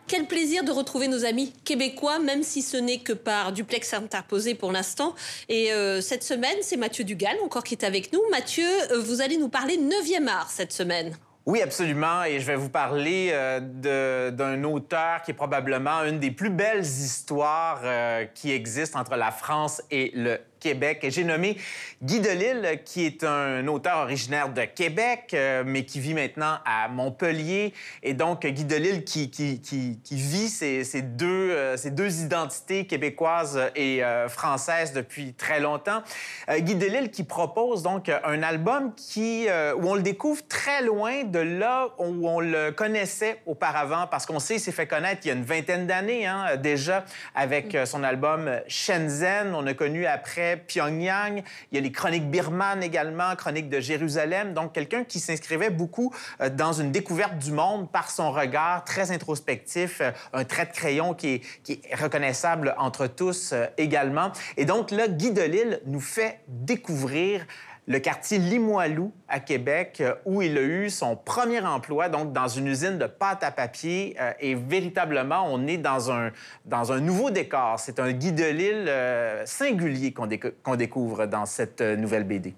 Quel 0.09 0.27
plaisir 0.27 0.63
de 0.63 0.71
retrouver 0.71 1.09
nos 1.09 1.25
amis 1.25 1.53
québécois, 1.65 2.21
même 2.21 2.45
si 2.45 2.63
ce 2.63 2.77
n'est 2.77 2.99
que 3.01 3.13
par 3.13 3.53
duplex 3.53 3.93
interposé 3.93 4.55
pour 4.55 4.71
l'instant. 4.71 5.17
Et 5.49 5.73
euh, 5.73 6.01
cette 6.01 6.23
semaine, 6.23 6.57
c'est 6.63 6.77
Mathieu 6.77 7.03
Dugal 7.03 7.37
encore 7.45 7.65
qui 7.65 7.75
est 7.75 7.85
avec 7.85 8.13
nous. 8.13 8.21
Mathieu, 8.31 8.69
euh, 8.93 9.01
vous 9.01 9.21
allez 9.21 9.37
nous 9.37 9.49
parler 9.49 9.77
9e 9.77 10.29
art 10.29 10.49
cette 10.49 10.73
semaine. 10.73 11.17
Oui, 11.47 11.63
absolument. 11.63 12.25
Et 12.25 12.41
je 12.41 12.47
vais 12.47 12.57
vous 12.57 12.69
parler 12.69 13.31
euh, 13.33 14.31
d'un 14.33 14.65
auteur 14.65 15.23
qui 15.23 15.31
est 15.31 15.35
probablement 15.35 16.03
une 16.03 16.19
des 16.19 16.33
plus 16.33 16.51
belles 16.51 16.81
histoires 16.81 17.83
euh, 17.85 18.25
qui 18.35 18.51
existent 18.51 18.99
entre 18.99 19.15
la 19.15 19.31
France 19.31 19.81
et 19.93 20.11
le 20.17 20.41
Québec. 20.67 21.07
J'ai 21.09 21.23
nommé 21.23 21.57
Guy 22.03 22.19
Delisle, 22.19 22.81
qui 22.85 23.07
est 23.07 23.23
un 23.23 23.67
auteur 23.69 23.99
originaire 23.99 24.49
de 24.49 24.63
Québec, 24.63 25.31
euh, 25.33 25.63
mais 25.65 25.85
qui 25.85 26.01
vit 26.01 26.13
maintenant 26.13 26.59
à 26.65 26.89
Montpellier. 26.89 27.73
Et 28.03 28.15
donc, 28.15 28.45
Guy 28.45 28.65
Delisle 28.65 29.05
qui, 29.05 29.31
qui, 29.31 29.61
qui, 29.61 30.01
qui 30.03 30.17
vit 30.17 30.49
ces, 30.49 30.83
ces 30.83 31.03
deux, 31.03 31.51
euh, 31.53 31.77
ces 31.77 31.93
deux 31.93 32.21
identités 32.21 32.85
québécoises 32.85 33.61
et 33.77 34.03
euh, 34.03 34.29
françaises 34.29 34.93
depuis 34.93 35.35
très 35.35 35.61
longtemps. 35.61 36.03
Guy 36.51 36.75
Delisle 36.75 37.11
qui 37.11 37.23
propose 37.23 37.83
donc 37.85 38.09
un 38.09 38.43
album 38.43 38.93
qui, 38.97 39.47
où 39.77 39.89
on 39.89 39.95
le 39.95 40.03
découvre 40.03 40.47
très 40.49 40.83
loin 40.83 41.23
de 41.25 41.39
là 41.39 41.91
où 41.99 42.29
on 42.29 42.41
le 42.41 42.73
connaissait 42.73 43.41
auparavant, 43.47 44.07
parce 44.09 44.27
qu'on 44.27 44.41
sait, 44.41 44.57
il 44.57 44.61
s'est 44.61 44.73
fait 44.73 44.87
connaître 44.87 45.21
il 45.25 45.29
y 45.29 45.31
a 45.31 45.35
une 45.35 45.45
vingtaine 45.45 45.87
d'années 45.87 46.27
hein, 46.27 46.57
déjà 46.57 47.05
avec 47.35 47.75
euh, 47.75 47.87
son 47.87 48.03
album 48.03 48.51
Shenzhen. 48.69 49.55
On 49.55 49.67
a 49.67 49.75
connu 49.75 50.07
après 50.07 50.56
Pyongyang. 50.57 51.43
Il 51.71 51.75
y 51.75 51.79
a 51.79 51.81
les 51.81 51.93
chroniques 51.93 52.31
birmanes 52.31 52.83
également, 52.83 53.35
chroniques 53.37 53.69
de 53.69 53.81
Jérusalem. 53.81 54.55
Donc, 54.55 54.73
quelqu'un 54.73 55.05
qui 55.05 55.21
s'inscrivait 55.21 55.71
beaucoup 55.71 56.15
euh, 56.41 56.49
dans 56.49 56.73
une 56.73 56.93
découverte 56.93 57.39
du 57.39 57.53
monde 57.53 57.91
par 57.91 58.11
son 58.11 58.33
regard 58.33 58.85
très 58.85 59.11
introspectif, 59.11 60.01
euh, 60.01 60.11
un 60.33 60.45
trait 60.45 60.67
de 60.67 60.73
crayon 60.73 61.15
qui 61.15 61.29
est, 61.29 61.41
qui 61.63 61.81
est 61.85 61.95
reconnaissable 61.95 62.75
entre 62.79 63.07
tous 63.07 63.53
euh, 63.53 63.67
également. 63.79 64.33
Et 64.57 64.65
donc, 64.65 64.91
là, 64.91 65.09
Guy 65.09 65.33
Delisle 65.33 65.81
nous 65.87 66.01
fait 66.01 66.41
découvrir 66.49 67.47
le 67.89 67.99
quartier 68.01 68.39
Limoilou 68.39 69.13
à 69.29 69.39
Québec, 69.39 69.99
euh, 70.01 70.15
où 70.25 70.43
il 70.43 70.59
a 70.59 70.63
eu 70.63 70.91
son 70.91 71.15
premier 71.17 71.61
emploi, 71.61 72.09
donc 72.09 72.33
dans 72.33 72.49
une 72.49 72.67
usine 72.67 72.99
de 72.99 73.07
pâte 73.07 73.45
à 73.45 73.51
papier. 73.53 74.17
euh, 74.21 74.33
et 74.41 74.55
véritablement, 74.57 75.45
on 75.49 75.67
est 75.69 75.77
dans 75.79 76.11
un, 76.11 76.33
dans 76.65 76.91
un 76.93 77.01
nouveau 77.01 77.31
décor. 77.31 77.79
C'est 77.79 78.01
un 78.01 78.11
Guy 78.13 78.33
Delisle 78.33 78.87
euh, 78.89 79.47
singulier 79.47 80.13
qu'on 80.13 80.27
déco- 80.27 80.53
qu'on 80.65 80.75
découvre 80.77 81.27
dans 81.27 81.47
cette 81.47 81.81
nouvelle 81.81 82.25
BD. 82.25 82.55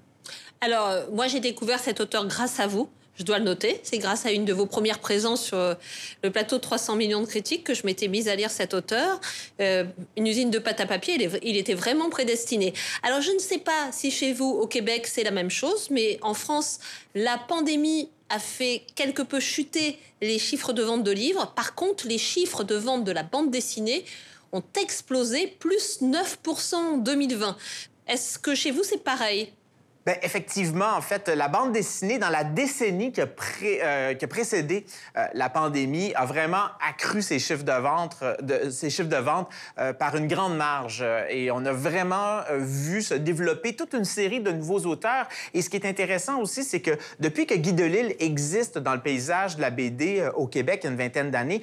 Alors, 0.60 1.10
moi, 1.12 1.26
j'ai 1.26 1.40
découvert 1.40 1.78
cet 1.78 2.00
auteur 2.00 2.26
grâce 2.26 2.58
à 2.58 2.66
vous. 2.66 2.88
Je 3.18 3.24
dois 3.24 3.38
le 3.38 3.44
noter. 3.44 3.80
C'est 3.82 3.98
grâce 3.98 4.26
à 4.26 4.30
une 4.30 4.44
de 4.44 4.52
vos 4.52 4.66
premières 4.66 5.00
présences 5.00 5.44
sur 5.44 5.58
euh, 5.58 5.74
le 6.22 6.30
plateau 6.30 6.56
de 6.56 6.62
300 6.62 6.94
millions 6.94 7.20
de 7.20 7.26
critiques 7.26 7.64
que 7.64 7.74
je 7.74 7.84
m'étais 7.84 8.06
mise 8.06 8.28
à 8.28 8.36
lire 8.36 8.50
cet 8.50 8.74
auteur. 8.74 9.20
Euh, 9.60 9.84
une 10.16 10.26
usine 10.26 10.50
de 10.50 10.58
pâte 10.58 10.80
à 10.80 10.86
papier, 10.86 11.28
il 11.42 11.56
était 11.56 11.74
vraiment 11.74 12.10
prédestiné. 12.10 12.72
Alors, 13.02 13.20
je 13.20 13.32
ne 13.32 13.38
sais 13.38 13.58
pas 13.58 13.90
si 13.90 14.10
chez 14.12 14.32
vous, 14.32 14.48
au 14.48 14.68
Québec, 14.68 15.08
c'est 15.08 15.24
la 15.24 15.32
même 15.32 15.50
chose, 15.50 15.90
mais 15.90 16.18
en 16.22 16.34
France, 16.34 16.78
la 17.16 17.38
pandémie 17.38 18.08
a 18.28 18.38
fait 18.38 18.82
quelque 18.94 19.22
peu 19.22 19.40
chuter 19.40 19.98
les 20.20 20.38
chiffres 20.38 20.72
de 20.72 20.82
vente 20.82 21.02
de 21.02 21.10
livres. 21.10 21.52
Par 21.56 21.74
contre, 21.74 22.06
les 22.06 22.18
chiffres 22.18 22.62
de 22.62 22.76
vente 22.76 23.04
de 23.04 23.12
la 23.12 23.24
bande 23.24 23.50
dessinée 23.50 24.04
ont 24.52 24.62
explosé, 24.80 25.46
plus 25.58 26.00
9% 26.02 26.74
en 26.74 26.96
2020. 26.98 27.56
Est-ce 28.06 28.38
que 28.38 28.54
chez 28.54 28.70
vous, 28.70 28.84
c'est 28.84 29.02
pareil? 29.02 29.52
Ben, 30.08 30.16
effectivement, 30.22 30.96
en 30.96 31.02
fait, 31.02 31.28
la 31.28 31.48
bande 31.48 31.72
dessinée, 31.72 32.16
dans 32.16 32.30
la 32.30 32.42
décennie 32.42 33.12
qui 33.12 33.20
a, 33.20 33.26
euh, 33.62 34.14
précédé 34.26 34.86
euh, 35.18 35.26
la 35.34 35.50
pandémie, 35.50 36.14
a 36.14 36.24
vraiment 36.24 36.64
accru 36.80 37.20
ses 37.20 37.38
chiffres 37.38 37.62
de 37.62 37.72
vente, 37.72 38.16
ses 38.70 38.88
chiffres 38.88 39.10
de 39.10 39.16
vente 39.16 39.50
euh, 39.78 39.92
par 39.92 40.16
une 40.16 40.26
grande 40.26 40.56
marge. 40.56 41.04
Et 41.28 41.50
on 41.50 41.62
a 41.66 41.72
vraiment 41.72 42.38
vu 42.56 43.02
se 43.02 43.12
développer 43.12 43.76
toute 43.76 43.92
une 43.92 44.06
série 44.06 44.40
de 44.40 44.50
nouveaux 44.50 44.80
auteurs. 44.86 45.28
Et 45.52 45.60
ce 45.60 45.68
qui 45.68 45.76
est 45.76 45.84
intéressant 45.84 46.40
aussi, 46.40 46.64
c'est 46.64 46.80
que 46.80 46.92
depuis 47.20 47.44
que 47.44 47.52
Guy 47.52 47.74
Delisle 47.74 48.14
existe 48.18 48.78
dans 48.78 48.94
le 48.94 49.02
paysage 49.02 49.56
de 49.56 49.60
la 49.60 49.68
BD 49.68 50.26
au 50.36 50.46
Québec 50.46 50.80
il 50.84 50.86
y 50.86 50.88
a 50.88 50.92
une 50.92 50.96
vingtaine 50.96 51.30
d'années, 51.30 51.60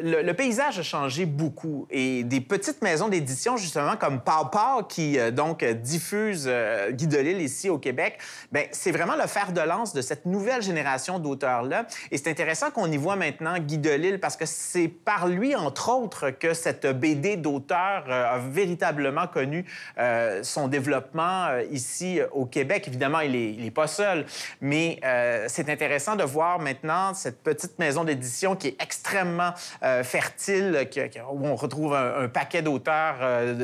le, 0.00 0.32
paysage 0.34 0.78
a 0.78 0.84
changé 0.84 1.26
beaucoup. 1.26 1.88
Et 1.90 2.22
des 2.22 2.40
petites 2.40 2.80
maisons 2.80 3.08
d'édition, 3.08 3.56
justement, 3.56 3.96
comme 3.96 4.20
Pau 4.20 4.46
Pau, 4.52 4.84
qui 4.88 5.18
donc 5.32 5.64
diffuse 5.64 6.48
Guy 6.92 7.08
Delisle 7.08 7.42
ici 7.42 7.71
au 7.72 7.78
Québec, 7.78 8.18
ben, 8.52 8.66
c'est 8.72 8.92
vraiment 8.92 9.16
le 9.16 9.26
fer 9.26 9.52
de 9.52 9.60
lance 9.60 9.92
de 9.92 10.00
cette 10.02 10.26
nouvelle 10.26 10.62
génération 10.62 11.18
d'auteurs-là. 11.18 11.86
Et 12.10 12.18
c'est 12.18 12.30
intéressant 12.30 12.70
qu'on 12.70 12.90
y 12.90 12.96
voit 12.96 13.16
maintenant 13.16 13.58
Guy 13.58 13.78
Delisle 13.78 14.20
parce 14.20 14.36
que 14.36 14.46
c'est 14.46 14.88
par 14.88 15.26
lui, 15.26 15.54
entre 15.56 15.90
autres, 15.90 16.30
que 16.30 16.54
cette 16.54 16.86
BD 16.86 17.36
d'auteur 17.36 18.04
euh, 18.08 18.34
a 18.34 18.38
véritablement 18.38 19.26
connu 19.26 19.64
euh, 19.98 20.42
son 20.42 20.68
développement 20.68 21.46
euh, 21.46 21.62
ici 21.70 22.20
au 22.32 22.46
Québec. 22.46 22.86
Évidemment, 22.88 23.20
il 23.20 23.62
n'est 23.62 23.70
pas 23.70 23.86
seul, 23.86 24.26
mais 24.60 25.00
c'est 25.48 25.68
intéressant 25.68 26.16
de 26.16 26.24
voir 26.24 26.58
maintenant 26.58 27.14
cette 27.14 27.42
petite 27.42 27.78
maison 27.78 28.04
d'édition 28.04 28.56
qui 28.56 28.68
est 28.68 28.82
extrêmement 28.82 29.52
fertile, 30.02 30.88
où 31.32 31.46
on 31.46 31.56
retrouve 31.56 31.94
un, 31.94 32.28
paquet 32.28 32.62
d'auteurs 32.62 33.16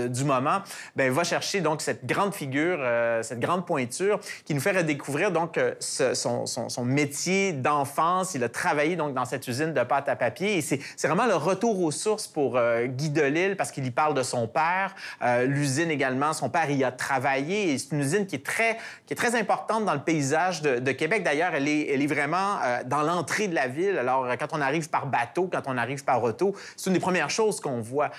du 0.08 0.24
moment, 0.24 0.62
ben, 0.96 1.12
va 1.12 1.24
chercher 1.24 1.60
donc 1.60 1.82
cette 1.82 2.06
grande 2.06 2.34
figure, 2.34 2.78
cette 3.22 3.40
grande 3.40 3.66
pointure 3.66 3.97
qui 4.44 4.54
nous 4.54 4.60
fait 4.60 4.72
redécouvrir 4.72 5.30
donc 5.30 5.58
euh, 5.58 5.74
son, 5.80 6.84
métier 6.84 7.52
d'enfance. 7.52 8.34
Il 8.34 8.44
a 8.44 8.48
travaillé 8.48 8.96
donc 8.96 9.14
dans 9.14 9.24
cette 9.24 9.46
usine 9.48 9.72
de 9.72 9.82
pâte 9.82 10.08
à 10.08 10.16
papier 10.16 10.58
et 10.58 10.60
c'est 10.60 11.06
vraiment 11.06 11.26
le 11.26 11.34
retour 11.34 11.80
aux 11.82 11.90
sources 11.90 12.26
pour 12.26 12.56
euh, 12.56 12.86
Guy 12.86 13.10
Delisle 13.10 13.56
parce 13.56 13.70
qu'il 13.70 13.86
y 13.86 13.90
parle 13.90 14.14
de 14.14 14.22
son 14.22 14.46
père, 14.46 14.94
euh, 15.22 15.44
l'usine 15.44 15.90
également. 15.90 16.32
Son 16.32 16.48
père 16.48 16.70
y 16.70 16.84
a 16.84 16.92
travaillé 16.92 17.72
et 17.72 17.78
c'est 17.78 17.92
une 17.92 18.00
usine 18.00 18.26
qui 18.26 18.36
est 18.36 18.44
très, 18.44 18.78
qui 19.06 19.12
est 19.12 19.16
très 19.16 19.34
importante 19.34 19.84
dans 19.84 19.94
le 19.94 20.00
paysage 20.00 20.62
de, 20.62 20.92
Québec. 20.92 21.22
D'ailleurs, 21.22 21.54
elle 21.54 21.68
est, 21.68 22.06
vraiment 22.06 22.58
dans 22.86 23.02
l'entrée 23.02 23.46
de 23.46 23.54
la 23.54 23.68
ville. 23.68 23.98
Alors, 23.98 24.26
quand 24.38 24.48
on 24.52 24.60
arrive 24.60 24.88
par 24.88 25.06
bateau, 25.06 25.48
quand 25.52 25.62
on 25.66 25.76
arrive 25.76 26.02
par 26.02 26.22
auto, 26.22 26.54
c'est 26.76 26.88
une 26.88 26.94
des 26.94 27.00
premières 27.00 27.28
choses 27.28 27.60
qu'on 27.60 27.80
voit. 27.80 28.10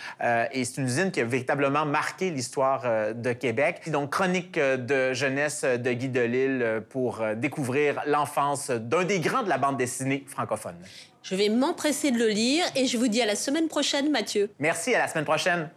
Et 0.51 0.63
c'est 0.63 0.79
une 0.79 0.87
usine 0.87 1.11
qui 1.11 1.19
a 1.19 1.25
véritablement 1.25 1.85
marqué 1.85 2.29
l'histoire 2.29 2.83
de 3.15 3.33
Québec. 3.33 3.89
Donc, 3.89 4.11
chronique 4.11 4.59
de 4.59 5.13
jeunesse 5.13 5.58
de 5.63 5.93
Guy 5.93 6.09
Delisle 6.09 6.61
euh, 6.61 6.81
pour 6.81 7.21
euh, 7.21 7.35
découvrir 7.35 8.01
l'enfance 8.07 8.69
d'un 8.69 9.03
des 9.03 9.19
grands 9.19 9.43
de 9.43 9.49
la 9.49 9.57
bande 9.57 9.77
dessinée 9.77 10.23
francophone. 10.27 10.75
Je 11.23 11.35
vais 11.35 11.49
m'empresser 11.49 12.11
de 12.11 12.17
le 12.17 12.27
lire 12.27 12.65
et 12.75 12.85
je 12.85 12.97
vous 12.97 13.07
dis 13.07 13.21
à 13.21 13.25
la 13.25 13.35
semaine 13.35 13.67
prochaine, 13.67 14.11
Mathieu. 14.11 14.49
Merci, 14.59 14.95
à 14.95 14.99
la 14.99 15.07
semaine 15.07 15.25
prochaine. 15.25 15.69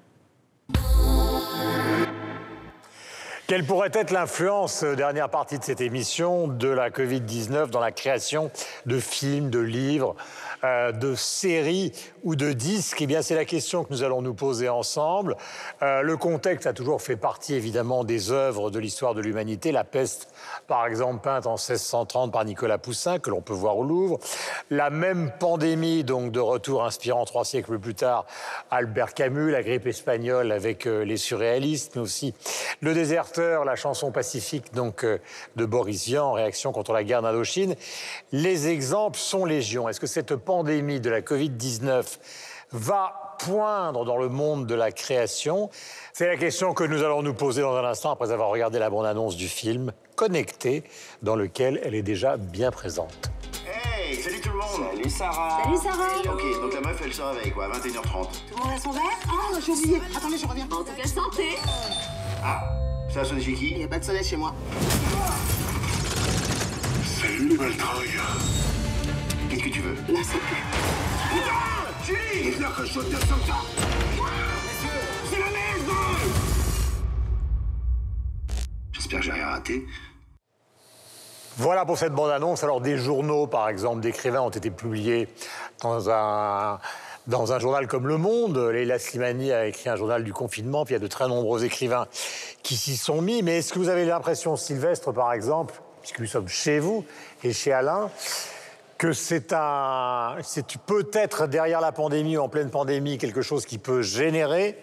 Quelle 3.52 3.66
pourrait 3.66 3.90
être 3.92 4.12
l'influence, 4.12 4.82
euh, 4.82 4.96
dernière 4.96 5.28
partie 5.28 5.58
de 5.58 5.62
cette 5.62 5.82
émission, 5.82 6.48
de 6.48 6.68
la 6.68 6.88
Covid-19 6.88 7.68
dans 7.68 7.80
la 7.80 7.92
création 7.92 8.50
de 8.86 8.98
films, 8.98 9.50
de 9.50 9.58
livres, 9.58 10.16
euh, 10.64 10.90
de 10.90 11.14
séries 11.14 11.92
ou 12.22 12.34
de 12.34 12.54
disques? 12.54 13.02
Eh 13.02 13.06
bien, 13.06 13.20
c'est 13.20 13.34
la 13.34 13.44
question 13.44 13.84
que 13.84 13.92
nous 13.92 14.04
allons 14.04 14.22
nous 14.22 14.32
poser 14.32 14.70
ensemble. 14.70 15.36
Euh, 15.82 16.00
le 16.00 16.16
contexte 16.16 16.66
a 16.66 16.72
toujours 16.72 17.02
fait 17.02 17.16
partie, 17.16 17.52
évidemment, 17.52 18.04
des 18.04 18.30
œuvres 18.30 18.70
de 18.70 18.78
l'histoire 18.78 19.12
de 19.12 19.20
l'humanité. 19.20 19.70
La 19.70 19.84
peste, 19.84 20.31
par 20.66 20.86
exemple, 20.86 21.22
peinte 21.22 21.46
en 21.46 21.52
1630 21.52 22.32
par 22.32 22.44
Nicolas 22.44 22.78
Poussin, 22.78 23.18
que 23.18 23.30
l'on 23.30 23.40
peut 23.40 23.52
voir 23.52 23.76
au 23.76 23.84
Louvre. 23.84 24.18
La 24.70 24.90
même 24.90 25.32
pandémie, 25.38 26.04
donc, 26.04 26.32
de 26.32 26.40
retour 26.40 26.84
inspirant 26.84 27.24
trois 27.24 27.44
siècles 27.44 27.78
plus 27.78 27.94
tard, 27.94 28.26
Albert 28.70 29.14
Camus, 29.14 29.50
la 29.50 29.62
grippe 29.62 29.86
espagnole 29.86 30.52
avec 30.52 30.86
euh, 30.86 31.04
les 31.04 31.16
surréalistes, 31.16 31.96
mais 31.96 32.02
aussi 32.02 32.34
Le 32.80 32.94
déserteur, 32.94 33.64
la 33.64 33.76
chanson 33.76 34.10
pacifique, 34.12 34.72
donc, 34.74 35.04
euh, 35.04 35.18
de 35.56 35.64
Boris 35.64 36.06
Vian, 36.06 36.26
en 36.26 36.32
réaction 36.32 36.72
contre 36.72 36.92
la 36.92 37.04
guerre 37.04 37.22
d'Indochine. 37.22 37.74
Les 38.32 38.68
exemples 38.68 39.18
sont 39.18 39.44
légion. 39.44 39.88
Est-ce 39.88 40.00
que 40.00 40.06
cette 40.06 40.36
pandémie 40.36 41.00
de 41.00 41.10
la 41.10 41.20
Covid-19 41.20 42.18
va 42.72 43.21
poindre 43.44 44.04
dans 44.04 44.16
le 44.16 44.28
monde 44.28 44.66
de 44.66 44.74
la 44.74 44.92
création. 44.92 45.70
C'est 46.12 46.26
la 46.26 46.36
question 46.36 46.74
que 46.74 46.84
nous 46.84 47.02
allons 47.02 47.22
nous 47.22 47.34
poser 47.34 47.62
dans 47.62 47.74
un 47.74 47.84
instant 47.84 48.12
après 48.12 48.30
avoir 48.30 48.50
regardé 48.50 48.78
la 48.78 48.90
bande-annonce 48.90 49.36
du 49.36 49.48
film 49.48 49.92
Connecté, 50.14 50.84
dans 51.22 51.34
lequel 51.34 51.80
elle 51.82 51.94
est 51.94 52.02
déjà 52.02 52.36
bien 52.36 52.70
présente. 52.70 53.30
Hey, 53.66 54.14
salut 54.16 54.40
tout 54.40 54.50
le 54.50 54.56
monde. 54.56 54.90
Salut 54.94 55.10
Sarah. 55.10 55.62
Salut 55.64 55.78
Sarah. 55.78 56.32
Ok, 56.32 56.60
donc 56.60 56.74
la 56.74 56.80
meuf 56.80 57.00
elle 57.04 57.12
se 57.12 57.22
réveille 57.22 57.50
quoi, 57.50 57.64
à 57.64 57.68
21h30. 57.70 57.82
Tout 57.82 58.56
le 58.56 58.62
monde 58.62 58.72
a 58.76 58.80
son 58.80 58.90
verre? 58.92 59.02
Ah, 59.26 59.58
j'ai 59.64 59.72
oublié. 59.72 60.00
Attendez, 60.16 60.38
je 60.38 60.46
reviens. 60.46 60.66
En 60.66 60.84
tout 60.84 60.92
cas, 60.96 61.08
santé. 61.08 61.56
Ah, 62.44 62.60
ça 63.12 63.20
a 63.20 63.24
sonné 63.24 63.42
chez 63.42 63.54
qui? 63.54 63.70
Il 63.70 63.78
n'y 63.78 63.84
a 63.84 63.88
pas 63.88 63.98
de 63.98 64.04
soleil 64.04 64.24
chez 64.24 64.36
moi. 64.36 64.54
Salut 67.04 67.48
les 67.48 67.56
Qu'est-ce 69.48 69.64
que 69.64 69.68
tu 69.68 69.80
veux? 69.80 69.96
C'est 70.06 70.38
plus. 70.38 71.71
J'espère 78.92 79.20
que 79.20 79.24
j'ai 79.24 79.32
raté. 79.32 79.86
Voilà 81.58 81.84
pour 81.84 81.96
cette 81.98 82.12
bande-annonce. 82.12 82.64
Alors, 82.64 82.80
des 82.80 82.96
journaux, 82.96 83.46
par 83.46 83.68
exemple, 83.68 84.00
d'écrivains 84.00 84.40
ont 84.40 84.50
été 84.50 84.70
publiés 84.70 85.28
dans 85.82 86.10
un, 86.10 86.80
dans 87.28 87.52
un 87.52 87.58
journal 87.60 87.86
comme 87.86 88.08
Le 88.08 88.16
Monde. 88.16 88.58
Leila 88.58 88.98
Slimani 88.98 89.52
a 89.52 89.66
écrit 89.66 89.88
un 89.88 89.96
journal 89.96 90.24
du 90.24 90.32
confinement, 90.32 90.84
puis 90.84 90.94
il 90.94 90.96
y 90.96 91.00
a 91.00 91.02
de 91.02 91.06
très 91.06 91.28
nombreux 91.28 91.64
écrivains 91.64 92.08
qui 92.64 92.76
s'y 92.76 92.96
sont 92.96 93.22
mis. 93.22 93.44
Mais 93.44 93.58
est-ce 93.58 93.72
que 93.72 93.78
vous 93.78 93.90
avez 93.90 94.06
l'impression, 94.06 94.56
Sylvestre, 94.56 95.12
par 95.12 95.32
exemple, 95.32 95.74
puisque 96.00 96.18
nous 96.18 96.26
sommes 96.26 96.48
chez 96.48 96.80
vous 96.80 97.04
et 97.44 97.52
chez 97.52 97.72
Alain, 97.72 98.10
que 98.98 99.12
c'est 99.12 99.52
un, 99.52 100.36
c'est 100.42 100.78
peut-être 100.78 101.46
derrière 101.46 101.80
la 101.80 101.92
pandémie 101.92 102.36
ou 102.36 102.42
en 102.42 102.48
pleine 102.48 102.70
pandémie 102.70 103.18
quelque 103.18 103.42
chose 103.42 103.66
qui 103.66 103.78
peut 103.78 104.02
générer 104.02 104.78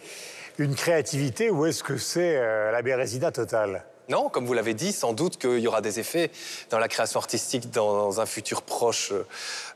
une 0.58 0.76
créativité 0.76 1.50
ou 1.50 1.66
est-ce 1.66 1.84
que 1.84 1.98
c'est 1.98 2.38
euh, 2.38 2.72
la 2.72 2.82
bérésina 2.82 3.32
totale? 3.32 3.86
Non, 4.10 4.28
comme 4.28 4.48
vous 4.48 4.54
l'avez 4.54 4.74
dit, 4.74 4.92
sans 4.92 5.14
doute 5.14 5.38
qu'il 5.38 5.60
y 5.60 5.68
aura 5.68 5.82
des 5.82 6.00
effets 6.00 6.32
dans 6.72 6.80
la 6.80 6.88
création 6.88 7.20
artistique 7.20 7.70
dans 7.70 8.20
un 8.20 8.26
futur 8.26 8.64
proche 8.64 9.14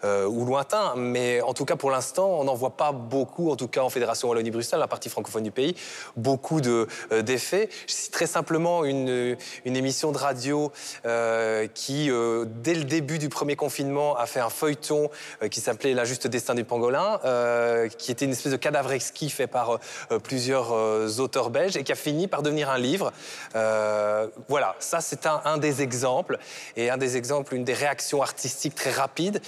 euh, 0.03 0.25
ou 0.25 0.45
lointain. 0.45 0.93
Mais 0.95 1.41
en 1.41 1.53
tout 1.53 1.65
cas, 1.65 1.75
pour 1.75 1.91
l'instant, 1.91 2.39
on 2.39 2.45
n'en 2.45 2.55
voit 2.55 2.77
pas 2.77 2.91
beaucoup, 2.91 3.51
en 3.51 3.55
tout 3.55 3.67
cas 3.67 3.81
en 3.81 3.89
Fédération 3.89 4.29
Wallonie-Bruxelles, 4.29 4.79
la 4.79 4.87
partie 4.87 5.09
francophone 5.09 5.43
du 5.43 5.51
pays, 5.51 5.75
beaucoup 6.15 6.61
de, 6.61 6.87
euh, 7.11 7.21
d'effets. 7.21 7.69
Je 7.87 7.93
cite 7.93 8.11
très 8.11 8.27
simplement 8.27 8.85
une, 8.85 9.37
une 9.65 9.75
émission 9.75 10.11
de 10.11 10.17
radio 10.17 10.71
euh, 11.05 11.67
qui, 11.73 12.09
euh, 12.09 12.45
dès 12.47 12.73
le 12.73 12.83
début 12.83 13.19
du 13.19 13.29
premier 13.29 13.55
confinement, 13.55 14.15
a 14.17 14.25
fait 14.25 14.39
un 14.39 14.49
feuilleton 14.49 15.09
qui 15.49 15.59
s'appelait 15.59 15.93
L'injuste 15.93 16.27
destin 16.27 16.55
du 16.55 16.63
pangolin, 16.63 17.19
qui 17.97 18.11
était 18.11 18.25
une 18.25 18.31
espèce 18.31 18.51
de 18.51 18.57
cadavre 18.57 18.91
exquis 18.91 19.29
fait 19.29 19.47
par 19.47 19.79
plusieurs 20.23 21.19
auteurs 21.19 21.49
belges 21.49 21.77
et 21.77 21.83
qui 21.83 21.91
a 21.91 21.95
fini 21.95 22.27
par 22.27 22.41
devenir 22.41 22.69
un 22.69 22.77
livre. 22.77 23.11
Voilà, 23.53 24.75
ça 24.79 25.01
c'est 25.01 25.25
un, 25.27 25.57
des 25.57 25.81
exemples 25.81 26.39
et 26.75 26.89
un 26.89 26.97
des 26.97 27.17
exemples, 27.17 27.55
une 27.55 27.63
des 27.63 27.73
réactions 27.73 28.21
artistiques 28.21 28.75
très 28.75 28.91
rapides. 28.91 29.41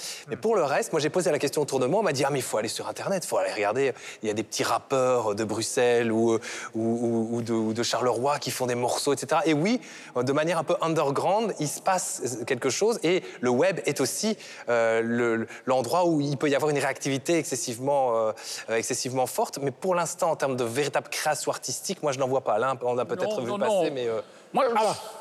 Pour 0.46 0.56
le 0.56 0.64
reste, 0.64 0.92
moi 0.92 1.00
j'ai 1.00 1.10
posé 1.10 1.32
la 1.32 1.40
question 1.40 1.64
autour 1.64 1.80
de 1.80 1.88
moi, 1.88 2.02
on 2.02 2.04
m'a 2.04 2.14
dit 2.14 2.24
ah 2.24 2.30
mais 2.32 2.38
il 2.38 2.44
faut 2.44 2.60
aller 2.60 2.68
sur 2.68 2.88
internet, 2.88 3.24
il 3.26 3.28
faut 3.28 3.40
aller 3.40 3.52
regarder. 3.52 3.94
Il 4.22 4.28
y 4.28 4.30
a 4.30 4.36
des 4.36 4.44
petits 4.44 4.64
rappeurs 4.64 5.34
de 5.34 5.44
Bruxelles 5.44 6.12
ou, 6.12 6.36
ou, 6.36 6.40
ou- 6.76 7.42
ou 7.64 7.74
de, 7.74 7.82
Charleroi 7.82 8.38
qui 8.38 8.52
font 8.52 8.68
des 8.68 8.76
morceaux, 8.76 9.12
etc. 9.12 9.42
Et 9.46 9.56
oui, 9.56 9.82
de 10.16 10.32
manière 10.34 10.60
un 10.60 10.64
peu 10.64 10.76
underground, 10.82 11.56
il 11.60 11.68
se 11.68 11.82
passe 11.82 12.22
quelque 12.46 12.70
chose 12.70 13.00
et 13.02 13.24
le 13.42 13.50
web 13.50 13.80
est 13.88 14.00
aussi 14.02 14.38
euh, 14.70 15.02
le- 15.04 15.48
l'endroit 15.66 16.06
où 16.06 16.22
il 16.22 16.38
peut 16.38 16.48
y 16.48 16.54
avoir 16.56 16.70
une 16.70 16.78
réactivité 16.78 17.40
excessivement, 17.40 18.16
euh, 18.16 18.32
euh, 18.70 18.76
excessivement 18.76 19.26
forte. 19.26 19.58
Mais 19.64 19.72
pour 19.72 19.96
l'instant, 19.96 20.30
en 20.30 20.36
termes 20.36 20.58
de 20.58 20.64
véritable 20.64 21.10
création 21.10 21.52
artistique, 21.52 22.04
moi 22.04 22.12
je 22.12 22.20
n'en 22.20 22.28
vois 22.28 22.42
pas. 22.42 22.60
Là, 22.60 22.76
on 22.84 23.00
a 23.00 23.06
peut-être 23.06 23.42
vu 23.42 23.48
non, 23.48 23.58
passer, 23.58 23.72
non. 23.90 23.92
mais. 23.96 24.08
euh, 24.08 24.22
Moi, 24.54 24.66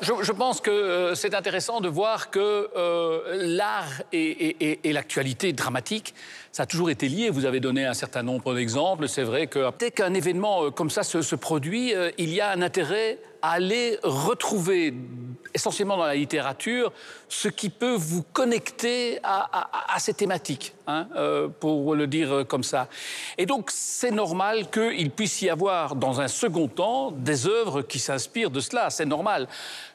je, 0.01 0.13
je 0.21 0.31
pense 0.31 0.61
que 0.61 0.71
euh, 0.71 1.15
c'est 1.15 1.35
intéressant 1.35 1.81
de 1.81 1.89
voir 1.89 2.29
que 2.29 2.69
euh, 2.77 3.21
l'art 3.35 4.01
et, 4.13 4.19
et- 4.21 4.71
et- 4.71 4.89
et 4.89 4.93
l'actualité 4.93 5.51
dramatique, 5.51 6.13
ça 6.55 6.63
a 6.63 6.65
toujours 6.65 6.89
été 6.89 7.09
lié. 7.09 7.29
Vous 7.29 7.43
avez 7.43 7.59
donné 7.59 7.85
un 7.85 7.93
certain 7.93 8.23
nombre 8.23 8.55
d'exemples. 8.55 9.09
C'est 9.09 9.23
vrai 9.23 9.47
que 9.47 9.69
dès 9.77 9.91
qu'un 9.91 10.13
événement 10.13 10.63
euh, 10.63 10.71
comme 10.71 10.89
ça 10.89 11.03
se, 11.03 11.35
produit, 11.35 11.93
euh, 11.93 12.11
il 12.17 12.33
y 12.33 12.39
a 12.39 12.49
un 12.49 12.61
intérêt 12.61 13.19
à 13.41 13.51
aller 13.51 13.99
retrouver, 14.03 14.93
essentiellement 15.53 15.97
dans 15.97 16.05
la 16.05 16.15
littérature, 16.15 16.93
ce 17.27 17.49
qui 17.49 17.69
peut 17.69 17.95
vous 17.95 18.23
connecter 18.23 19.19
à, 19.21 19.99
ces 19.99 20.13
thématiques, 20.13 20.73
hein, 20.87 21.07
euh, 21.17 21.49
pour 21.49 21.93
le 21.93 22.07
dire 22.07 22.45
comme 22.47 22.63
ça. 22.63 22.87
Et 23.37 23.45
donc, 23.45 23.69
c'est 23.69 24.11
normal 24.11 24.71
qu'il 24.71 25.11
puisse 25.11 25.41
y 25.41 25.49
avoir, 25.49 25.95
dans 25.97 26.21
un 26.21 26.29
second 26.29 26.69
temps, 26.69 27.11
des 27.11 27.47
œuvres 27.47 27.81
qui 27.81 27.99
s'inspirent 27.99 28.49
de 28.49 28.61
cela. 28.61 28.89
C'est 28.89 29.05
normal. 29.05 29.47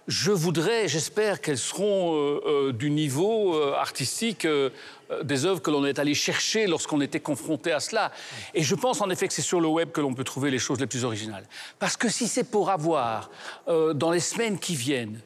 Je 0.07 0.31
voudrais, 0.31 0.89
j'espère 0.89 1.41
qu'elles 1.41 1.59
seront 1.59 2.41
du 2.73 2.91
niveau 2.91 3.61
artistique 3.75 4.47
des 5.23 5.45
œuvres 5.45 5.61
que 5.61 5.71
l'on 5.71 5.85
est 5.85 5.99
allé 5.99 6.15
chercher 6.15 6.67
lorsqu'on 6.67 7.01
était 7.01 7.21
confronté 7.21 7.73
à 7.73 7.81
cela. 7.81 8.13
Et 8.55 8.63
je 8.63 8.75
pense 8.75 9.01
en 9.01 9.11
effet 9.11 9.29
que 9.29 9.35
c'est 9.35 9.43
sur 9.43 9.61
le 9.61 9.69
web 9.69 9.91
que 9.91 10.01
l'on 10.01 10.15
peut 10.15 10.25
trouver 10.25 10.51
les 10.51 10.59
choses 10.59 10.81
les 10.81 10.87
plus 10.87 11.05
originales. 11.05 11.47
Parce 11.79 11.97
que 11.97 12.09
si 12.09 12.29
c'est 12.29 12.45
pour 12.45 12.71
avoir, 12.71 13.31
euh, 13.69 13.93
dans 13.93 14.11
les 14.11 14.21
semaines 14.21 14.59
qui 14.59 14.75
viennent, 14.75 15.21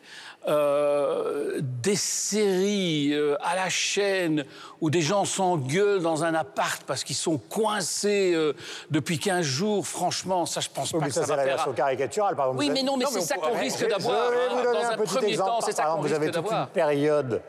euh, 0.47 1.59
des 1.63 1.97
séries 1.97 3.15
euh, 3.15 3.35
à 3.43 3.57
la 3.57 3.71
chaîne 3.71 4.45
où 4.83 4.91
des 4.91 5.01
gens 5.01 5.25
s'engueulent 5.25 6.03
dans 6.03 6.23
un 6.23 6.35
appart 6.35 6.83
parce 6.85 7.03
qu'ils 7.03 7.17
sont 7.17 7.39
coincés 7.39 8.33
euh, 8.35 8.53
depuis 8.91 9.19
15 9.19 9.43
jours, 9.43 9.87
franchement, 9.87 10.45
ça, 10.45 10.61
je 10.61 10.69
pense 10.69 10.93
Oui, 10.93 10.99
pas 10.99 11.07
mais 11.07 11.09
que 11.09 11.15
ça, 11.15 11.23
ça, 11.23 11.29
c'est 11.29 11.37
la 11.37 11.45
version 11.45 11.73
caricaturale, 11.73 12.37
par 12.37 12.49
exemple. 12.49 12.63
Oui, 12.63 12.71
mais 12.71 12.83
non, 12.83 12.99
mais 12.99 13.07
c'est 13.11 13.23
ça 13.23 13.37
qu'on 13.37 13.59
risque 13.59 13.89
d'avoir. 13.89 14.31
Dans 14.31 14.91
un 14.91 14.97
premier 14.99 15.29
exemple. 15.29 15.49
temps, 15.49 15.61
c'est 15.63 15.73
ça 15.73 15.97
Vous 15.99 16.13
avez 16.13 16.31
toute 16.31 16.51
une 16.51 16.67
période, 16.75 17.41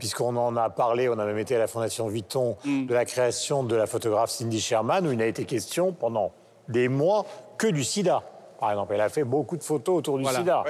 puisqu'on 0.00 0.34
en 0.36 0.56
a 0.56 0.70
parlé, 0.70 1.08
on 1.08 1.18
a 1.18 1.24
même 1.24 1.38
été 1.38 1.54
à 1.54 1.58
la 1.60 1.68
Fondation 1.68 2.08
Vuitton, 2.08 2.56
Mm. 2.64 2.86
de 2.86 2.94
la 2.94 3.04
création 3.04 3.62
de 3.62 3.76
la 3.76 3.86
photographe 3.86 4.30
Cindy 4.30 4.60
Sherman, 4.60 5.06
où 5.06 5.12
il 5.12 5.18
n'a 5.18 5.26
été 5.26 5.44
question 5.44 5.92
pendant 5.92 6.32
des 6.68 6.88
mois 6.88 7.24
que 7.58 7.68
du 7.68 7.84
sida. 7.84 8.22
Par 8.58 8.70
exemple, 8.72 8.92
elle 8.94 9.00
a 9.00 9.08
fait 9.08 9.24
beaucoup 9.24 9.56
de 9.56 9.62
photos 9.62 9.98
autour 9.98 10.16
du 10.18 10.22
Voilà. 10.24 10.38
sida. 10.40 10.64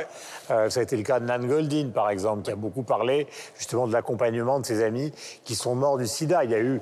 Euh, 0.50 0.70
ça 0.70 0.80
a 0.80 0.82
été 0.82 0.96
le 0.96 1.02
cas 1.02 1.18
de 1.20 1.24
Nan 1.26 1.46
Goldin, 1.46 1.90
par 1.92 2.08
exemple, 2.10 2.42
qui 2.42 2.50
a 2.50 2.56
beaucoup 2.56 2.82
parlé 2.84 3.26
justement 3.56 3.86
de 3.88 3.92
l'accompagnement 3.92 4.60
de 4.60 4.66
ses 4.66 4.82
amis 4.84 5.12
qui 5.44 5.54
sont 5.56 5.74
morts 5.74 5.98
du 5.98 6.06
sida. 6.06 6.44
Il 6.44 6.50
y 6.50 6.54
a 6.54 6.60
eu 6.60 6.80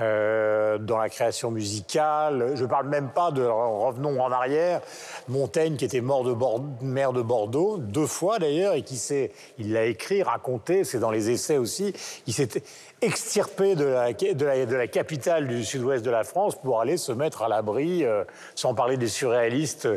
euh, 0.00 0.78
dans 0.78 0.96
la 0.98 1.08
création 1.08 1.50
musicale, 1.50 2.52
je 2.54 2.62
ne 2.62 2.68
parle 2.68 2.88
même 2.88 3.10
pas 3.10 3.30
de, 3.30 3.42
revenons 3.42 4.20
en 4.20 4.30
arrière, 4.32 4.80
Montaigne 5.28 5.76
qui 5.76 5.84
était 5.84 6.00
mort 6.00 6.24
de 6.24 6.32
Bord- 6.32 6.62
maire 6.80 7.12
de 7.12 7.22
Bordeaux, 7.22 7.76
deux 7.78 8.06
fois 8.06 8.38
d'ailleurs, 8.38 8.74
et 8.74 8.82
qui 8.82 8.96
s'est, 8.96 9.32
il 9.58 9.72
l'a 9.72 9.84
écrit, 9.84 10.22
raconté, 10.22 10.84
c'est 10.84 10.98
dans 10.98 11.10
les 11.10 11.30
essais 11.30 11.58
aussi, 11.58 11.92
il 12.26 12.32
s'est 12.32 12.62
extirpé 13.02 13.74
de 13.74 13.84
la, 13.84 14.12
de 14.12 14.44
la, 14.44 14.66
de 14.66 14.74
la 14.76 14.86
capitale 14.86 15.48
du 15.48 15.64
sud-ouest 15.64 16.04
de 16.04 16.10
la 16.10 16.24
France 16.24 16.54
pour 16.60 16.80
aller 16.80 16.96
se 16.96 17.12
mettre 17.12 17.42
à 17.42 17.48
l'abri, 17.48 18.04
euh, 18.04 18.24
sans 18.54 18.74
parler 18.74 18.96
des 18.96 19.08
surréalistes 19.08 19.88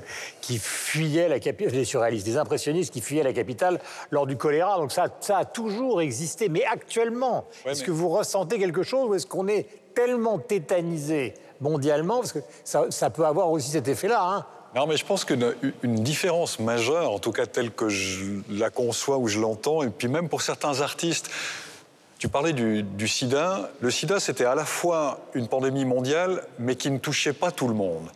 qui 0.42 0.58
fuyaient 0.58 1.28
la 1.28 1.40
capitale, 1.40 1.74
des 1.74 1.86
surréalistes, 1.86 2.26
des 2.26 2.38
impressionnistes 2.38 2.94
qui 2.94 3.02
fuyaient 3.02 3.24
la 3.24 3.34
capitale 3.34 3.80
lors 4.12 4.26
du 4.26 4.38
choléra. 4.38 4.78
Donc 4.78 4.92
ça, 4.92 5.08
ça 5.20 5.40
a 5.40 5.46
toujours 5.46 6.02
existé. 6.02 6.48
Mais 6.50 6.64
actuellement, 6.66 7.46
est-ce 7.66 7.82
mais- 7.82 7.88
que 7.88 7.92
vous 7.92 8.10
ressentez 8.10 8.58
quelque 8.58 8.84
chose 8.84 9.10
ou 9.10 9.16
est-ce 9.16 9.28
qu'on 9.28 9.48
est 9.48 9.68
tellement 9.94 10.40
tétanisé 10.40 11.34
mondialement? 11.60 12.18
Parce 12.20 12.32
que 12.34 12.40
ça, 12.64 12.86
ça 12.90 13.10
peut 13.10 13.26
avoir 13.26 13.52
aussi 13.52 13.70
cet 13.72 13.88
effet-là. 13.88 14.22
Hein 14.24 14.46
Non, 14.76 14.88
mais 14.88 14.98
je 14.98 15.06
pense 15.06 15.26
qu'une 15.26 15.54
une 15.84 15.96
différence 15.96 16.58
majeure, 16.60 17.12
en 17.12 17.20
tout 17.20 17.32
cas 17.32 17.46
telle 17.46 17.72
que 17.72 17.90
je 17.90 18.24
la 18.50 18.70
conçois 18.70 19.18
ou 19.18 19.28
je 19.28 19.40
l'entends, 19.40 19.84
et 19.84 19.90
puis 19.90 20.08
même 20.08 20.30
pour 20.30 20.42
certains 20.42 20.82
artistes, 20.82 21.30
tu 22.24 22.30
parlais 22.30 22.54
du, 22.54 23.08
sida. 23.10 23.70
Le 23.82 23.92
sida, 23.92 24.18
c'était 24.18 24.46
à 24.46 24.56
la 24.56 24.64
fois 24.64 25.20
une 25.34 25.50
pandémie 25.50 25.84
mondiale, 25.84 26.42
mais 26.58 26.78
qui 26.78 26.90
ne 26.90 26.98
touchait 26.98 27.34
pas 27.34 27.52
tout 27.52 27.68
le 27.68 27.74
monde. 27.74 28.08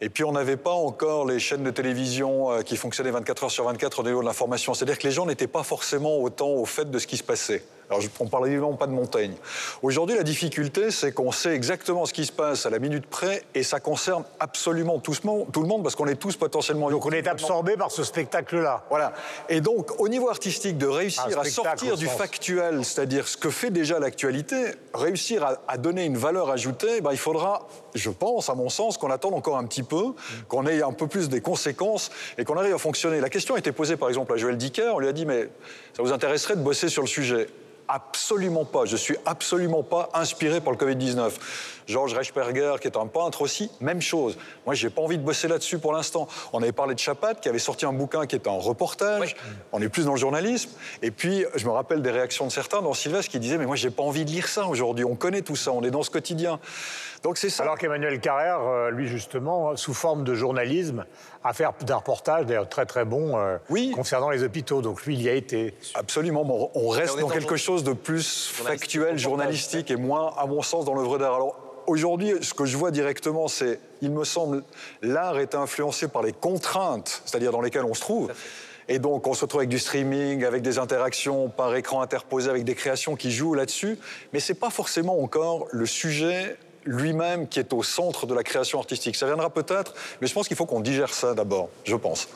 Et 0.00 0.08
puis 0.08 0.24
on 0.24 0.32
n'avait 0.32 0.56
pas 0.56 0.70
encore 0.70 1.26
les 1.26 1.38
chaînes 1.38 1.62
de 1.62 1.70
télévision 1.70 2.50
euh, 2.50 2.62
qui 2.62 2.78
fonctionnaient 2.78 3.10
24 3.10 3.44
heures 3.44 3.50
sur 3.50 3.64
24 3.64 3.98
au 3.98 4.04
niveau 4.04 4.20
de 4.22 4.24
l'information. 4.24 4.72
C'est-à-dire 4.72 4.98
que 4.98 5.06
les 5.06 5.12
gens 5.12 5.26
n'étaient 5.26 5.48
pas 5.48 5.64
forcément 5.64 6.16
autant 6.22 6.48
au 6.48 6.64
fait 6.64 6.90
de 6.90 6.98
ce 6.98 7.06
qui 7.06 7.18
se 7.18 7.22
passait. 7.22 7.62
Alors, 7.90 8.00
je- 8.00 8.08
on 8.20 8.26
parle 8.26 8.46
évidemment 8.46 8.72
pas 8.74 8.86
de 8.86 8.92
Montaigne. 8.92 9.34
Aujourd'hui, 9.82 10.16
la 10.16 10.22
difficulté, 10.22 10.90
c'est 10.90 11.12
qu'on 11.12 11.30
sait 11.32 11.54
exactement 11.54 12.06
ce 12.06 12.12
qui 12.14 12.24
se 12.24 12.32
passe 12.32 12.64
à 12.64 12.70
la 12.70 12.78
minute 12.78 13.06
près, 13.06 13.42
et 13.54 13.62
ça 13.62 13.80
concerne 13.80 14.24
absolument 14.40 14.98
tout, 14.98 15.12
ce 15.14 15.26
monde- 15.26 15.46
tout 15.52 15.60
le 15.60 15.66
monde, 15.68 15.82
parce 15.82 15.94
qu'on 15.94 16.06
est 16.06 16.14
tous 16.16 16.36
potentiellement... 16.36 16.90
Donc 16.90 17.04
on 17.04 17.10
est 17.10 17.26
absorbé 17.28 17.76
par 17.76 17.90
ce 17.90 18.02
spectacle-là. 18.02 18.84
Voilà. 18.88 19.12
Et 19.50 19.60
donc, 19.60 20.00
au 20.00 20.08
niveau 20.08 20.30
artistique, 20.30 20.78
de 20.78 20.86
réussir 20.86 21.24
à 21.38 21.44
sortir 21.44 21.96
du 21.96 22.06
sens. 22.06 22.16
factuel, 22.16 22.84
c'est-à-dire 22.84 23.28
ce 23.28 23.36
que 23.36 23.50
fait 23.50 23.70
déjà 23.70 23.98
l'actualité, 23.98 24.56
réussir 24.94 25.44
à, 25.44 25.56
à 25.68 25.76
donner 25.76 26.04
une 26.06 26.16
valeur 26.16 26.50
ajoutée, 26.50 27.00
ben, 27.02 27.10
il 27.12 27.18
faudra, 27.18 27.68
je 27.94 28.08
pense, 28.10 28.48
à 28.48 28.54
mon 28.54 28.70
sens, 28.70 28.96
qu'on 28.96 29.10
attende 29.10 29.34
encore 29.34 29.58
un 29.58 29.64
petit 29.64 29.82
peu, 29.82 30.14
qu'on 30.48 30.66
ait 30.66 30.82
un 30.82 30.92
peu 30.92 31.08
plus 31.08 31.28
des 31.28 31.40
conséquences 31.42 32.10
et 32.38 32.44
qu'on 32.44 32.56
arrive 32.56 32.74
à 32.74 32.78
fonctionner. 32.78 33.20
La 33.20 33.28
question 33.28 33.54
a 33.54 33.58
été 33.58 33.72
posée, 33.72 33.96
par 33.96 34.08
exemple, 34.08 34.32
à 34.32 34.36
Joël 34.38 34.56
Dicker. 34.56 34.92
On 34.94 34.98
lui 34.98 35.08
a 35.08 35.12
dit, 35.12 35.26
mais 35.26 35.48
ça 35.94 36.02
vous 36.02 36.12
intéresserait 36.12 36.56
de 36.56 36.62
bosser 36.62 36.88
sur 36.88 37.02
le 37.02 37.08
sujet? 37.08 37.48
Absolument 37.94 38.64
pas. 38.64 38.86
Je 38.86 38.96
suis 38.96 39.16
absolument 39.26 39.82
pas 39.82 40.08
inspiré 40.14 40.62
par 40.62 40.72
le 40.72 40.78
Covid-19. 40.78 41.30
Georges 41.86 42.14
Reichberger, 42.14 42.76
qui 42.80 42.88
est 42.88 42.96
un 42.96 43.06
peintre 43.06 43.42
aussi, 43.42 43.70
même 43.80 44.00
chose. 44.00 44.38
Moi, 44.64 44.74
j'ai 44.74 44.88
pas 44.88 45.02
envie 45.02 45.18
de 45.18 45.22
bosser 45.22 45.46
là-dessus 45.46 45.78
pour 45.78 45.92
l'instant. 45.92 46.26
On 46.54 46.62
avait 46.62 46.72
parlé 46.72 46.94
de 46.94 46.98
Chapat, 46.98 47.34
qui 47.34 47.50
avait 47.50 47.58
sorti 47.58 47.84
un 47.84 47.92
bouquin 47.92 48.24
qui 48.26 48.36
était 48.36 48.48
un 48.48 48.58
reportage. 48.58 49.36
On 49.72 49.82
est 49.82 49.90
plus 49.90 50.06
dans 50.06 50.12
le 50.12 50.18
journalisme. 50.18 50.70
Et 51.02 51.10
puis, 51.10 51.44
je 51.54 51.66
me 51.66 51.70
rappelle 51.70 52.00
des 52.00 52.10
réactions 52.10 52.46
de 52.46 52.52
certains, 52.52 52.80
dont 52.80 52.94
Sylvestre, 52.94 53.30
qui 53.30 53.38
disaient 53.38 53.58
Mais 53.58 53.66
moi, 53.66 53.76
j'ai 53.76 53.90
pas 53.90 54.02
envie 54.02 54.24
de 54.24 54.30
lire 54.30 54.48
ça 54.48 54.66
aujourd'hui. 54.66 55.04
On 55.04 55.16
connaît 55.16 55.42
tout 55.42 55.56
ça. 55.56 55.70
On 55.72 55.82
est 55.82 55.90
dans 55.90 56.02
ce 56.02 56.10
quotidien. 56.10 56.60
Donc, 57.22 57.36
c'est 57.36 57.50
ça. 57.50 57.62
Alors 57.62 57.76
qu'Emmanuel 57.76 58.20
Carrère, 58.20 58.60
euh, 58.60 58.90
lui 58.90 59.06
justement, 59.06 59.76
sous 59.76 59.92
forme 59.92 60.24
de 60.24 60.34
journalisme, 60.34 61.04
a 61.44 61.52
fait 61.52 61.64
d'un 61.82 61.96
reportage 61.96 62.46
d'ailleurs 62.46 62.68
très 62.68 62.86
très 62.86 63.04
bon 63.04 63.36
euh, 63.36 63.58
concernant 63.94 64.30
les 64.30 64.42
hôpitaux. 64.42 64.82
Donc 64.82 65.04
lui, 65.04 65.14
il 65.14 65.22
y 65.22 65.28
a 65.28 65.34
été. 65.34 65.74
Absolument. 65.94 66.44
Bon, 66.44 66.70
on 66.74 66.88
reste 66.88 67.18
dans 67.18 67.28
quelque 67.28 67.56
jour- 67.56 67.78
chose 67.78 67.84
de 67.84 67.92
plus 67.92 68.48
factuel, 68.48 69.18
journalistique 69.18 69.90
et 69.90 69.96
moins, 69.96 70.34
à 70.38 70.46
mon 70.46 70.62
sens, 70.62 70.84
dans 70.84 70.94
l'œuvre 70.94 71.18
d'art. 71.18 71.34
Alors, 71.34 71.56
aujourd'hui, 71.86 72.34
ce 72.42 72.54
que 72.54 72.64
je 72.64 72.76
vois 72.76 72.90
directement, 72.90 73.48
c'est, 73.48 73.80
il 74.00 74.10
me 74.10 74.24
semble, 74.24 74.62
l'art 75.02 75.38
est 75.38 75.54
influencé 75.54 76.08
par 76.08 76.22
les 76.22 76.32
contraintes, 76.32 77.22
c'est-à-dire 77.24 77.52
dans 77.52 77.60
lesquelles 77.60 77.84
on 77.84 77.94
se 77.94 78.00
trouve. 78.00 78.30
Et 78.88 78.98
donc, 78.98 79.26
on 79.26 79.34
se 79.34 79.42
retrouve 79.42 79.60
avec 79.60 79.68
du 79.70 79.78
streaming, 79.78 80.44
avec 80.44 80.60
des 80.62 80.78
interactions 80.78 81.48
par 81.48 81.74
écran 81.76 82.02
interposé, 82.02 82.50
avec 82.50 82.64
des 82.64 82.74
créations 82.74 83.14
qui 83.16 83.30
jouent 83.30 83.54
là-dessus. 83.54 83.96
Mais 84.32 84.40
c'est 84.40 84.54
pas 84.54 84.70
forcément 84.70 85.22
encore 85.22 85.66
le 85.70 85.86
sujet 85.86 86.56
lui-même 86.84 87.48
qui 87.48 87.58
est 87.60 87.72
au 87.72 87.82
centre 87.82 88.26
de 88.26 88.34
la 88.34 88.42
création 88.42 88.78
artistique. 88.78 89.16
Ça 89.16 89.26
viendra 89.26 89.50
peut-être, 89.50 89.94
mais 90.20 90.26
je 90.26 90.34
pense 90.34 90.48
qu'il 90.48 90.56
faut 90.56 90.66
qu'on 90.66 90.80
digère 90.80 91.12
ça 91.12 91.34
d'abord, 91.34 91.68
je 91.84 91.96
pense. 91.96 92.28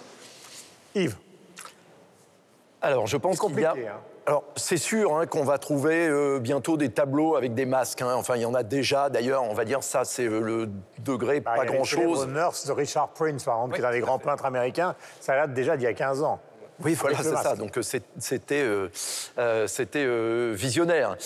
Yves 0.95 1.17
Alors, 2.83 3.07
je 3.07 3.17
pense 3.17 3.39
qu'il 3.41 3.61
y 3.61 3.65
a. 3.65 3.73
hein. 3.73 4.01
Alors, 4.29 4.43
c'est 4.57 4.77
sûr 4.77 5.17
hein, 5.17 5.27
qu'on 5.27 5.45
va 5.45 5.57
trouver 5.59 6.09
euh, 6.09 6.41
bientôt 6.41 6.77
des 6.77 6.89
tableaux 6.89 7.37
avec 7.37 7.55
des 7.55 7.65
masques. 7.65 8.03
hein. 8.03 8.15
Enfin, 8.17 8.35
il 8.35 8.43
y 8.43 8.45
en 8.45 8.55
a 8.55 8.65
déjà. 8.65 9.09
D'ailleurs, 9.09 9.45
on 9.45 9.55
va 9.55 9.65
dire 9.65 9.85
ça, 9.85 10.05
c'est 10.05 10.25
euh, 10.27 10.41
le 10.41 10.69
degré 10.99 11.41
Ah, 11.47 11.55
pas 11.57 11.65
grand-chose. 11.65 12.21
célèbres 12.23 12.27
Nurse 12.27 12.67
de 12.67 12.73
Richard 12.73 13.09
Prince, 13.11 13.45
par 13.45 13.55
exemple, 13.59 13.77
qui 13.77 13.83
est 13.83 13.85
un 13.85 13.93
des 13.93 14.01
grands 14.01 14.19
peintres 14.19 14.45
américains. 14.45 14.97
Ça 15.21 15.37
date 15.37 15.55
déjà 15.55 15.77
d'il 15.77 15.85
y 15.85 15.87
a 15.87 15.93
15 15.95 16.23
ans. 16.25 16.41
Oui, 16.85 16.95
voilà, 16.95 17.23
c'est 17.23 17.37
ça. 17.37 17.57
Donc 17.57 17.79
euh, 17.79 17.83
c'était 17.83 18.63
euh, 18.63 18.89
euh, 19.39 19.67
c'était, 19.67 20.05
euh, 20.05 20.53
visionnaire. 20.55 21.17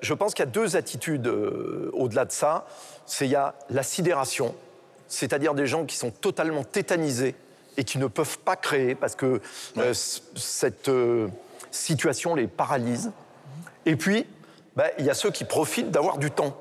Je 0.00 0.14
pense 0.14 0.34
qu'il 0.34 0.44
y 0.44 0.48
a 0.48 0.50
deux 0.50 0.76
attitudes 0.76 1.26
au-delà 1.26 2.24
de 2.24 2.32
ça. 2.32 2.66
C'est 3.06 3.26
il 3.26 3.30
y 3.30 3.36
a 3.36 3.54
la 3.70 3.82
sidération, 3.82 4.54
c'est-à-dire 5.08 5.54
des 5.54 5.66
gens 5.66 5.84
qui 5.84 5.96
sont 5.96 6.10
totalement 6.10 6.64
tétanisés 6.64 7.34
et 7.76 7.84
qui 7.84 7.98
ne 7.98 8.06
peuvent 8.06 8.38
pas 8.38 8.56
créer 8.56 8.94
parce 8.94 9.14
que 9.14 9.40
cette 9.92 10.90
situation 11.70 12.34
les 12.34 12.46
paralyse. 12.46 13.10
Et 13.86 13.96
puis, 13.96 14.26
bah, 14.76 14.86
il 14.98 15.04
y 15.04 15.10
a 15.10 15.14
ceux 15.14 15.30
qui 15.30 15.44
profitent 15.44 15.90
d'avoir 15.90 16.18
du 16.18 16.30
temps. 16.30 16.56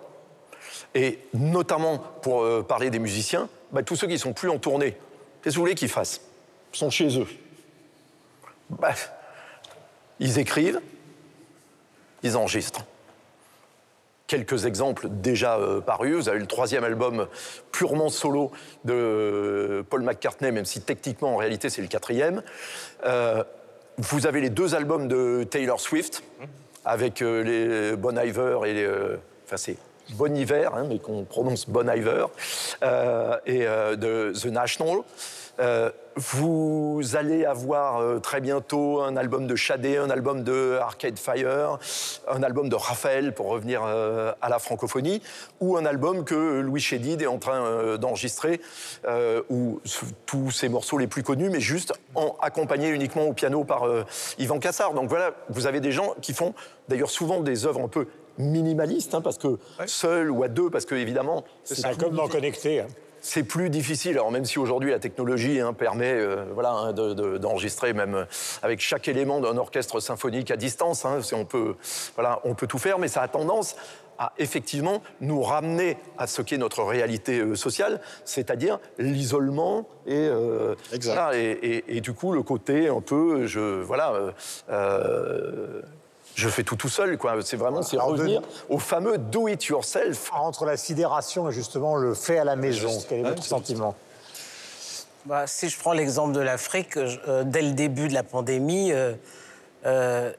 Et 0.96 1.20
notamment, 1.34 1.98
pour 2.22 2.66
parler 2.66 2.90
des 2.90 3.00
musiciens, 3.00 3.48
bah, 3.72 3.84
tous 3.84 3.96
ceux 3.96 4.08
qui 4.08 4.20
sont 4.20 4.34
plus 4.34 4.50
en 4.50 4.60
tournée, 4.60 4.98
qu'est-ce 5.42 5.56
que 5.56 5.60
vous 5.60 5.64
voulez 5.66 5.76
qu'ils 5.76 5.90
fassent? 5.90 6.22
Ils 6.74 6.78
sont 6.78 6.90
chez 6.90 7.20
eux. 7.20 7.28
Ils 10.20 10.40
écrivent, 10.40 10.80
ils 12.24 12.38
enregistrent. 12.38 12.86
Quelques 14.28 14.66
exemples 14.66 15.10
déjà 15.10 15.58
euh, 15.58 15.82
parus. 15.82 16.16
Vous 16.16 16.30
avez 16.30 16.40
le 16.40 16.48
troisième 16.48 16.84
album 16.84 17.28
purement 17.72 18.10
solo 18.10 18.52
de 18.86 18.94
euh, 18.94 19.84
Paul 19.84 20.02
McCartney, 20.02 20.52
même 20.52 20.66
si 20.66 20.82
techniquement 20.82 21.34
en 21.34 21.38
réalité 21.38 21.70
c'est 21.70 21.82
le 21.82 21.88
quatrième. 21.88 22.42
Euh, 23.06 23.44
vous 23.98 24.26
avez 24.26 24.42
les 24.42 24.50
deux 24.50 24.76
albums 24.76 25.08
de 25.08 25.44
Taylor 25.44 25.80
Swift 25.80 26.24
avec 26.86 27.20
les 27.20 27.96
Bon 27.96 28.18
Iver 28.18 28.60
et 28.66 28.74
les, 28.74 28.88
enfin 29.46 29.58
c'est 29.58 29.78
Bon 30.16 30.36
Iver, 30.36 30.70
hein, 30.74 30.86
mais 30.90 31.00
qu'on 31.00 31.26
prononce 31.26 31.70
Bon 31.70 31.88
Iver, 31.88 32.26
et 33.46 33.60
de 33.60 34.34
The 34.34 34.46
National. 34.48 35.04
Euh, 35.60 35.92
vous 36.16 37.02
allez 37.14 37.46
avoir 37.46 37.98
euh, 37.98 38.20
très 38.20 38.40
bientôt 38.40 39.02
un 39.02 39.18
album 39.18 39.48
de 39.48 39.56
Shadé, 39.56 39.98
un 39.98 40.10
album 40.10 40.44
de 40.44 40.78
Arcade 40.80 41.18
Fire, 41.18 41.80
un 42.28 42.44
album 42.44 42.70
de 42.70 42.76
Raphaël 42.76 43.34
pour 43.34 43.48
revenir 43.48 43.82
euh, 43.86 44.32
à 44.42 44.50
la 44.50 44.60
francophonie, 44.60 45.22
ou 45.60 45.78
un 45.78 45.86
album 45.86 46.24
que 46.24 46.60
Louis 46.60 46.82
Chédid 46.82 47.22
est 47.22 47.28
en 47.28 47.40
train 47.40 47.64
euh, 47.64 47.98
d'enregistrer, 47.98 48.62
où 49.50 49.82
tous 50.26 50.52
ses 50.52 50.70
morceaux 50.70 50.98
les 50.98 51.08
plus 51.08 51.24
connus, 51.24 51.50
mais 51.50 51.60
juste 51.60 51.94
en, 52.16 52.36
accompagnés 52.42 52.90
uniquement 52.90 53.24
au 53.24 53.34
piano 53.34 53.64
par 53.64 53.86
Yvan 54.38 54.60
Cassard. 54.60 54.94
Donc 54.94 55.10
voilà, 55.10 55.32
vous 55.50 55.68
avez 55.68 55.80
des 55.80 55.92
gens 55.92 56.14
qui 56.22 56.34
font 56.34 56.54
d'ailleurs 56.90 57.10
souvent 57.10 57.42
des 57.42 57.66
œuvres 57.66 57.82
un 57.82 57.88
peu 57.88 58.08
minimalistes, 58.38 59.14
hein, 59.16 59.22
parce 59.22 59.38
que 59.38 59.60
seul 59.86 60.32
ou 60.32 60.44
à 60.44 60.48
deux, 60.48 60.70
parce 60.70 60.86
que 60.86 60.96
évidemment, 60.96 61.44
C'est 61.64 61.84
comme 61.98 62.12
difficile. 62.12 62.32
Connecté. 62.32 62.80
hein. 62.82 62.88
C'est 63.26 63.44
plus 63.44 63.70
difficile. 63.70 64.12
Alors 64.18 64.32
même 64.32 64.44
si 64.44 64.60
aujourd'hui 64.60 64.92
la 64.92 65.00
technologie 65.00 65.62
hein, 65.62 65.72
permet, 65.72 66.12
euh, 66.14 66.44
voilà, 66.54 66.72
hein, 66.72 66.92
de- 66.94 67.14
de- 67.14 67.38
d'enregistrer 67.38 67.94
même 67.94 68.16
euh, 68.16 68.26
avec 68.62 68.82
chaque 68.82 69.08
élément 69.08 69.40
d'un 69.40 69.56
orchestre 69.56 70.02
symphonique 70.02 70.52
à 70.52 70.58
distance, 70.58 71.06
hein, 71.06 71.22
si 71.22 71.34
on 71.34 71.46
peut, 71.46 71.76
voilà, 72.16 72.42
on 72.44 72.54
peut 72.54 72.68
tout 72.68 72.80
faire, 72.80 73.00
mais 73.00 73.08
ça 73.08 73.22
a 73.22 73.30
tendance 73.30 73.78
à 74.20 74.34
effectivement 74.40 75.02
nous 75.22 75.42
ramener 75.42 75.98
à 76.18 76.28
ce 76.28 76.42
qu'est 76.42 76.58
notre 76.58 76.84
réalité 76.84 77.40
euh, 77.40 77.56
sociale, 77.56 78.02
c'est-à-dire 78.26 78.80
l'isolement 79.00 79.88
et, 80.06 80.16
euh, 80.18 80.76
et, 81.34 81.52
et- 81.52 81.98
et 81.98 82.02
du 82.02 82.12
coup 82.14 82.34
le 82.34 82.44
côté 82.44 82.90
un 82.90 83.00
peu, 83.02 83.48
je, 83.48 83.82
voilà. 83.82 84.34
euh, 84.70 85.82
je 86.36 86.50
fais 86.50 86.64
tout 86.64 86.76
tout 86.76 86.90
seul, 86.90 87.18
quoi. 87.18 87.36
C'est 87.44 87.58
vraiment, 87.58 87.82
c'est 87.82 87.98
de- 87.98 88.02
revenir 88.02 88.42
au 88.70 88.80
fameux 88.80 89.18
do 89.18 89.48
it 89.48 89.64
yourself. 89.66 90.32
Entre 90.34 90.66
la 90.66 90.78
sidération 90.78 91.50
et 91.50 91.52
justement 91.52 91.96
le 91.96 92.14
fait 92.14 92.38
à 92.40 92.44
la 92.44 92.56
maison, 92.56 92.90
quel 93.08 93.20
est 93.20 93.24
votre 93.24 93.44
sentiment? 93.44 93.96
Bah, 95.26 95.48
si 95.48 95.70
je 95.70 95.80
prends 95.80 95.94
l'exemple 95.94 96.34
de 96.34 96.42
l'Afrique, 96.42 96.98
euh, 96.98 97.44
dès 97.46 97.62
le 97.62 97.72
début 97.72 98.10
de 98.10 98.14
la 98.14 98.24
pandémie, 98.24 98.92
euh, 98.92 99.14
euh, 99.86 100.32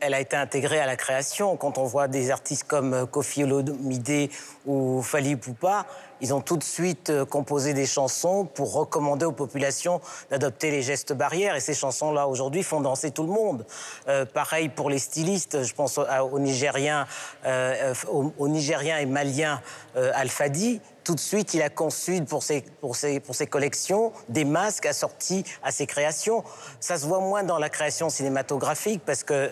elle 0.00 0.14
a 0.14 0.20
été 0.20 0.36
intégrée 0.36 0.80
à 0.80 0.86
la 0.86 0.96
création. 0.96 1.56
Quand 1.56 1.78
on 1.78 1.84
voit 1.84 2.08
des 2.08 2.30
artistes 2.30 2.64
comme 2.64 2.94
euh, 2.94 3.06
Kofi 3.06 3.44
Olomide 3.44 4.30
ou 4.66 5.02
Fali 5.02 5.36
Poupa, 5.36 5.86
ils 6.22 6.34
ont 6.34 6.40
tout 6.40 6.56
de 6.56 6.62
suite 6.64 7.10
euh, 7.10 7.24
composé 7.24 7.72
des 7.74 7.86
chansons 7.86 8.44
pour 8.44 8.72
recommander 8.74 9.24
aux 9.24 9.32
populations 9.32 10.00
d'adopter 10.30 10.70
les 10.70 10.82
gestes 10.82 11.12
barrières. 11.12 11.56
Et 11.56 11.60
ces 11.60 11.74
chansons-là, 11.74 12.26
aujourd'hui, 12.26 12.62
font 12.62 12.80
danser 12.80 13.10
tout 13.10 13.22
le 13.22 13.32
monde. 13.32 13.66
Euh, 14.08 14.24
pareil 14.24 14.68
pour 14.68 14.90
les 14.90 14.98
stylistes. 14.98 15.62
Je 15.62 15.74
pense 15.74 15.98
au- 15.98 16.06
aux 16.30 16.38
et 19.00 19.06
Maliens 19.06 19.60
euh, 19.96 20.12
Alfadi. 20.14 20.80
Tout 21.02 21.14
de 21.14 21.20
suite, 21.20 21.54
il 21.54 21.62
a 21.62 21.70
conçu 21.70 22.22
pour 22.22 22.42
ses, 22.42 22.60
pour, 22.80 22.94
ses, 22.94 23.20
pour 23.20 23.34
ses 23.34 23.46
collections 23.46 24.12
des 24.28 24.44
masques 24.44 24.84
assortis 24.86 25.44
à 25.62 25.72
ses 25.72 25.86
créations. 25.86 26.44
Ça 26.78 26.98
se 26.98 27.06
voit 27.06 27.20
moins 27.20 27.42
dans 27.42 27.58
la 27.58 27.70
création 27.70 28.10
cinématographique 28.10 29.02
parce 29.04 29.24
que 29.24 29.49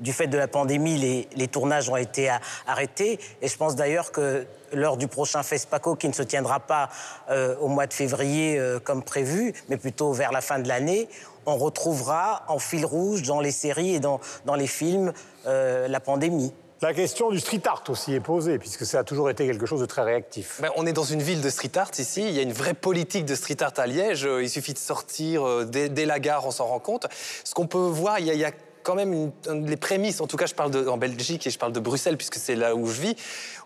du 0.00 0.12
fait 0.12 0.26
de 0.26 0.36
la 0.36 0.48
pandémie, 0.48 0.96
les, 0.96 1.28
les 1.34 1.48
tournages 1.48 1.88
ont 1.88 1.96
été 1.96 2.30
arrêtés. 2.66 3.18
Et 3.42 3.48
je 3.48 3.56
pense 3.56 3.76
d'ailleurs 3.76 4.12
que 4.12 4.46
lors 4.72 4.96
du 4.96 5.08
prochain 5.08 5.42
FESPACO, 5.42 5.96
qui 5.96 6.08
ne 6.08 6.12
se 6.12 6.22
tiendra 6.22 6.60
pas 6.60 6.88
euh, 7.30 7.56
au 7.60 7.68
mois 7.68 7.86
de 7.86 7.92
février 7.92 8.58
euh, 8.58 8.78
comme 8.78 9.02
prévu, 9.02 9.54
mais 9.68 9.76
plutôt 9.76 10.12
vers 10.12 10.32
la 10.32 10.40
fin 10.40 10.58
de 10.58 10.68
l'année, 10.68 11.08
on 11.46 11.56
retrouvera 11.56 12.44
en 12.48 12.58
fil 12.58 12.84
rouge 12.84 13.22
dans 13.22 13.40
les 13.40 13.52
séries 13.52 13.94
et 13.94 14.00
dans, 14.00 14.20
dans 14.44 14.54
les 14.56 14.66
films 14.66 15.12
euh, 15.46 15.88
la 15.88 16.00
pandémie. 16.00 16.52
La 16.82 16.92
question 16.92 17.30
du 17.30 17.40
street 17.40 17.62
art 17.64 17.84
aussi 17.88 18.12
est 18.12 18.20
posée, 18.20 18.58
puisque 18.58 18.84
ça 18.84 18.98
a 18.98 19.04
toujours 19.04 19.30
été 19.30 19.46
quelque 19.46 19.64
chose 19.64 19.80
de 19.80 19.86
très 19.86 20.02
réactif. 20.02 20.60
Ben, 20.60 20.70
on 20.76 20.86
est 20.86 20.92
dans 20.92 21.04
une 21.04 21.22
ville 21.22 21.40
de 21.40 21.48
street 21.48 21.70
art 21.76 21.92
ici. 21.98 22.22
Il 22.28 22.34
y 22.34 22.38
a 22.38 22.42
une 22.42 22.52
vraie 22.52 22.74
politique 22.74 23.24
de 23.24 23.34
street 23.34 23.62
art 23.62 23.72
à 23.78 23.86
Liège. 23.86 24.28
Il 24.42 24.50
suffit 24.50 24.74
de 24.74 24.78
sortir 24.78 25.64
dès, 25.64 25.88
dès 25.88 26.04
la 26.04 26.18
gare, 26.18 26.46
on 26.46 26.50
s'en 26.50 26.66
rend 26.66 26.80
compte. 26.80 27.06
Ce 27.44 27.54
qu'on 27.54 27.66
peut 27.66 27.78
voir, 27.78 28.18
il 28.18 28.26
y 28.26 28.30
a, 28.30 28.34
il 28.34 28.40
y 28.40 28.44
a 28.44 28.52
quand 28.86 28.94
même 28.94 29.32
les 29.66 29.76
prémices, 29.76 30.20
en 30.20 30.28
tout 30.28 30.36
cas 30.36 30.46
je 30.46 30.54
parle 30.54 30.88
en 30.88 30.96
Belgique 30.96 31.44
et 31.44 31.50
je 31.50 31.58
parle 31.58 31.72
de 31.72 31.80
Bruxelles 31.80 32.16
puisque 32.16 32.36
c'est 32.36 32.54
là 32.54 32.76
où 32.76 32.86
je 32.86 33.00
vis, 33.00 33.16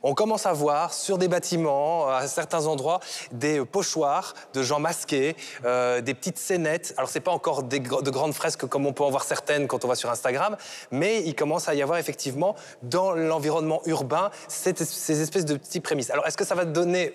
on 0.02 0.14
commence 0.14 0.46
à 0.46 0.52
voir 0.54 0.94
sur 0.94 1.18
des 1.18 1.28
bâtiments, 1.28 2.08
à 2.08 2.26
certains 2.26 2.64
endroits, 2.66 3.00
des 3.30 3.62
pochoirs 3.66 4.32
de 4.54 4.62
gens 4.62 4.80
masqués, 4.80 5.36
euh, 5.66 6.00
des 6.00 6.14
petites 6.14 6.38
scénettes. 6.38 6.94
Alors 6.96 7.10
c'est 7.10 7.20
pas 7.20 7.32
encore 7.32 7.64
de 7.64 8.10
grandes 8.10 8.32
fresques 8.32 8.64
comme 8.66 8.86
on 8.86 8.94
peut 8.94 9.04
en 9.04 9.10
voir 9.10 9.24
certaines 9.24 9.68
quand 9.68 9.84
on 9.84 9.88
va 9.88 9.94
sur 9.94 10.10
Instagram, 10.10 10.56
mais 10.90 11.22
il 11.22 11.34
commence 11.34 11.68
à 11.68 11.74
y 11.74 11.82
avoir 11.82 11.98
effectivement 11.98 12.56
dans 12.82 13.12
l'environnement 13.12 13.82
urbain 13.84 14.30
cette- 14.48 14.82
ces 14.82 15.20
espèces 15.20 15.44
de 15.44 15.56
petits 15.56 15.80
prémices. 15.80 16.08
Alors 16.08 16.26
est-ce 16.26 16.38
que 16.38 16.46
ça 16.46 16.54
va 16.54 16.64
donner... 16.64 17.12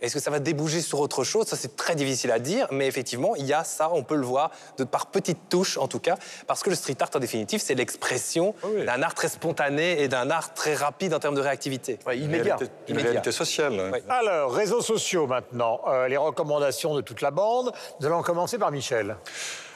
Est-ce 0.00 0.14
que 0.14 0.20
ça 0.20 0.30
va 0.30 0.38
déboucher 0.38 0.80
sur 0.80 1.00
autre 1.00 1.24
chose? 1.24 1.46
Ça, 1.46 1.56
c'est 1.56 1.76
très 1.76 1.94
difficile 1.94 2.30
à 2.30 2.38
dire, 2.38 2.66
mais 2.70 2.86
effectivement, 2.86 3.34
il 3.36 3.46
y 3.46 3.52
a 3.52 3.64
ça, 3.64 3.90
on 3.92 4.02
peut 4.02 4.16
le 4.16 4.24
voir, 4.26 4.50
de 4.78 4.84
par 4.84 5.06
petites 5.06 5.48
touches 5.48 5.78
en 5.78 5.88
tout 5.88 6.00
cas, 6.00 6.16
parce 6.46 6.62
que 6.62 6.70
le 6.70 6.76
street 6.76 6.96
art, 7.00 7.10
en 7.14 7.18
définitive, 7.18 7.60
c'est 7.62 7.74
l'expression 7.74 8.54
d'un 8.86 9.02
art 9.02 9.14
très 9.14 9.28
spontané 9.28 10.02
et 10.02 10.08
d'un 10.08 10.30
art 10.30 10.54
très 10.54 10.74
rapide 10.74 11.14
en 11.14 11.18
termes 11.18 11.34
de 11.34 11.40
réactivité. 11.40 11.98
immédiat. 12.14 12.56
Réalité- 12.56 12.72
Une 12.88 12.94
Immédiat. 12.94 13.10
réalité 13.10 13.32
sociale. 13.32 13.90
Ouais. 13.92 14.02
Alors, 14.08 14.52
réseaux 14.52 14.82
sociaux 14.82 15.26
maintenant, 15.26 15.80
Euh, 15.88 16.08
les 16.08 16.16
recommandations 16.16 16.94
de 16.94 17.00
toute 17.00 17.20
la 17.20 17.30
bande. 17.30 17.72
Nous 18.00 18.06
allons 18.06 18.22
commencer 18.22 18.58
par 18.58 18.70
Michel. 18.70 19.16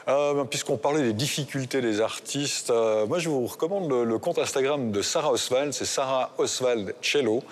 Euh, 0.07 0.33
ben, 0.33 0.45
Puisqu'on 0.45 0.77
parlait 0.77 1.01
des 1.03 1.13
difficultés 1.13 1.79
des 1.81 2.01
artistes, 2.01 2.69
euh, 2.69 3.05
moi 3.05 3.19
je 3.19 3.29
vous 3.29 3.45
recommande 3.45 3.89
le, 3.89 4.03
le 4.03 4.17
compte 4.17 4.37
Instagram 4.39 4.91
de 4.91 5.01
Sarah 5.01 5.31
Oswald, 5.31 5.73
c'est 5.73 5.85
Sarah 5.85 6.31
Oswald 6.37 6.95
Cello. 7.01 7.43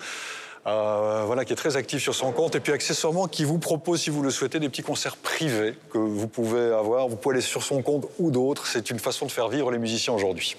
Euh, 0.66 1.22
voilà, 1.26 1.44
qui 1.44 1.52
est 1.52 1.56
très 1.56 1.76
active 1.76 2.00
sur 2.00 2.14
son 2.14 2.32
compte 2.32 2.54
et 2.54 2.60
puis 2.60 2.72
accessoirement 2.72 3.28
qui 3.28 3.44
vous 3.44 3.58
propose, 3.58 4.02
si 4.02 4.10
vous 4.10 4.22
le 4.22 4.30
souhaitez, 4.30 4.60
des 4.60 4.68
petits 4.68 4.82
concerts 4.82 5.16
privés 5.16 5.74
que 5.90 5.98
vous 5.98 6.28
pouvez 6.28 6.72
avoir. 6.72 7.08
Vous 7.08 7.16
pouvez 7.16 7.36
aller 7.36 7.42
sur 7.42 7.62
son 7.62 7.82
compte 7.82 8.06
ou 8.18 8.30
d'autres. 8.30 8.66
C'est 8.66 8.90
une 8.90 8.98
façon 8.98 9.26
de 9.26 9.30
faire 9.30 9.48
vivre 9.48 9.70
les 9.70 9.78
musiciens 9.78 10.12
aujourd'hui. 10.12 10.56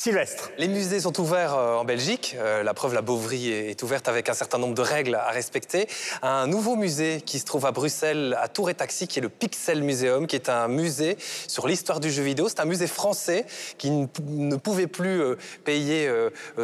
Sylvestre. 0.00 0.50
Les 0.56 0.66
musées 0.66 1.00
sont 1.00 1.20
ouverts 1.20 1.54
euh, 1.54 1.74
en 1.74 1.84
Belgique. 1.84 2.34
Euh, 2.38 2.62
la 2.62 2.72
preuve, 2.72 2.94
la 2.94 3.02
Beauvry 3.02 3.52
est 3.52 3.70
est 3.70 3.82
ouverte 3.82 4.08
avec 4.08 4.30
un 4.30 4.32
certain 4.32 4.56
nombre 4.56 4.72
de 4.72 4.80
règles 4.80 5.14
à 5.14 5.28
respecter. 5.28 5.88
Un 6.22 6.46
nouveau 6.46 6.74
musée 6.74 7.20
qui 7.20 7.38
se 7.38 7.44
trouve 7.44 7.66
à 7.66 7.70
Bruxelles, 7.70 8.34
à 8.40 8.48
Tour 8.48 8.70
et 8.70 8.74
Taxi, 8.74 9.06
qui 9.06 9.18
est 9.18 9.22
le 9.22 9.28
Pixel 9.28 9.82
Museum, 9.82 10.26
qui 10.26 10.36
est 10.36 10.48
un 10.48 10.68
musée 10.68 11.18
sur 11.48 11.68
l'histoire 11.68 12.00
du 12.00 12.10
jeu 12.10 12.22
vidéo. 12.22 12.48
C'est 12.48 12.60
un 12.60 12.64
musée 12.64 12.86
français 12.86 13.44
qui 13.76 13.90
ne, 13.90 14.06
pou- 14.06 14.22
ne 14.26 14.56
pouvait 14.56 14.86
plus 14.86 15.20
euh, 15.20 15.36
payer 15.66 16.10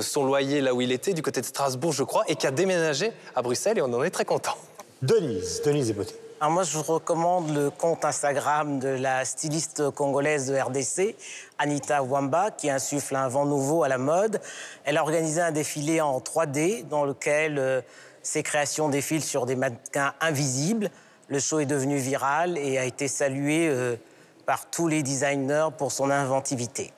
son 0.01 0.25
loyer 0.25 0.63
là 0.63 0.73
où 0.73 0.81
il 0.81 0.91
était, 0.91 1.13
du 1.13 1.21
côté 1.21 1.43
de 1.43 1.47
Strasbourg, 1.47 1.93
je 1.93 2.05
crois, 2.05 2.25
et 2.29 2.37
qui 2.37 2.47
a 2.47 2.51
déménagé 2.51 3.13
à 3.35 3.43
Bruxelles, 3.43 3.77
et 3.77 3.83
on 3.83 3.93
en 3.93 4.03
est 4.03 4.11
très 4.11 4.25
content. 4.25 4.57
Denise, 5.03 5.61
Denise 5.63 5.89
Despoté. 5.89 6.15
Moi, 6.43 6.65
je 6.65 6.77
recommande 6.77 7.55
le 7.55 7.71
compte 7.71 8.05
Instagram 8.05 8.79
de 8.79 8.89
la 8.89 9.25
styliste 9.25 9.91
congolaise 9.91 10.47
de 10.47 10.57
RDC, 10.57 11.17
Anita 11.59 12.03
Wamba, 12.03 12.51
qui 12.51 12.69
insuffle 12.69 13.17
un 13.17 13.27
vent 13.27 13.47
nouveau 13.47 13.85
à 13.85 13.89
la 13.89 13.97
mode. 13.97 14.41
Elle 14.85 14.99
a 14.99 15.03
organisé 15.03 15.41
un 15.41 15.51
défilé 15.51 16.03
en 16.03 16.19
3D 16.19 16.87
dans 16.89 17.05
lequel 17.05 17.59
euh, 17.59 17.81
ses 18.23 18.43
créations 18.43 18.91
défilent 18.91 19.25
sur 19.25 19.47
des 19.47 19.57
mannequins 19.57 20.13
invisibles. 20.21 20.91
Le 21.29 21.39
show 21.39 21.59
est 21.59 21.67
devenu 21.67 21.97
viral 21.97 22.59
et 22.59 22.77
a 22.77 22.85
été 22.85 23.09
salué 23.09 23.69
euh, 23.69 23.97
par 24.45 24.69
tous 24.69 24.89
les 24.89 25.03
designers 25.03 25.69
pour 25.79 25.91
son 25.91 26.11
inventivité. 26.11 26.93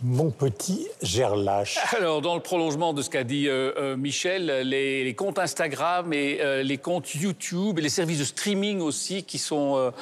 Mon 0.00 0.30
petit 0.30 0.86
Gerlache. 1.02 1.76
Alors, 1.96 2.20
dans 2.20 2.36
le 2.36 2.40
prolongement 2.40 2.92
de 2.92 3.02
ce 3.02 3.10
qu'a 3.10 3.24
dit 3.24 3.48
euh, 3.48 3.72
euh, 3.76 3.96
Michel, 3.96 4.46
les, 4.62 5.12
comptes 5.14 5.40
Instagram 5.40 6.12
et 6.12 6.38
euh, 6.40 6.62
les 6.62 6.78
comptes 6.78 7.12
YouTube 7.16 7.80
et 7.80 7.82
les 7.82 7.88
services 7.88 8.20
de 8.20 8.24
streaming 8.24 8.80
aussi 8.80 9.24
qui 9.24 9.38
sont 9.38 9.92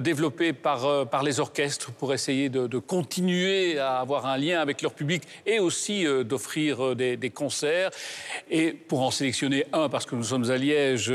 développés 0.00 0.52
par, 0.52 1.08
par 1.08 1.24
les 1.24 1.40
orchestres 1.40 1.90
pour 1.90 2.14
essayer 2.14 2.48
de, 2.48 2.78
continuer 2.78 3.78
à 3.78 3.98
avoir 3.98 4.26
un 4.26 4.36
lien 4.36 4.60
avec 4.60 4.80
leur 4.80 4.94
public 4.94 5.24
et 5.44 5.58
aussi 5.58 6.04
d'offrir 6.24 6.94
des, 6.94 7.30
concerts. 7.30 7.90
Et 8.50 8.72
pour 8.72 9.02
en 9.02 9.10
sélectionner 9.10 9.66
un, 9.72 9.88
parce 9.88 10.06
que 10.06 10.14
nous 10.14 10.24
sommes 10.24 10.50
à 10.50 10.56
Liège, 10.56 11.12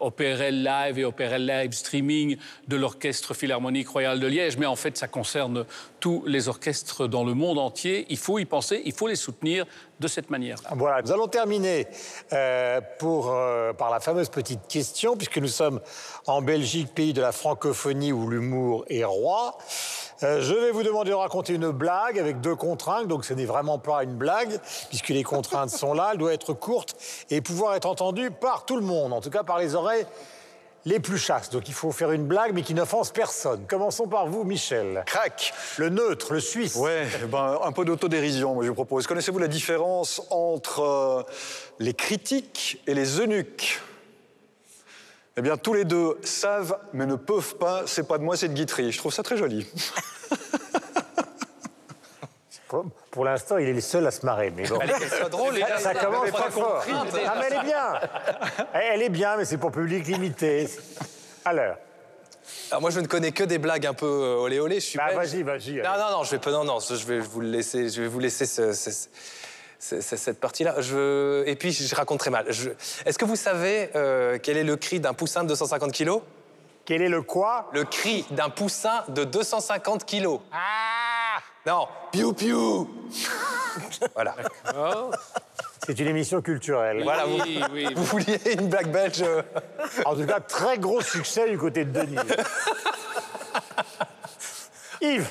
OPRL 0.00 0.64
Live 0.64 0.98
et 0.98 1.04
OPRL 1.04 1.46
Live 1.46 1.72
Streaming 1.72 2.36
de 2.66 2.76
l'Orchestre 2.76 3.34
Philharmonique 3.34 3.88
Royal 3.88 4.18
de 4.18 4.26
Liège, 4.26 4.56
mais 4.56 4.66
en 4.66 4.76
fait, 4.76 4.96
ça 4.96 5.06
concerne 5.06 5.64
tous 6.00 6.24
les 6.26 6.48
orchestres 6.48 7.06
dans 7.08 7.24
le 7.24 7.34
monde 7.34 7.43
entier. 7.52 8.06
Il 8.08 8.16
faut 8.16 8.38
y 8.38 8.44
penser, 8.44 8.82
il 8.84 8.92
faut 8.92 9.06
les 9.06 9.16
soutenir 9.16 9.66
de 10.00 10.08
cette 10.08 10.30
manière. 10.30 10.56
Voilà, 10.76 11.02
nous 11.02 11.12
allons 11.12 11.28
terminer 11.28 11.86
euh, 12.32 12.80
pour, 12.98 13.30
euh, 13.30 13.72
par 13.72 13.90
la 13.90 14.00
fameuse 14.00 14.28
petite 14.28 14.66
question, 14.68 15.16
puisque 15.16 15.38
nous 15.38 15.48
sommes 15.48 15.80
en 16.26 16.42
Belgique, 16.42 16.94
pays 16.94 17.12
de 17.12 17.20
la 17.20 17.32
francophonie 17.32 18.12
où 18.12 18.28
l'humour 18.28 18.84
est 18.88 19.04
roi. 19.04 19.56
Euh, 20.22 20.40
je 20.40 20.54
vais 20.54 20.70
vous 20.70 20.82
demander 20.82 21.10
de 21.10 21.16
raconter 21.16 21.54
une 21.54 21.70
blague 21.70 22.18
avec 22.18 22.40
deux 22.40 22.56
contraintes, 22.56 23.08
donc 23.08 23.24
ce 23.24 23.34
n'est 23.34 23.44
vraiment 23.44 23.78
pas 23.78 24.02
une 24.04 24.14
blague, 24.14 24.58
puisque 24.88 25.08
les 25.08 25.22
contraintes 25.22 25.70
sont 25.70 25.94
là, 25.94 26.10
elle 26.12 26.18
doit 26.18 26.32
être 26.32 26.52
courte 26.52 26.96
et 27.30 27.40
pouvoir 27.40 27.74
être 27.74 27.86
entendue 27.86 28.30
par 28.30 28.64
tout 28.64 28.76
le 28.76 28.82
monde, 28.82 29.12
en 29.12 29.20
tout 29.20 29.30
cas 29.30 29.42
par 29.42 29.58
les 29.58 29.74
oreilles 29.74 30.06
les 30.84 31.00
plus 31.00 31.18
chastes. 31.18 31.52
Donc 31.52 31.68
il 31.68 31.74
faut 31.74 31.92
faire 31.92 32.12
une 32.12 32.26
blague, 32.26 32.52
mais 32.54 32.62
qui 32.62 32.74
n'offense 32.74 33.10
personne. 33.10 33.66
Commençons 33.66 34.06
par 34.06 34.26
vous, 34.26 34.44
Michel. 34.44 35.02
Crac 35.06 35.52
Le 35.78 35.88
neutre, 35.88 36.32
le 36.32 36.40
suisse. 36.40 36.76
Ouais, 36.76 37.06
ben, 37.30 37.58
un 37.62 37.72
peu 37.72 37.84
d'autodérision, 37.84 38.54
moi 38.54 38.64
je 38.64 38.68
vous 38.68 38.74
propose. 38.74 39.06
Connaissez-vous 39.06 39.38
la 39.38 39.48
différence 39.48 40.22
entre 40.30 40.80
euh, 40.80 41.22
les 41.78 41.94
critiques 41.94 42.82
et 42.86 42.94
les 42.94 43.20
eunuques? 43.20 43.80
Eh 45.36 45.42
bien, 45.42 45.56
tous 45.56 45.74
les 45.74 45.84
deux 45.84 46.16
savent, 46.22 46.78
mais 46.92 47.06
ne 47.06 47.16
peuvent 47.16 47.56
pas. 47.56 47.82
C'est 47.86 48.06
pas 48.06 48.18
de 48.18 48.22
moi, 48.22 48.36
c'est 48.36 48.48
de 48.48 48.54
Guitry. 48.54 48.92
Je 48.92 48.98
trouve 48.98 49.12
ça 49.12 49.24
très 49.24 49.36
joli. 49.36 49.66
Pour, 52.68 52.86
pour 53.10 53.24
l'instant, 53.24 53.58
il 53.58 53.68
est 53.68 53.72
le 53.74 53.80
seul 53.80 54.06
à 54.06 54.10
se 54.10 54.24
marrer. 54.24 54.50
Mais 54.50 54.66
bon. 54.66 54.78
Drôle, 55.30 55.54
les 55.54 55.60
gars. 55.60 55.78
Ça 55.78 55.94
commence 55.94 56.30
très 56.30 56.50
fort. 56.50 56.84
compris. 56.84 56.92
Ah, 57.26 57.34
mais 57.38 57.46
elle 57.50 57.56
est 57.58 57.62
bien. 57.62 58.00
Elle 58.72 58.82
elle 58.94 59.02
est 59.02 59.08
bien, 59.10 59.36
mais 59.36 59.44
c'est 59.44 59.58
pour 59.58 59.70
public 59.70 60.06
limité. 60.06 60.68
Alors, 61.44 61.76
Alors 62.70 62.80
moi, 62.80 62.90
je 62.90 63.00
ne 63.00 63.06
connais 63.06 63.32
que 63.32 63.44
des 63.44 63.58
blagues 63.58 63.86
un 63.86 63.94
peu 63.94 64.06
euh, 64.06 64.36
olé 64.42 64.60
olé. 64.60 64.76
Je 64.76 64.86
suis 64.86 64.98
bah, 64.98 65.12
vas-y, 65.14 65.42
vas-y. 65.42 65.74
Non, 65.82 65.90
non, 65.98 66.10
non, 66.18 66.22
je 66.24 66.30
vais 66.32 66.38
pas. 66.38 66.50
Non, 66.50 66.64
non, 66.64 66.78
je 66.80 66.94
vais 67.06 67.20
vous 67.20 67.40
laisser. 67.40 67.88
Je 67.90 68.02
vais 68.02 68.08
vous 68.08 68.18
laisser 68.20 68.46
ce- 68.46 68.72
ce- 68.72 68.90
ce- 69.78 70.00
ce- 70.00 70.16
cette 70.16 70.40
partie-là. 70.40 70.80
Je... 70.80 71.44
Et 71.46 71.56
puis, 71.56 71.72
je 71.72 71.94
raconte 71.94 72.20
très 72.20 72.30
mal. 72.30 72.46
Je- 72.48 72.70
Est-ce 73.04 73.18
que 73.18 73.26
vous 73.26 73.36
savez 73.36 73.90
euh, 73.94 74.38
quel 74.42 74.56
est 74.56 74.64
le 74.64 74.76
cri 74.76 75.00
d'un 75.00 75.12
poussin 75.12 75.42
de 75.42 75.48
250 75.48 75.92
kilos? 75.92 76.22
Quel 76.86 77.02
est 77.02 77.08
le 77.08 77.22
quoi? 77.22 77.68
Le 77.72 77.84
cri 77.84 78.26
d'un 78.30 78.48
poussin 78.50 79.04
de 79.08 79.24
250 79.24 80.04
kilos. 80.04 80.40
Ah 80.52 80.56
Non, 81.66 81.88
piou 82.12 82.32
piou. 82.32 82.88
voilà. 84.14 84.34
C'est 85.86 85.98
une 85.98 86.08
émission 86.08 86.40
culturelle. 86.42 87.02
Voilà, 87.02 87.24
vous, 87.26 87.40
Oui, 87.42 87.60
oui. 87.72 87.88
vous 87.96 88.04
vouliez 88.04 88.38
une 88.52 88.68
blague 88.68 88.90
belge 88.90 89.22
euh, 89.22 89.42
En 90.04 90.14
tout 90.14 90.26
cas, 90.26 90.40
très 90.40 90.78
gros 90.78 91.00
succès 91.00 91.48
du 91.50 91.58
côté 91.58 91.84
de 91.84 91.90
Denis. 92.00 92.16
Yves 95.00 95.30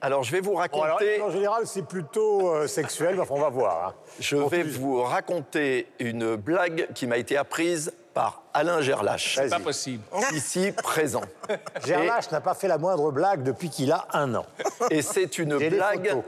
Alors, 0.00 0.22
je 0.24 0.32
vais 0.32 0.40
vous 0.40 0.52
Bon, 0.52 0.58
alors, 0.58 0.98
raconter. 0.98 1.20
En 1.20 1.30
général, 1.30 1.66
c'est 1.66 1.86
plutôt 1.86 2.48
euh, 2.54 2.66
sexuel, 2.66 3.14
mais 3.14 3.20
enfin, 3.22 3.34
on 3.36 3.40
va 3.40 3.48
voir. 3.50 3.88
hein. 3.88 3.94
Je 4.20 4.36
vais 4.36 4.62
vous 4.62 5.02
raconter 5.02 5.88
une 5.98 6.36
blague 6.36 6.88
qui 6.94 7.06
m'a 7.06 7.16
été 7.16 7.36
apprise 7.36 7.92
par 8.14 8.44
Alain 8.54 8.80
Gerlache, 8.80 9.40
Pas 9.50 9.58
possible. 9.58 10.02
ici 10.32 10.72
présent. 10.72 11.22
Gerlache 11.84 12.30
n'a 12.30 12.40
pas 12.40 12.54
fait 12.54 12.68
la 12.68 12.78
moindre 12.78 13.10
blague 13.10 13.42
depuis 13.42 13.68
qu'il 13.68 13.90
a 13.92 14.06
un 14.12 14.34
an. 14.36 14.46
Et 14.90 15.02
c'est 15.02 15.38
une 15.38 15.58
blague 15.70 16.22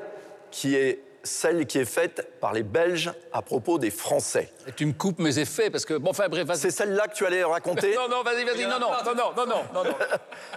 qui 0.51 0.75
est 0.75 1.01
celle 1.23 1.67
qui 1.67 1.79
est 1.79 1.85
faite 1.85 2.39
par 2.41 2.53
les 2.53 2.63
Belges 2.63 3.13
à 3.33 3.43
propos 3.43 3.79
des 3.79 3.91
Français. 3.91 4.53
Et 4.67 4.73
tu 4.73 4.87
me 4.87 4.93
coupes 4.93 5.19
mes 5.19 5.39
effets 5.41 5.71
parce 5.71 5.85
que. 5.85 5.95
Bon, 5.95 6.11
enfin, 6.11 6.29
bref, 6.29 6.47
vas-y. 6.47 6.59
C'est 6.59 6.71
celle-là 6.71 7.09
que 7.09 7.15
tu 7.15 7.27
allais 7.27 7.43
raconter 7.43 7.95
Non, 7.97 8.09
non, 8.09 8.23
vas-y, 8.23 8.45
vas-y. 8.45 8.63
Non, 8.65 8.79
non, 8.79 8.91
non, 9.05 9.15
non, 9.15 9.33
non, 9.37 9.47
non, 9.47 9.63
non, 9.75 9.85
non. 9.85 9.95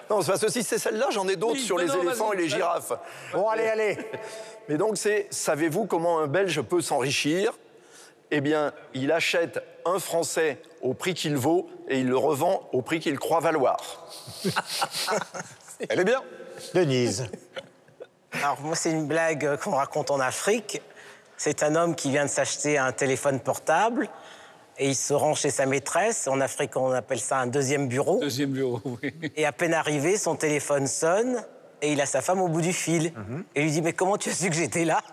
Non, 0.09 0.21
c'est 0.21 0.31
parce 0.31 0.41
que 0.41 0.51
si 0.51 0.63
c'est 0.63 0.77
celle-là, 0.77 1.07
j'en 1.11 1.27
ai 1.27 1.35
d'autres 1.35 1.53
Oui, 1.53 1.59
sur 1.61 1.77
les 1.77 1.85
non, 1.85 2.01
éléphants 2.03 2.33
et 2.33 2.37
les 2.37 2.49
girafes. 2.49 2.93
Bon, 3.33 3.47
allez, 3.49 3.67
allez. 3.67 3.97
Mais 4.67 4.77
donc, 4.77 4.97
c'est 4.97 5.27
savez-vous 5.31 5.85
comment 5.85 6.19
un 6.19 6.27
Belge 6.27 6.61
peut 6.61 6.81
s'enrichir? 6.81 7.53
Eh 8.31 8.41
bien, 8.41 8.73
il 8.93 9.11
achète 9.11 9.63
un 9.85 9.97
Français 9.97 10.59
au 10.81 10.93
prix 10.93 11.13
qu'il 11.13 11.35
vaut 11.35 11.69
et 11.87 11.99
il 11.99 12.07
le 12.07 12.17
revend 12.17 12.69
au 12.71 12.81
prix 12.81 12.99
qu'il 12.99 13.17
croit 13.19 13.39
valoir. 13.39 14.07
Elle 15.89 16.01
est 16.01 16.05
bien. 16.05 16.21
Denise. 16.73 17.27
Alors 18.33 18.59
moi, 18.61 18.75
c'est 18.75 18.91
une 18.91 19.07
blague 19.07 19.45
euh, 19.45 19.57
qu'on 19.57 19.71
raconte 19.71 20.11
en 20.11 20.19
Afrique. 20.19 20.81
C'est 21.37 21.63
un 21.63 21.75
homme 21.75 21.95
qui 21.95 22.11
vient 22.11 22.25
de 22.25 22.29
s'acheter 22.29 22.77
un 22.77 22.91
téléphone 22.91 23.39
portable 23.39 24.09
et 24.77 24.89
il 24.89 24.95
se 24.95 25.13
rend 25.13 25.35
chez 25.35 25.49
sa 25.49 25.65
maîtresse. 25.65 26.27
En 26.27 26.41
Afrique, 26.41 26.75
on 26.75 26.91
appelle 26.91 27.19
ça 27.19 27.39
un 27.39 27.47
deuxième 27.47 27.87
bureau. 27.87 28.19
Deuxième 28.19 28.51
bureau, 28.51 28.81
oui. 29.01 29.13
Et 29.35 29.45
à 29.45 29.51
peine 29.51 29.73
arrivé, 29.73 30.17
son 30.17 30.35
téléphone 30.35 30.87
sonne 30.87 31.43
et 31.81 31.93
il 31.93 32.01
a 32.01 32.05
sa 32.05 32.21
femme 32.21 32.41
au 32.41 32.49
bout 32.49 32.61
du 32.61 32.73
fil. 32.73 33.13
Et 33.55 33.61
il 33.61 33.63
lui 33.63 33.71
dit 33.71 33.81
Mais 33.81 33.93
comment 33.93 34.17
tu 34.17 34.29
as 34.29 34.33
su 34.33 34.49
que 34.49 34.55
j'étais 34.55 34.85
là? 34.85 35.01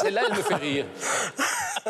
Celle-là, 0.00 0.22
elle 0.30 0.36
me 0.36 0.42
fait 0.42 0.54
rire. 0.54 0.84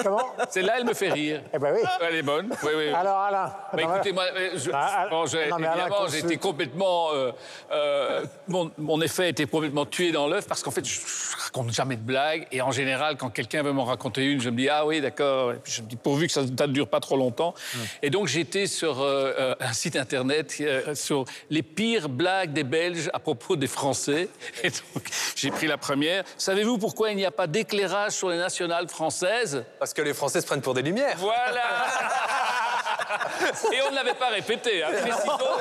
Comment? 0.02 0.22
Celle-là, 0.48 0.74
elle 0.78 0.84
me 0.84 0.94
fait 0.94 1.10
rire. 1.10 1.42
Eh 1.52 1.58
ben 1.58 1.74
oui. 1.74 1.80
Elle 2.00 2.14
est 2.16 2.22
bonne. 2.22 2.50
Oui, 2.62 2.70
oui. 2.76 2.88
Alors, 2.90 3.18
Alain. 3.18 3.52
Bah, 3.72 3.82
écoutez, 3.82 4.12
moi, 4.12 4.24
euh, 4.36 4.50
je- 4.54 4.70
Ah, 4.72 5.08
bon, 5.10 5.26
j'ai- 5.26 5.40
évidemment, 5.48 6.06
été 6.06 6.36
complètement. 6.36 7.08
euh, 7.12 7.32
euh, 7.72 8.24
mon, 8.46 8.70
mon 8.78 9.00
effet 9.00 9.28
était 9.30 9.46
complètement 9.46 9.86
tué 9.86 10.12
dans 10.12 10.28
l'œuf 10.28 10.46
parce 10.46 10.62
qu'en 10.62 10.70
fait, 10.70 10.84
je, 10.84 11.00
je 11.00 11.44
raconte 11.44 11.72
jamais 11.72 11.96
de 11.96 12.02
blagues. 12.02 12.46
Et 12.52 12.60
en 12.62 12.70
général, 12.70 13.16
quand 13.16 13.30
quelqu'un 13.30 13.62
veut 13.62 13.72
m'en 13.72 13.84
raconter 13.84 14.22
une, 14.24 14.40
je 14.40 14.50
me 14.50 14.56
dis 14.56 14.68
Ah 14.68 14.86
oui, 14.86 15.00
d'accord. 15.00 15.52
Et 15.52 15.56
puis 15.56 15.72
je 15.72 15.82
me 15.82 15.88
dis 15.88 15.96
Pourvu 15.96 16.26
que 16.28 16.32
ça 16.32 16.42
ne 16.42 16.66
dure 16.66 16.88
pas 16.88 17.00
trop 17.00 17.16
longtemps. 17.16 17.54
Et 18.02 18.10
donc, 18.10 18.28
j'étais 18.28 18.66
sur 18.68 19.00
euh, 19.00 19.54
un 19.58 19.72
site 19.72 19.96
internet 19.96 20.54
euh, 20.60 20.94
sur 20.94 21.24
les 21.50 21.62
pires 21.64 22.08
blagues 22.08 22.52
des 22.52 22.64
Belges 22.64 23.10
à 23.12 23.18
propos 23.18 23.56
des 23.56 23.66
Français. 23.66 24.28
Et 24.62 24.70
donc, 24.70 25.04
j'ai 25.34 25.50
pris 25.50 25.66
la 25.66 25.76
première. 25.78 26.22
Savez-vous 26.36 26.78
pourquoi 26.78 27.10
il 27.10 27.16
n'y 27.16 27.26
a 27.26 27.30
pas 27.32 27.46
d'éclairage 27.48 27.97
sur 28.10 28.28
les 28.30 28.38
nationales 28.38 28.88
françaises 28.88 29.64
Parce 29.78 29.92
que 29.94 30.02
les 30.02 30.14
Français 30.14 30.40
se 30.40 30.46
prennent 30.46 30.62
pour 30.62 30.74
des 30.74 30.82
lumières. 30.82 31.16
voilà 31.18 31.62
Et 33.72 33.78
on 33.86 33.90
ne 33.90 33.96
l'avait 33.96 34.14
pas 34.14 34.28
répété. 34.28 34.82
Hein. 34.82 34.88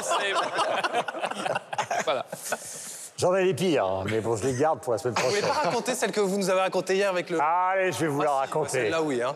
C'est- 0.02 0.34
voilà. 2.04 2.26
J'en 3.18 3.36
ai 3.36 3.46
les 3.46 3.54
pires, 3.54 4.04
mais 4.06 4.20
bon, 4.20 4.36
je 4.36 4.46
les 4.46 4.54
garde 4.56 4.80
pour 4.80 4.94
la 4.94 5.00
semaine 5.00 5.16
Vous 5.16 5.30
voulez 5.30 5.42
prochaine. 5.42 5.62
pas 5.64 5.70
raconter 5.70 5.96
celle 5.96 6.12
que 6.12 6.20
vous 6.20 6.38
nous 6.38 6.50
avez 6.50 6.62
racontée 6.62 6.96
hier 6.96 7.10
avec 7.10 7.30
le. 7.30 7.40
Allez, 7.42 7.92
je 7.92 8.00
vais 8.00 8.08
vous 8.08 8.22
la 8.22 8.32
raconter. 8.32 8.70
Celle-là, 8.72 9.02
oui. 9.02 9.22
Hein. 9.24 9.36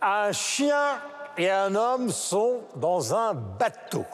Un 0.00 0.32
chien 0.32 0.98
et 1.36 1.50
un 1.50 1.74
homme 1.74 2.10
sont 2.10 2.60
dans 2.76 3.14
un 3.14 3.34
bateau. 3.34 4.04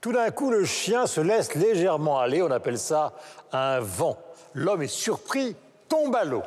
Tout 0.00 0.12
d'un 0.12 0.30
coup, 0.30 0.50
le 0.50 0.64
chien 0.64 1.06
se 1.06 1.20
laisse 1.20 1.54
légèrement 1.54 2.18
aller, 2.18 2.42
on 2.42 2.50
appelle 2.50 2.78
ça 2.78 3.12
un 3.52 3.80
vent. 3.80 4.16
L'homme 4.54 4.82
est 4.82 4.86
surpris, 4.88 5.56
tombe 5.90 6.16
à 6.16 6.24
l'eau. 6.24 6.42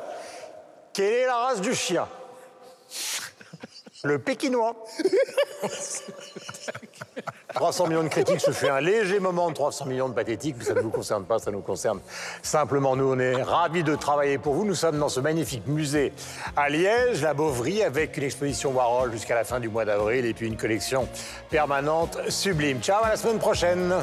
Quelle 0.92 1.12
est 1.12 1.26
la 1.26 1.36
race 1.36 1.60
du 1.60 1.74
chien? 1.74 2.08
Le 4.02 4.18
pékinois. 4.18 4.74
300 7.54 7.86
millions 7.86 8.02
de 8.02 8.08
critiques, 8.08 8.40
ce 8.40 8.50
fait 8.50 8.68
un 8.68 8.80
léger 8.80 9.20
moment 9.20 9.48
de 9.48 9.54
300 9.54 9.86
millions 9.86 10.08
de 10.08 10.14
pathétiques, 10.14 10.62
ça 10.62 10.74
ne 10.74 10.80
vous 10.80 10.90
concerne 10.90 11.24
pas, 11.24 11.38
ça 11.38 11.52
nous 11.52 11.60
concerne 11.60 12.00
simplement. 12.42 12.96
Nous, 12.96 13.12
on 13.12 13.18
est 13.18 13.40
ravis 13.42 13.84
de 13.84 13.94
travailler 13.94 14.38
pour 14.38 14.54
vous. 14.54 14.64
Nous 14.64 14.74
sommes 14.74 14.98
dans 14.98 15.08
ce 15.08 15.20
magnifique 15.20 15.66
musée 15.66 16.12
à 16.56 16.68
Liège, 16.68 17.22
la 17.22 17.32
Beauvry, 17.32 17.82
avec 17.84 18.16
une 18.16 18.24
exposition 18.24 18.72
Warhol 18.72 19.12
jusqu'à 19.12 19.36
la 19.36 19.44
fin 19.44 19.60
du 19.60 19.68
mois 19.68 19.84
d'avril 19.84 20.26
et 20.26 20.34
puis 20.34 20.48
une 20.48 20.56
collection 20.56 21.08
permanente 21.48 22.18
sublime. 22.28 22.80
Ciao, 22.82 23.04
à 23.04 23.10
la 23.10 23.16
semaine 23.16 23.38
prochaine. 23.38 23.94